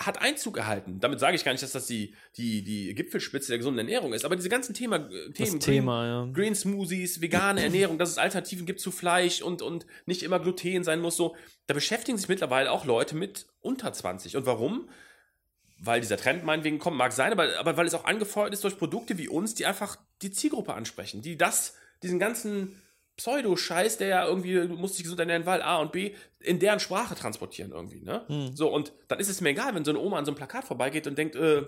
[0.00, 0.98] hat Einzug erhalten.
[0.98, 4.24] Damit sage ich gar nicht, dass das die, die, die Gipfelspitze der gesunden Ernährung ist,
[4.24, 6.22] aber diese ganzen Thema, äh, Das Themen, Thema, ja.
[6.22, 10.40] Green, Green Smoothies, vegane Ernährung, dass es Alternativen gibt zu Fleisch und, und nicht immer
[10.40, 11.36] Gluten sein muss, so,
[11.66, 14.36] da beschäftigen sich mittlerweile auch Leute mit unter 20.
[14.36, 14.88] Und warum?
[15.78, 18.78] Weil dieser Trend meinetwegen kommt, mag sein, aber, aber weil es auch angefeuert ist durch
[18.78, 22.80] Produkte wie uns, die einfach die Zielgruppe ansprechen, die das, diesen ganzen
[23.20, 26.80] Pseudo-Scheiß, der ja irgendwie, du musst dich gesund ernähren, weil A und B, in deren
[26.80, 28.24] Sprache transportieren irgendwie, ne?
[28.28, 28.56] Hm.
[28.56, 30.64] So, und dann ist es mir egal, wenn so eine Oma an so einem Plakat
[30.64, 31.66] vorbeigeht und denkt, äh,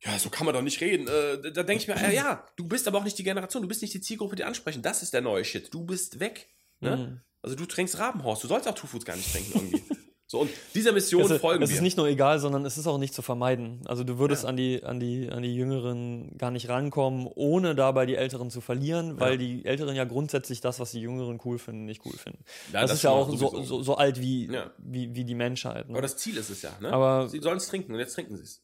[0.00, 1.06] ja, so kann man doch nicht reden.
[1.06, 3.68] Äh, da denke ich mir, ja, ja, du bist aber auch nicht die Generation, du
[3.68, 4.80] bist nicht die Zielgruppe, die ansprechen.
[4.80, 5.74] Das ist der neue Shit.
[5.74, 6.48] Du bist weg.
[6.80, 6.96] Ne?
[6.96, 7.20] Mhm.
[7.42, 9.82] Also du trinkst Rabenhorst, du sollst auch Two Foods gar nicht trinken irgendwie.
[10.30, 11.76] So, und dieser Mission es, folgen es wir.
[11.76, 13.80] ist nicht nur egal, sondern es ist auch nicht zu vermeiden.
[13.86, 14.50] Also du würdest Ja.
[14.50, 18.60] an, die, an, die, an die Jüngeren gar nicht rankommen, ohne dabei die Älteren zu
[18.60, 19.36] verlieren, weil Ja.
[19.38, 22.44] die Älteren ja grundsätzlich das, was die Jüngeren cool finden, nicht cool finden.
[22.74, 25.86] Ja, das, das ist ja auch so, so, so alt wie, wie, wie die Menschheit.
[25.88, 25.94] Ne?
[25.94, 26.72] aber das Ziel ist es ja.
[26.78, 26.92] Ne?
[26.92, 28.60] Aber- sie sollen es trinken und jetzt trinken sie es.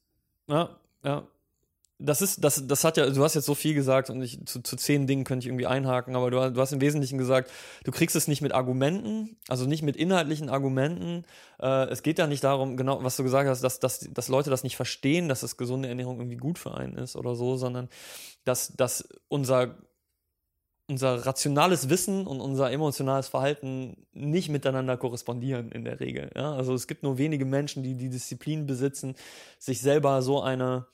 [0.47, 0.69] Ja,
[1.03, 1.27] ja.
[2.01, 4.61] Das ist, das, das hat ja, du hast jetzt so viel gesagt und ich, zu,
[4.63, 7.53] zu zehn Dingen könnte ich irgendwie einhaken, aber du, du hast im Wesentlichen gesagt,
[7.85, 11.25] du kriegst es nicht mit Argumenten, also nicht mit inhaltlichen Argumenten.
[11.61, 14.51] Äh, es geht ja nicht darum, genau, was du gesagt hast, dass, dass, dass Leute
[14.51, 17.89] das nicht verstehen, dass das gesunde Ernährung irgendwie gut für einen ist oder so, sondern
[18.45, 19.77] dass, dass unser,
[20.89, 26.33] unser rationales Wissen und unser emotionales Verhalten nicht miteinander korrespondieren in der Regel.
[26.35, 26.55] Ja?
[26.55, 29.15] Also es gibt nur wenige Menschen, die die Disziplin besitzen,
[29.61, 30.87] sich selber so eine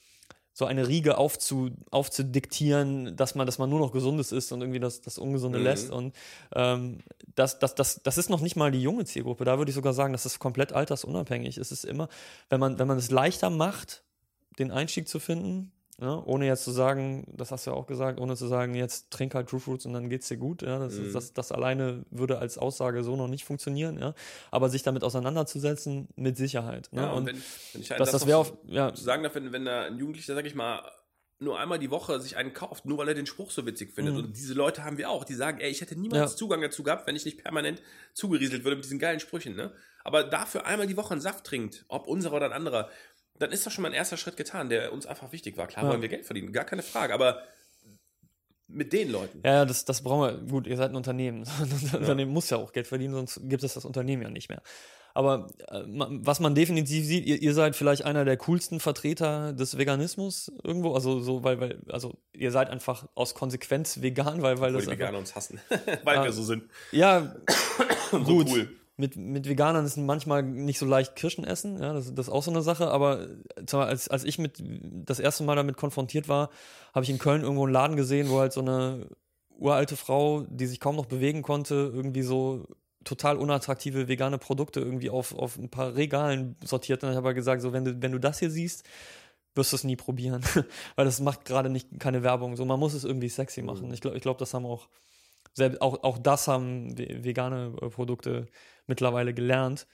[0.52, 4.80] so eine Riege aufzu, aufzudiktieren, dass man, dass man nur noch Gesundes ist und irgendwie
[4.80, 5.64] das, das Ungesunde Mhm.
[5.64, 5.90] lässt.
[5.90, 6.14] Und
[6.54, 6.98] ähm,
[7.34, 9.44] das, das, das, das ist noch nicht mal die junge Zielgruppe.
[9.44, 11.56] Da würde ich sogar sagen, das ist komplett altersunabhängig.
[11.56, 12.08] Es ist immer,
[12.48, 14.02] wenn man, wenn man es leichter macht,
[14.58, 18.18] den Einstieg zu finden, ja, ohne jetzt zu sagen, das hast du ja auch gesagt,
[18.18, 20.62] ohne zu sagen, jetzt trink halt True Fruits und dann geht's dir gut.
[20.62, 21.12] Ja, das, Mhm.
[21.12, 23.98] das, das alleine würde als Aussage so noch nicht funktionieren.
[23.98, 24.14] Ja,
[24.50, 26.88] aber sich damit auseinanderzusetzen, mit Sicherheit.
[26.92, 27.02] Ne?
[27.02, 29.22] Ja, und und wenn, wenn ich das, das das noch wäre auf, ja, zu sagen
[29.22, 30.82] darf, wenn, wenn da ein Jugendlicher, sag ich mal,
[31.42, 34.14] nur einmal die Woche sich einen kauft, nur weil er den Spruch so witzig findet.
[34.14, 34.20] Mhm.
[34.20, 36.36] Und diese Leute haben wir auch, die sagen, ey, ich hätte niemals Ja.
[36.36, 37.80] Zugang dazu gehabt, wenn ich nicht permanent
[38.12, 39.72] zugerieselt würde mit diesen geilen Sprüchen, ne?
[40.04, 42.88] Aber dafür einmal die Woche einen Saft trinkt, ob unserer oder ein anderer,
[43.40, 45.66] dann ist doch schon mal ein erster Schritt getan, der uns einfach wichtig war.
[45.66, 45.90] Klar Ja.
[45.90, 47.42] wollen wir Geld verdienen, gar keine Frage, aber
[48.68, 49.40] mit den Leuten.
[49.44, 50.48] Ja, das, das brauchen wir.
[50.48, 51.44] Gut, ihr seid ein Unternehmen.
[51.92, 54.62] Ein Unternehmen muss ja auch Geld verdienen, sonst gibt es das Unternehmen ja nicht mehr.
[55.12, 59.76] Aber äh, was man definitiv sieht, ihr, ihr seid vielleicht einer der coolsten Vertreter des
[59.76, 60.94] Veganismus irgendwo.
[60.94, 64.84] Also so, weil, weil, also ihr seid einfach aus Konsequenz vegan, weil, weil Wo das
[64.84, 65.60] die einfach, Veganer uns hassen,
[66.04, 66.24] weil Ah.
[66.24, 66.62] wir so sind.
[66.92, 67.34] Ja,
[68.12, 68.48] So gut.
[68.50, 68.68] cool.
[69.00, 72.42] Mit, mit Veganern ist manchmal nicht so leicht Kirschen essen, ja, das, das ist auch
[72.42, 74.62] so eine Sache, aber äh, als, als ich mit
[75.06, 76.50] das erste Mal damit konfrontiert war,
[76.94, 79.06] habe ich in Köln irgendwo einen Laden gesehen, wo halt so eine
[79.60, 82.66] uralte Frau, die sich kaum noch bewegen konnte, irgendwie so
[83.04, 87.02] total unattraktive vegane Produkte irgendwie auf, auf ein paar Regalen sortiert.
[87.02, 88.84] Und ich habe halt gesagt, so wenn du, wenn du das hier siehst,
[89.54, 90.42] wirst du es nie probieren.
[90.96, 92.56] Weil das macht gerade nicht keine Werbung.
[92.56, 93.88] So, man muss es irgendwie sexy machen.
[93.88, 93.94] Mhm.
[93.94, 94.88] Ich glaube, ich glaub, das haben auch,
[95.54, 98.46] selbst, auch, auch das haben ve- vegane äh, Produkte
[98.90, 99.86] mittlerweile gelernt.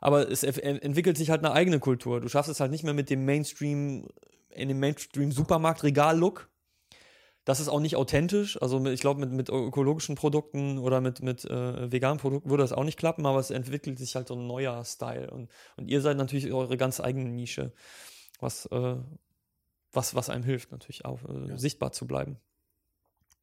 [0.00, 2.20] Aber es ent- entwickelt sich halt eine eigene Kultur.
[2.20, 4.08] Du schaffst es halt nicht mehr mit dem Mainstream,
[4.50, 6.48] in dem Mainstream-Supermarkt-Regal-Look.
[7.44, 8.60] Das ist auch nicht authentisch.
[8.62, 12.72] Also ich glaube, mit, mit ökologischen Produkten oder mit, mit äh, veganen Produkten würde das
[12.72, 15.30] auch nicht klappen, aber es entwickelt sich halt so ein neuer Style.
[15.30, 17.72] Und, und ihr seid natürlich eure ganz eigene Nische,
[18.40, 18.96] was, äh,
[19.92, 21.58] was, was einem hilft, natürlich auch äh, Ja.
[21.58, 22.38] sichtbar zu bleiben.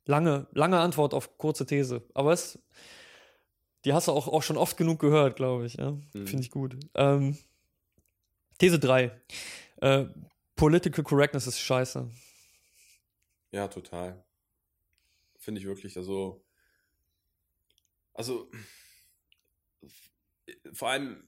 [0.05, 2.01] Lange, lange Antwort auf kurze These.
[2.15, 2.57] Aber es,
[3.85, 5.75] die hast du auch, auch schon oft genug gehört, glaube ich.
[5.75, 5.91] Ja?
[5.91, 6.27] Mhm.
[6.27, 6.75] Finde ich gut.
[6.95, 7.37] Ähm,
[8.59, 9.11] These 3.
[9.77, 10.05] Äh,
[10.55, 12.09] Political Correctness ist scheiße.
[13.51, 14.23] Ja, total.
[15.39, 15.97] Finde ich wirklich.
[15.97, 16.43] Also,
[18.13, 18.49] also
[20.73, 21.23] vor allem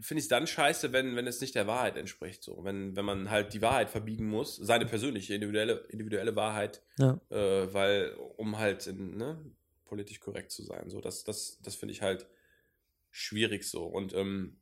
[0.00, 2.42] finde ich es dann scheiße, wenn, wenn es nicht der Wahrheit entspricht.
[2.42, 2.64] So.
[2.64, 7.20] Wenn, wenn man halt die Wahrheit verbiegen muss, seine persönliche, individuelle, individuelle Wahrheit, Ja.
[7.30, 9.38] äh, weil, um halt in, ne,
[9.90, 10.88] politisch korrekt zu sein.
[10.88, 12.26] So, das, das, das finde ich halt
[13.10, 13.84] schwierig so.
[13.84, 14.60] Und ähm,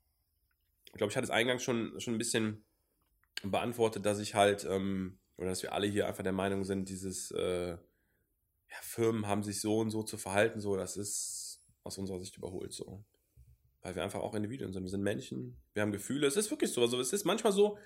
[0.86, 2.64] ich glaube, ich hatte es eingangs schon, schon ein bisschen
[3.42, 7.30] beantwortet, dass ich halt, ähm, oder dass wir alle hier einfach der Meinung sind, dieses,
[7.30, 7.76] äh,
[8.70, 12.36] ja, Firmen haben sich so und so zu verhalten, so, das ist aus unserer Sicht
[12.36, 13.04] überholt so.
[13.82, 14.82] Weil wir einfach auch Individuen sind.
[14.82, 16.26] Wir sind Menschen, wir haben Gefühle.
[16.26, 16.80] Es ist wirklich so.
[16.80, 17.78] Also es ist manchmal so,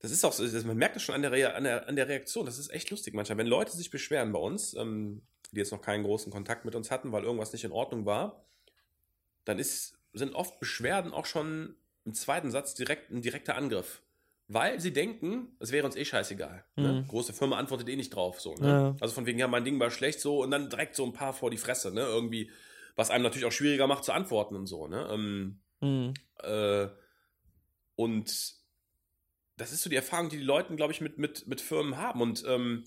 [0.00, 2.46] das ist auch so, man merkt das schon an der, an, der, an der Reaktion.
[2.46, 3.38] Das ist echt lustig manchmal.
[3.38, 5.22] Wenn Leute sich beschweren bei uns, ähm,
[5.52, 8.44] die jetzt noch keinen großen Kontakt mit uns hatten, weil irgendwas nicht in Ordnung war,
[9.44, 14.02] dann ist, sind oft Beschwerden auch schon im zweiten Satz direkt ein direkter Angriff.
[14.46, 16.64] Weil sie denken, es wäre uns eh scheißegal.
[16.76, 16.92] Ne?
[16.92, 17.08] Mhm.
[17.08, 18.40] Große Firma antwortet eh nicht drauf.
[18.40, 18.68] So, ne?
[18.68, 18.96] Ja.
[19.00, 21.34] Also von wegen, ja, mein Ding war schlecht so und dann direkt so ein paar
[21.34, 22.00] vor die Fresse, ne?
[22.00, 22.50] Irgendwie,
[22.96, 25.06] was einem natürlich auch schwieriger macht zu antworten und so, ne?
[25.10, 26.14] Ähm, Mhm.
[26.42, 26.88] äh,
[27.94, 28.57] und
[29.58, 32.22] das ist so die Erfahrung, die die Leute, glaube ich, mit, mit, mit Firmen haben.
[32.22, 32.84] Und ähm,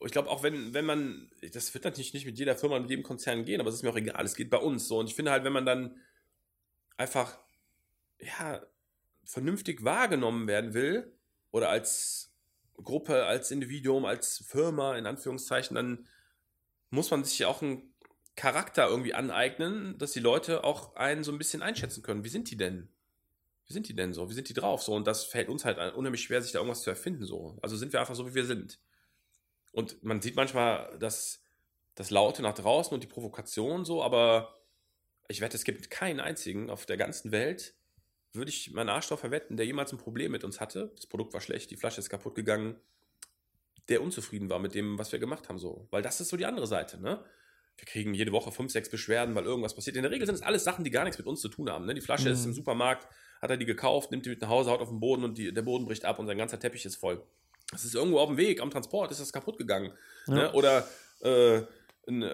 [0.00, 3.02] ich glaube, auch wenn, wenn man, das wird natürlich nicht mit jeder Firma, mit jedem
[3.02, 4.98] Konzern gehen, aber es ist mir auch egal, es geht bei uns so.
[4.98, 5.96] Und ich finde halt, wenn man dann
[6.96, 7.38] einfach,
[8.18, 8.64] ja,
[9.24, 11.12] vernünftig wahrgenommen werden will
[11.50, 12.32] oder als
[12.82, 16.08] Gruppe, als Individuum, als Firma, in Anführungszeichen, dann
[16.90, 17.94] muss man sich ja auch einen
[18.36, 22.24] Charakter irgendwie aneignen, dass die Leute auch einen so ein bisschen einschätzen können.
[22.24, 22.88] Wie sind die denn?
[23.66, 24.28] Wie sind die denn so?
[24.28, 24.82] Wie sind die drauf?
[24.82, 27.24] So, und das fällt uns halt unheimlich schwer, sich da irgendwas zu erfinden.
[27.24, 27.58] So.
[27.62, 28.80] Also sind wir einfach so, wie wir sind.
[29.72, 31.44] Und man sieht manchmal das,
[31.94, 34.54] das Laute nach draußen und die Provokation so, aber
[35.28, 37.74] ich wette, es gibt keinen einzigen auf der ganzen Welt,
[38.34, 40.92] würde ich meinen Arsch drauf verwetten, der jemals ein Problem mit uns hatte.
[40.96, 42.80] Das Produkt war schlecht, die Flasche ist kaputt gegangen,
[43.88, 45.58] der unzufrieden war mit dem, was wir gemacht haben.
[45.58, 45.86] So.
[45.90, 47.00] Weil das ist so die andere Seite.
[47.00, 47.24] Ne?
[47.76, 49.96] Wir kriegen jede Woche fünf, sechs Beschwerden, weil irgendwas passiert.
[49.96, 51.86] In der Regel sind es alles Sachen, die gar nichts mit uns zu tun haben.
[51.86, 51.94] Ne?
[51.94, 52.34] Die Flasche mhm.
[52.34, 53.08] ist im Supermarkt,
[53.42, 55.52] hat er die gekauft, nimmt die mit nach Hause, haut auf den Boden und die,
[55.52, 57.22] der Boden bricht ab und sein ganzer Teppich ist voll.
[57.74, 59.92] Es ist irgendwo auf dem Weg, am Transport ist das kaputt gegangen.
[60.28, 60.34] Ja.
[60.34, 60.52] Ne?
[60.52, 60.86] Oder
[61.20, 61.62] äh,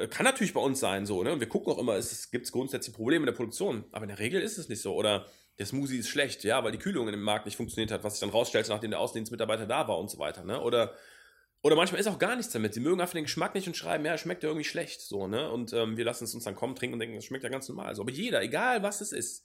[0.09, 1.33] kann natürlich bei uns sein so, ne?
[1.33, 4.19] Und wir gucken auch immer, es gibt grundsätzlich Probleme in der Produktion, aber in der
[4.19, 4.95] Regel ist es nicht so.
[4.95, 5.27] Oder
[5.59, 8.15] der Smoothie ist schlecht, ja, weil die Kühlung in dem Markt nicht funktioniert hat, was
[8.15, 10.61] sich dann rausstellt, nachdem der Außendienstmitarbeiter da war und so weiter, ne?
[10.61, 10.95] Oder
[11.61, 12.73] oder manchmal ist auch gar nichts damit.
[12.73, 15.51] Sie mögen einfach den Geschmack nicht und schreiben, ja, schmeckt ja irgendwie schlecht, so, ne?
[15.51, 17.69] Und ähm, wir lassen es uns dann kommen, trinken und denken, das schmeckt ja ganz
[17.69, 17.95] normal.
[17.95, 18.03] So.
[18.03, 19.45] Aber jeder, egal was es ist,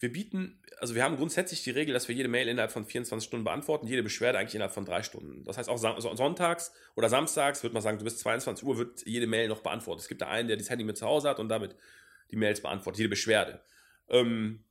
[0.00, 3.26] wir bieten, also wir haben grundsätzlich die Regel, dass wir jede Mail innerhalb von 24
[3.26, 5.44] Stunden beantworten, jede Beschwerde eigentlich innerhalb von drei Stunden.
[5.44, 9.26] Das heißt auch sonntags oder samstags, würde man sagen, du bist 22 Uhr, wird jede
[9.26, 10.02] Mail noch beantwortet.
[10.02, 11.74] Es gibt da einen, der das Handy mit zu Hause hat und damit
[12.30, 13.60] die Mails beantwortet, jede Beschwerde.
[14.08, 14.64] Ähm,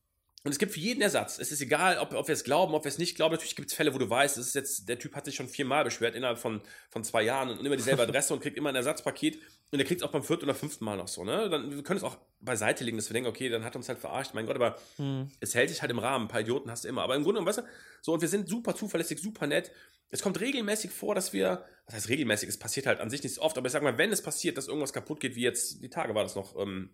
[0.48, 1.40] und es gibt für jeden Ersatz.
[1.40, 3.34] Es ist egal, ob, ob wir es glauben, ob wir es nicht glauben.
[3.34, 5.50] Natürlich gibt es Fälle, wo du weißt, es ist jetzt, der Typ hat sich schon
[5.50, 8.76] viermal beschwert innerhalb von, von zwei Jahren und immer dieselbe Adresse und kriegt immer ein
[8.76, 9.42] Ersatzpaket.
[9.72, 11.26] Und der kriegt es auch beim vierten oder fünften Mal noch so.
[11.26, 11.50] Ne?
[11.50, 14.00] Dann, wir können es auch beiseite legen, dass wir denken, okay, dann hat uns halt
[14.00, 14.34] verarscht.
[14.36, 15.30] Mein Gott, aber hm.
[15.42, 16.28] es hält sich halt im Rahmen.
[16.28, 17.02] Ein paar Idioten hast du immer.
[17.02, 17.64] Aber im Grunde, weißt du,
[18.02, 19.70] so, und wir sind super zuverlässig, super nett.
[20.12, 23.36] Es kommt regelmäßig vor, dass wir, was heißt regelmäßig, es passiert halt an sich nicht
[23.36, 25.84] so oft, aber ich sag mal, wenn es passiert, dass irgendwas kaputt geht, wie jetzt,
[25.84, 26.92] die Tage war das noch, ähm,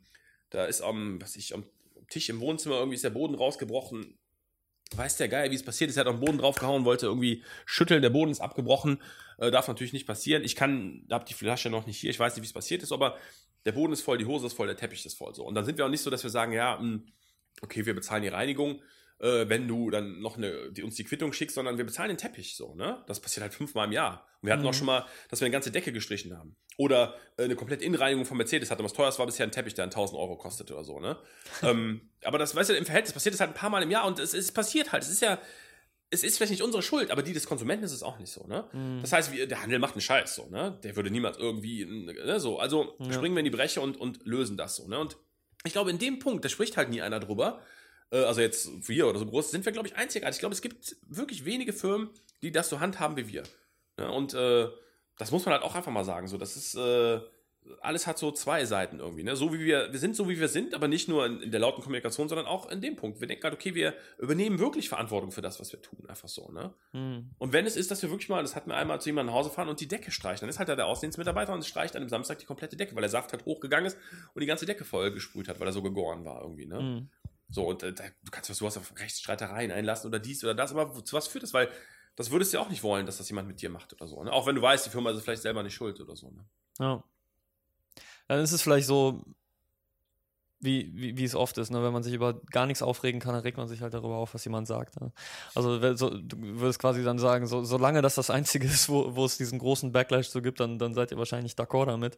[0.50, 1.64] da ist am, was ich, am
[2.14, 4.18] Tisch im Wohnzimmer, irgendwie ist der Boden rausgebrochen.
[4.95, 5.98] Weiß der Geier, wie es passiert ist.
[5.98, 9.02] Er hat auf den Boden draufgehauen, wollte irgendwie schütteln, der Boden ist abgebrochen.
[9.40, 10.44] Äh, darf natürlich nicht passieren.
[10.44, 12.91] Ich kann, habe die Flasche noch nicht hier, ich weiß nicht, wie es passiert ist,
[12.91, 13.18] aber
[13.65, 15.34] der Boden ist voll, die Hose ist voll, der Teppich ist voll.
[15.34, 15.44] So.
[15.44, 17.07] Und dann sind wir auch nicht so, dass wir sagen, ja, hm,
[17.61, 18.81] okay, wir bezahlen die Reinigung,
[19.19, 22.18] äh, wenn du dann noch eine, die, uns die Quittung schickst, sondern wir bezahlen den
[22.18, 23.03] Teppich so, ne?
[23.07, 24.27] Das passiert halt fünfmal im Jahr.
[24.41, 24.69] Und wir hatten mhm.
[24.69, 26.56] auch schon mal, dass wir eine ganze Decke gestrichen haben.
[26.77, 28.84] Oder äh, eine komplette Innenreinigung von Mercedes hatte.
[28.84, 31.18] Was teuerst war bisher ein Teppich, der 1000 Euro kostete oder so, ne?
[31.64, 34.06] ähm, aber das, weißt du, im Verhältnis passiert das halt ein paar Mal im Jahr
[34.06, 35.03] und es, es passiert halt.
[35.03, 35.40] Es ist ja,
[36.14, 38.45] es ist vielleicht nicht unsere Schuld, aber die des Konsumenten ist es auch nicht so,
[38.45, 38.68] ne?
[38.72, 39.02] Mhm.
[39.02, 40.80] Das heißt, wir, der Handel macht einen Scheiß, so, ne?
[40.84, 42.60] Der würde niemals irgendwie, ne, so.
[42.60, 43.14] Also ja.
[43.14, 44.99] springen wir in die Breche und, und lösen das so, ne?
[44.99, 45.18] Und
[45.65, 47.61] ich glaube, in dem Punkt, da spricht halt nie einer drüber,
[48.18, 50.38] also jetzt wir oder so groß, sind wir, glaube ich, einzigartig.
[50.38, 52.10] Ich glaube, es gibt wirklich wenige Firmen,
[52.41, 53.44] die das so handhaben wie wir.
[53.99, 54.68] Ja, und äh,
[55.18, 56.27] das muss man halt auch einfach mal sagen.
[56.27, 57.19] So, das ist, äh,
[57.81, 59.23] alles hat so zwei Seiten irgendwie.
[59.23, 59.35] Ne?
[59.35, 61.60] So wie wir, wir sind so wie wir sind, aber nicht nur in, in, der
[61.60, 63.19] lauten Kommunikation, sondern auch in dem Punkt.
[63.22, 66.06] Wir denken halt, okay, wir übernehmen wirklich Verantwortung für das, was wir tun.
[66.07, 66.52] Einfach so.
[66.52, 66.73] Ne?
[66.91, 67.31] Mhm.
[67.38, 69.40] Und wenn es ist, dass wir wirklich mal, das hat mir einmal zu jemandem nach
[69.40, 72.02] Hause fahren und die Decke streichen, dann ist halt da der Außendienstmitarbeiter und streicht an
[72.02, 73.98] dem Samstag die komplette Decke, weil der Saft halt hochgegangen ist
[74.34, 76.65] und die ganze Decke voll gesprüht hat, weil er so gegoren war irgendwie.
[76.65, 76.81] Ne?
[76.81, 77.10] Mhm.
[77.54, 80.92] So, und äh, du kannst was sowas auf Rechtsstreitereien einlassen oder dies oder das, aber
[81.06, 81.54] zu was führt das?
[81.54, 81.70] Weil
[82.16, 84.24] das würdest du ja auch nicht wollen, dass das jemand mit dir macht oder so.
[84.24, 84.34] Ne?
[84.34, 86.32] Auch wenn du weißt, die Firma ist vielleicht selber nicht schuld oder so.
[86.32, 86.46] Ne?
[86.80, 87.04] Ja.
[88.28, 89.24] Dann ist es vielleicht so,
[90.64, 91.84] wie, wie, wie es oft ist, ne?
[91.84, 94.34] wenn man sich über gar nichts aufregen kann, dann regt man sich halt darüber auf,
[94.34, 94.99] was jemand sagt.
[95.02, 95.11] Ne?
[95.56, 99.26] Also so, du würdest quasi dann sagen, so, solange das das Einzige ist, wo, wo
[99.26, 102.18] es diesen großen Backlash so gibt, dann, dann seid ihr wahrscheinlich d'accord damit,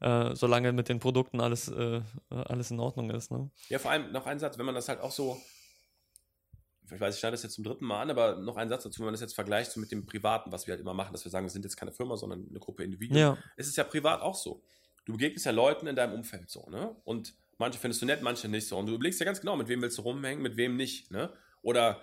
[0.00, 2.00] äh, solange mit den Produkten alles, äh,
[2.30, 3.30] alles in Ordnung ist.
[3.30, 3.50] Ne?
[3.68, 5.40] Ja, vor allem noch ein Satz, wenn man das halt auch so,
[6.90, 9.00] ich weiß, ich schneide das jetzt zum dritten Mal an, aber noch ein Satz dazu,
[9.00, 11.24] wenn man das jetzt vergleicht so mit dem Privaten, was wir halt immer machen, dass
[11.24, 13.18] wir sagen, wir sind jetzt keine Firma, sondern eine Gruppe Individuen.
[13.18, 13.38] Ja.
[13.56, 14.62] Es ist ja privat auch so.
[15.04, 16.94] Du begegnest ja Leuten in deinem Umfeld so, ne?
[17.04, 18.76] Und Manche findest du nett, manche nicht so.
[18.76, 21.12] Und du überlegst ja ganz genau, mit wem willst du rumhängen, mit wem nicht.
[21.12, 21.32] Ne?
[21.62, 22.02] Oder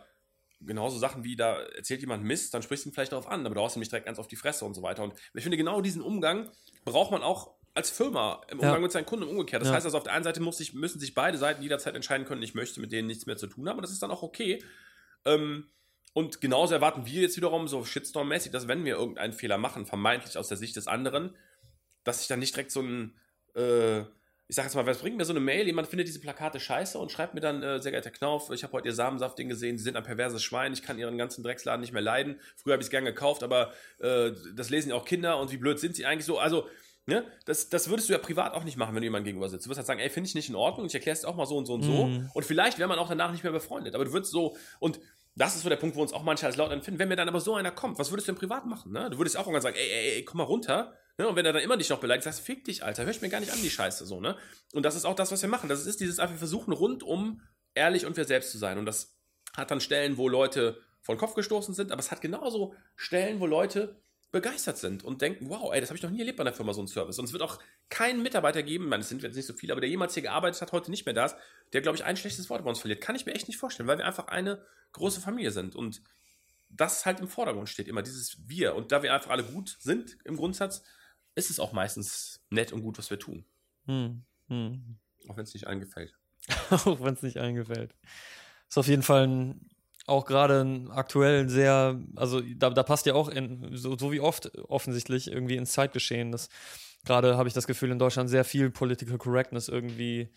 [0.61, 3.55] genauso Sachen wie, da erzählt jemand Mist, dann sprichst du ihn vielleicht darauf an, aber
[3.55, 5.03] du haust ihm nicht direkt ganz auf die Fresse und so weiter.
[5.03, 6.49] Und ich finde, genau diesen Umgang
[6.85, 8.79] braucht man auch als Firma im Umgang ja.
[8.79, 9.61] mit seinen Kunden umgekehrt.
[9.61, 9.75] Das ja.
[9.75, 12.41] heißt also, auf der einen Seite muss sich, müssen sich beide Seiten jederzeit entscheiden können,
[12.41, 14.63] ich möchte mit denen nichts mehr zu tun haben, und das ist dann auch okay.
[15.25, 15.69] Ähm,
[16.13, 20.37] und genauso erwarten wir jetzt wiederum so Shitstorm-mäßig, dass wenn wir irgendeinen Fehler machen, vermeintlich
[20.37, 21.35] aus der Sicht des anderen,
[22.03, 23.13] dass sich dann nicht direkt so ein
[23.55, 24.03] äh,
[24.49, 25.67] ich sage jetzt mal, was bringt mir so eine Mail?
[25.67, 28.73] Jemand findet diese Plakate scheiße und schreibt mir dann, äh, sehr geehrter Knauf, ich habe
[28.73, 31.93] heute Ihr Samensaftding gesehen, Sie sind ein perverses Schwein, ich kann Ihren ganzen Drecksladen nicht
[31.93, 32.39] mehr leiden.
[32.55, 35.57] Früher habe ich es gern gekauft, aber äh, das lesen ja auch Kinder und wie
[35.57, 36.39] blöd sind Sie eigentlich so?
[36.39, 36.67] Also,
[37.05, 39.67] ne, das, das würdest du ja privat auch nicht machen, wenn du jemandem gegenüber sitzt.
[39.67, 41.45] Du wirst halt sagen, ey, finde ich nicht in Ordnung, ich erkläre es auch mal
[41.45, 42.07] so und so und so.
[42.07, 42.31] Mhm.
[42.33, 43.93] Und vielleicht wäre man auch danach nicht mehr befreundet.
[43.93, 44.99] Aber du würdest so, und
[45.39, 46.99] das ist so der Punkt, wo uns auch manche als laut empfinden.
[46.99, 48.91] Wenn mir dann aber so einer kommt, was würdest du denn privat machen?
[48.91, 49.09] Ne?
[49.09, 51.27] Du würdest auch irgendwann sagen, ey, ey, ey, komm mal runter Ne?
[51.27, 53.27] Und wenn er dann immer dich noch beleidigt, sagst fick dich, Alter, hör ich mir
[53.27, 54.37] gar nicht an, die Scheiße, so, ne?
[54.73, 55.67] Und das ist auch das, was wir machen.
[55.67, 57.41] Das ist dieses, wir versuchen rundum
[57.73, 58.77] ehrlich und wir selbst zu sein.
[58.77, 59.17] Und das
[59.53, 63.41] hat dann Stellen, wo Leute vor den Kopf gestoßen sind, aber es hat genauso Stellen,
[63.41, 64.01] wo Leute
[64.31, 66.73] begeistert sind und denken, wow, ey, das habe ich noch nie erlebt bei einer Firma,
[66.73, 67.17] so ein Service.
[67.17, 69.73] Und es wird auch keinen Mitarbeiter geben, ich meine, es sind jetzt nicht so viele,
[69.73, 71.35] aber der jemals hier gearbeitet hat, heute nicht mehr da ist,
[71.73, 73.01] der, glaube ich, ein schlechtes Wort bei uns verliert.
[73.01, 76.01] Kann ich mir echt nicht vorstellen, weil wir einfach eine große Familie sind und
[76.69, 78.75] das halt im Vordergrund steht, immer dieses Wir.
[78.75, 80.83] Und da wir einfach alle gut sind im Grundsatz,
[81.33, 83.45] ist es auch meistens nett und gut, was wir tun.
[83.85, 84.23] Hm.
[84.47, 84.97] Hm.
[85.27, 86.13] Auch wenn es nicht allen gefällt.
[86.69, 87.95] auch wenn es nicht eingefällt.
[88.67, 89.69] Ist auf jeden Fall ein,
[90.09, 94.51] auch gerade aktuell sehr, also da, da passt ja auch in, so, so wie oft
[94.67, 96.49] offensichtlich irgendwie ins Zeitgeschehen, dass
[97.05, 100.29] gerade habe ich das Gefühl in Deutschland sehr viel Political Correctness irgendwie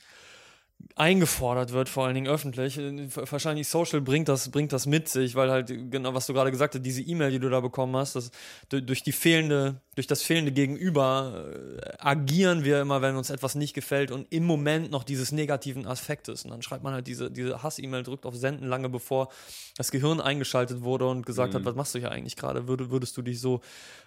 [0.94, 2.78] eingefordert wird, vor allen Dingen öffentlich.
[2.78, 6.74] Wahrscheinlich Social bringt das, bringt das mit sich, weil halt, genau, was du gerade gesagt
[6.74, 8.30] hast, diese E-Mail, die du da bekommen hast, das,
[8.68, 11.44] durch die fehlende, durch das fehlende Gegenüber
[11.78, 15.86] äh, agieren wir immer, wenn uns etwas nicht gefällt und im Moment noch dieses negativen
[15.86, 16.44] Affektes.
[16.44, 19.28] Und dann schreibt man halt diese, diese Hass-E-Mail, drückt auf Senden lange bevor
[19.76, 21.58] das Gehirn eingeschaltet wurde und gesagt mhm.
[21.58, 22.68] hat, was machst du hier eigentlich gerade?
[22.68, 23.60] Würde, würdest du dich so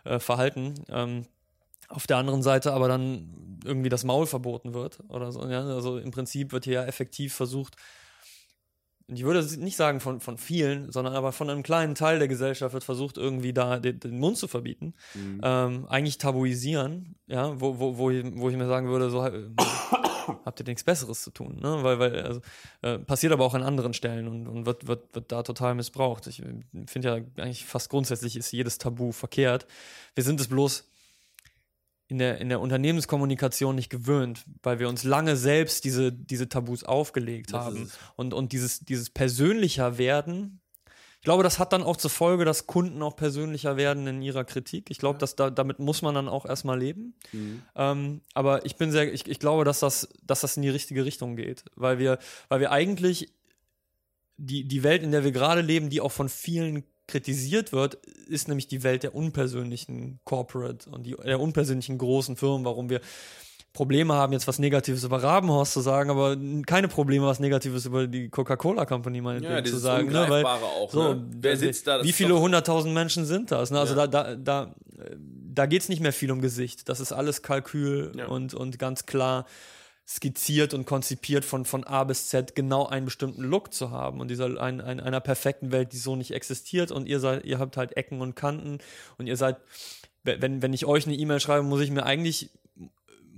[0.03, 0.75] äh, verhalten?
[0.89, 1.25] Ähm,
[1.89, 5.47] auf der anderen Seite aber dann irgendwie das Maul verboten wird oder so.
[5.47, 5.65] Ja?
[5.65, 7.75] Also im Prinzip wird hier ja effektiv versucht,
[9.07, 12.73] ich würde nicht sagen von, von vielen, sondern aber von einem kleinen Teil der Gesellschaft
[12.73, 14.95] wird versucht, irgendwie da den, den Mund zu verbieten.
[15.13, 15.41] Mhm.
[15.43, 19.49] Ähm, eigentlich tabuisieren, ja, wo, wo, wo, ich, wo ich mir sagen würde, so äh,
[20.45, 21.83] habt ihr nichts Besseres zu tun, ne?
[21.83, 22.41] Weil, weil, also,
[22.81, 26.25] äh, passiert aber auch an anderen Stellen und, und wird, wird, wird da total missbraucht.
[26.25, 26.41] Ich
[26.87, 27.13] finde ja
[27.43, 29.67] eigentlich fast grundsätzlich ist jedes Tabu verkehrt.
[30.15, 30.89] Wir sind es bloß
[32.07, 36.83] in der, in der Unternehmenskommunikation nicht gewöhnt, weil wir uns lange selbst diese, diese Tabus
[36.83, 37.91] aufgelegt das haben.
[38.15, 40.61] Und, und dieses, dieses persönlicher werden,
[41.25, 44.43] ich glaube, das hat dann auch zur Folge, dass Kunden auch persönlicher werden in ihrer
[44.43, 44.91] Kritik.
[44.91, 47.15] Ich glaube, dass da, damit muss man dann auch erstmal leben.
[47.31, 47.63] Mhm.
[47.75, 51.03] Ähm, aber ich bin sehr, ich, ich glaube, dass das, dass das in die richtige
[51.03, 53.33] Richtung geht, weil wir, weil wir eigentlich
[54.37, 57.95] die, die Welt, in der wir gerade leben, die auch von vielen kritisiert wird,
[58.27, 63.01] ist nämlich die Welt der unpersönlichen Corporate und die, der unpersönlichen großen Firmen, warum wir
[63.73, 68.07] Probleme haben, jetzt was Negatives über Rabenhorst zu sagen, aber keine Probleme, was Negatives über
[68.07, 70.07] die Coca-Cola Company mal ja, zu sagen.
[70.07, 70.25] Ne?
[70.29, 71.25] Weil, auch, so, ne?
[71.41, 72.01] Wer sitzt da?
[72.01, 73.71] Wie viele hunderttausend Menschen sind das?
[73.71, 73.79] Ne?
[73.79, 74.07] Also ja.
[74.07, 74.75] da, da, da,
[75.53, 76.87] da geht es nicht mehr viel um Gesicht.
[76.87, 78.27] Das ist alles Kalkül ja.
[78.27, 79.45] und, und ganz klar
[80.07, 84.29] skizziert und konzipiert von, von A bis Z genau einen bestimmten Look zu haben und
[84.29, 87.75] dieser ein, ein, einer perfekten Welt, die so nicht existiert und ihr seid, ihr habt
[87.75, 88.77] halt Ecken und Kanten
[89.17, 89.57] und ihr seid,
[90.23, 92.49] wenn, wenn ich euch eine E-Mail schreibe, muss ich mir eigentlich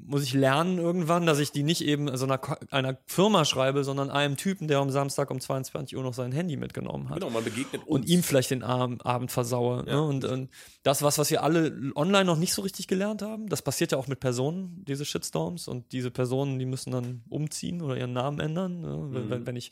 [0.08, 2.40] muss ich lernen irgendwann, dass ich die nicht eben so einer,
[2.72, 6.56] einer Firma schreibe, sondern einem Typen, der am Samstag um 22 Uhr noch sein Handy
[6.56, 7.20] mitgenommen hat.
[7.20, 7.90] Genau, man begegnet uns.
[7.90, 9.86] Und ihm vielleicht den Abend, versaue.
[9.86, 9.96] Ja.
[9.96, 10.02] Ne?
[10.04, 10.50] Und, und,
[10.84, 13.98] das, was, was wir alle online noch nicht so richtig gelernt haben, das passiert ja
[13.98, 15.68] auch mit Personen, diese Shitstorms.
[15.68, 18.82] Und diese Personen, die müssen dann umziehen oder ihren Namen ändern.
[18.82, 18.98] Ne?
[18.98, 19.30] Mhm.
[19.30, 19.72] Wenn, wenn ich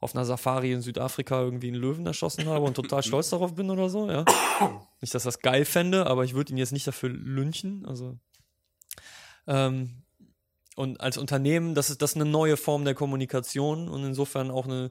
[0.00, 3.70] auf einer Safari in Südafrika irgendwie einen Löwen erschossen habe und total stolz darauf bin
[3.70, 4.24] oder so, ja.
[5.00, 7.86] Nicht, dass ich das geil fände, aber ich würde ihn jetzt nicht dafür lynchen.
[7.86, 8.18] Also
[9.46, 10.02] ähm,
[10.76, 14.64] und als Unternehmen, das ist das ist eine neue Form der Kommunikation und insofern auch
[14.66, 14.90] eine,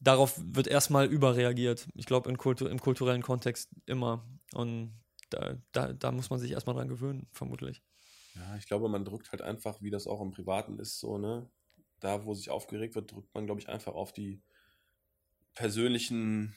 [0.00, 1.88] darauf wird erstmal überreagiert.
[1.94, 4.24] Ich glaube, Kultur, im kulturellen Kontext immer.
[4.52, 4.92] Und
[5.30, 7.82] da, da, da muss man sich erstmal dran gewöhnen, vermutlich.
[8.34, 11.48] Ja, ich glaube, man drückt halt einfach, wie das auch im Privaten ist, so, ne?
[12.00, 14.42] Da, wo sich aufgeregt wird, drückt man, glaube ich, einfach auf die
[15.54, 16.54] persönlichen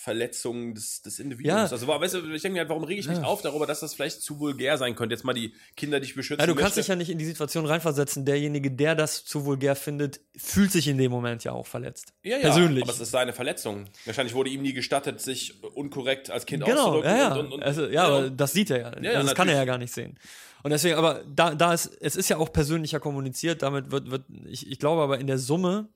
[0.00, 1.70] Verletzungen des, des Individuums.
[1.70, 1.76] Ja.
[1.76, 3.24] Also, weißt du, ich denke mir halt, warum rege ich mich ja.
[3.24, 5.14] auf darüber, dass das vielleicht zu vulgär sein könnte?
[5.14, 7.26] Jetzt mal die Kinder, die ich beschützen ja, Du kannst dich ja nicht in die
[7.26, 8.24] Situation reinversetzen.
[8.24, 12.14] Derjenige, der das zu vulgär findet, fühlt sich in dem Moment ja auch verletzt.
[12.22, 12.44] Ja, ja.
[12.44, 12.82] Persönlich.
[12.82, 13.90] Aber es ist seine Verletzung.
[14.06, 17.10] Wahrscheinlich wurde ihm nie gestattet, sich unkorrekt als Kind genau, auszudrücken.
[17.10, 17.32] Ja, ja.
[17.34, 18.92] Und, und, und, also, ja, aber das sieht er ja.
[18.96, 20.18] ja, ja also das kann er ja gar nicht sehen.
[20.62, 24.24] Und deswegen, aber da, da ist, es ist ja auch persönlicher kommuniziert, damit wird, wird,
[24.46, 25.88] ich, ich glaube aber in der Summe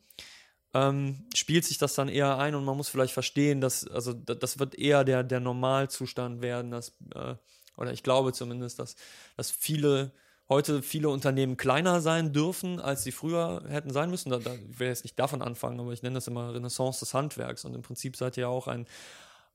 [0.75, 4.59] ähm, spielt sich das dann eher ein und man muss vielleicht verstehen, dass, also das
[4.59, 7.37] wird eher der, der Normalzustand werden, dass, äh,
[7.77, 8.97] oder ich glaube zumindest, dass,
[9.37, 10.13] dass viele
[10.49, 14.31] heute viele Unternehmen kleiner sein dürfen, als sie früher hätten sein müssen.
[14.31, 17.15] Da, da ich will jetzt nicht davon anfangen, aber ich nenne das immer Renaissance des
[17.15, 17.65] Handwerks.
[17.65, 18.87] Und im Prinzip seid ihr ja auch ein,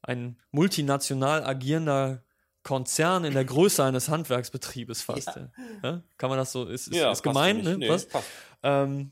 [0.01, 2.23] ein multinational agierender
[2.63, 5.27] Konzern in der Größe eines Handwerksbetriebes fast.
[5.27, 5.49] Ja.
[5.83, 6.03] Ja?
[6.17, 7.77] Kann man das so, ist, ist, ja, ist gemein, ne?
[7.77, 7.97] Nee,
[8.63, 9.11] ähm,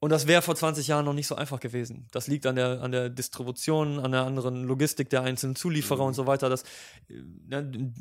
[0.00, 2.06] und das wäre vor 20 Jahren noch nicht so einfach gewesen.
[2.12, 6.08] Das liegt an der, an der Distribution, an der anderen Logistik der einzelnen Zulieferer mhm.
[6.08, 6.62] und so weiter, dass
[7.08, 7.92] ne,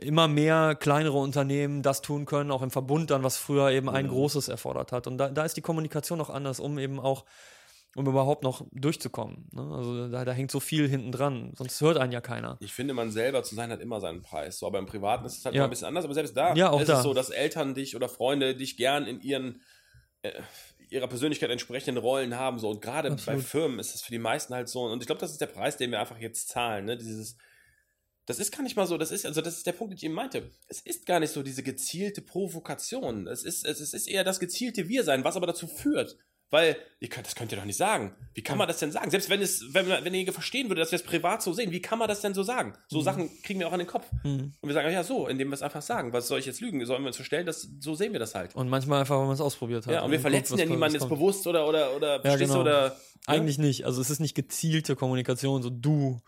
[0.00, 4.06] immer mehr kleinere Unternehmen das tun können, auch im Verbund dann, was früher eben ein
[4.06, 4.10] mhm.
[4.10, 5.06] großes erfordert hat.
[5.06, 7.24] Und da, da ist die Kommunikation noch anders, um eben auch,
[7.94, 9.48] um überhaupt noch durchzukommen.
[9.52, 9.62] Ne?
[9.72, 12.56] Also da, da hängt so viel hinten dran, sonst hört einen ja keiner.
[12.58, 14.58] Ich finde, man selber zu sein hat immer seinen Preis.
[14.58, 15.62] So, aber im Privaten ist es halt ja.
[15.62, 16.96] ein bisschen anders, aber selbst da ja, ist da.
[16.96, 19.62] es so, dass Eltern dich oder Freunde dich gern in ihren
[20.22, 20.32] äh,
[20.90, 22.58] ihrer Persönlichkeit entsprechenden Rollen haben.
[22.58, 22.68] So.
[22.70, 24.82] Und gerade bei Firmen ist das für die meisten halt so.
[24.82, 26.86] Und ich glaube, das ist der Preis, den wir einfach jetzt zahlen.
[26.86, 26.96] Ne?
[26.96, 27.36] Dieses,
[28.26, 30.04] Das ist gar nicht mal so, das ist, also das ist der Punkt, den ich
[30.04, 30.50] eben meinte.
[30.66, 33.26] Es ist gar nicht so diese gezielte Provokation.
[33.26, 36.18] Es ist, es ist eher das gezielte Wir-Sein, was aber dazu führt.
[36.50, 38.14] Weil, ihr könnt, das könnt ihr doch nicht sagen.
[38.32, 39.10] Wie kann man das denn sagen?
[39.10, 41.82] Selbst wenn es, wenn, wenn derjenige verstehen würde, dass wir es privat so sehen, wie
[41.82, 42.72] kann man das denn so sagen?
[42.88, 44.06] So Sachen kriegen wir auch an den Kopf.
[44.24, 44.54] Mhm.
[44.58, 46.14] Und wir sagen, ja, so, indem wir es einfach sagen.
[46.14, 46.82] Was soll ich jetzt lügen?
[46.86, 48.54] Sollen wir uns verstellen, dass, so sehen wir das halt.
[48.54, 49.92] Und manchmal einfach, wenn man es ausprobiert hat.
[49.92, 52.60] Ja, und wir guckt, verletzen was- ja niemanden jetzt bewusst oder, oder, oder, Ja, genau.
[52.62, 52.96] oder,
[53.26, 53.84] Eigentlich nicht.
[53.84, 56.22] Also es ist nicht gezielte Kommunikation, so du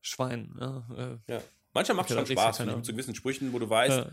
[0.00, 0.56] Schwein.
[0.58, 1.40] Ja, äh, ja.
[1.74, 4.06] Manchmal macht es Okay, schon das Spaß, ja mit so gewissen Sprüchen, wo du weißt,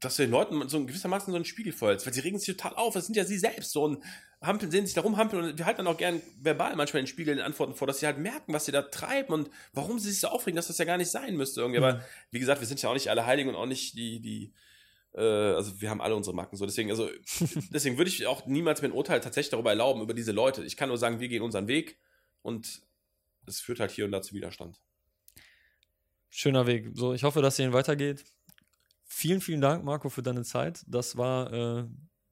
[0.00, 2.54] dass du den Leuten so ein gewissermaßen so einen Spiegel folgst, weil sie regen sich
[2.54, 4.02] total auf, das sind ja sie selbst so und
[4.42, 7.32] hampeln, sehen sich da rumhampeln und wir halten dann auch gern verbal manchmal den Spiegel
[7.32, 10.10] in den Antworten vor, dass sie halt merken, was sie da treiben und warum sie
[10.10, 11.78] sich so aufregen, dass das ja gar nicht sein müsste irgendwie.
[11.78, 14.52] Aber wie gesagt, wir sind ja auch nicht alle Heiligen und auch nicht die, die,
[15.14, 16.66] äh, also wir haben alle unsere Macken so.
[16.66, 17.08] Deswegen, also,
[17.72, 20.62] deswegen würde ich auch niemals mir ein Urteil tatsächlich darüber erlauben, über diese Leute.
[20.64, 21.98] Ich kann nur sagen, wir gehen unseren Weg
[22.42, 22.82] und
[23.46, 24.78] es führt halt hier und da zu Widerstand.
[26.28, 26.90] schöner Weg.
[26.92, 28.24] So, ich hoffe, dass ihr ihn weitergeht.
[29.06, 30.82] Vielen, vielen Dank, Marco, für deine Zeit.
[30.86, 31.84] Das war äh,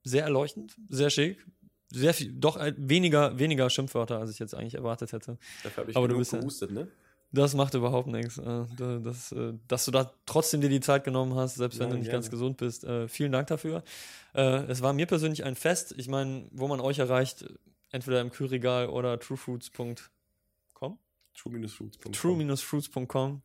[0.03, 1.47] sehr erleuchtend, sehr schick.
[1.91, 5.39] Sehr viel, doch weniger, weniger Schimpfwörter, als ich jetzt eigentlich erwartet hätte.
[5.63, 6.89] Dafür habe ich Aber du bist gehustet, ne?
[7.31, 8.39] Das macht überhaupt nichts.
[8.39, 11.87] Äh, da- das, äh, dass du da trotzdem dir die Zeit genommen hast, selbst wenn
[11.89, 12.17] Ja, du nicht gerne.
[12.19, 12.83] ganz gesund bist.
[12.85, 13.83] Äh, vielen Dank dafür.
[14.33, 15.95] Es war mir persönlich ein Fest.
[15.97, 17.45] Ich meine, wo man euch erreicht,
[17.93, 19.95] entweder im Kühlregal oder truefruits.com.
[21.35, 22.13] True-Fruits.com.
[22.13, 23.43] True-fruits.com.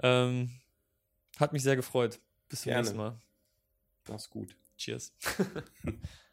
[0.00, 2.20] Hat mich sehr gefreut.
[2.54, 2.82] Bis zum Gerne.
[2.82, 3.20] nächsten Mal.
[4.14, 4.56] Ist gut.
[4.76, 5.12] Cheers.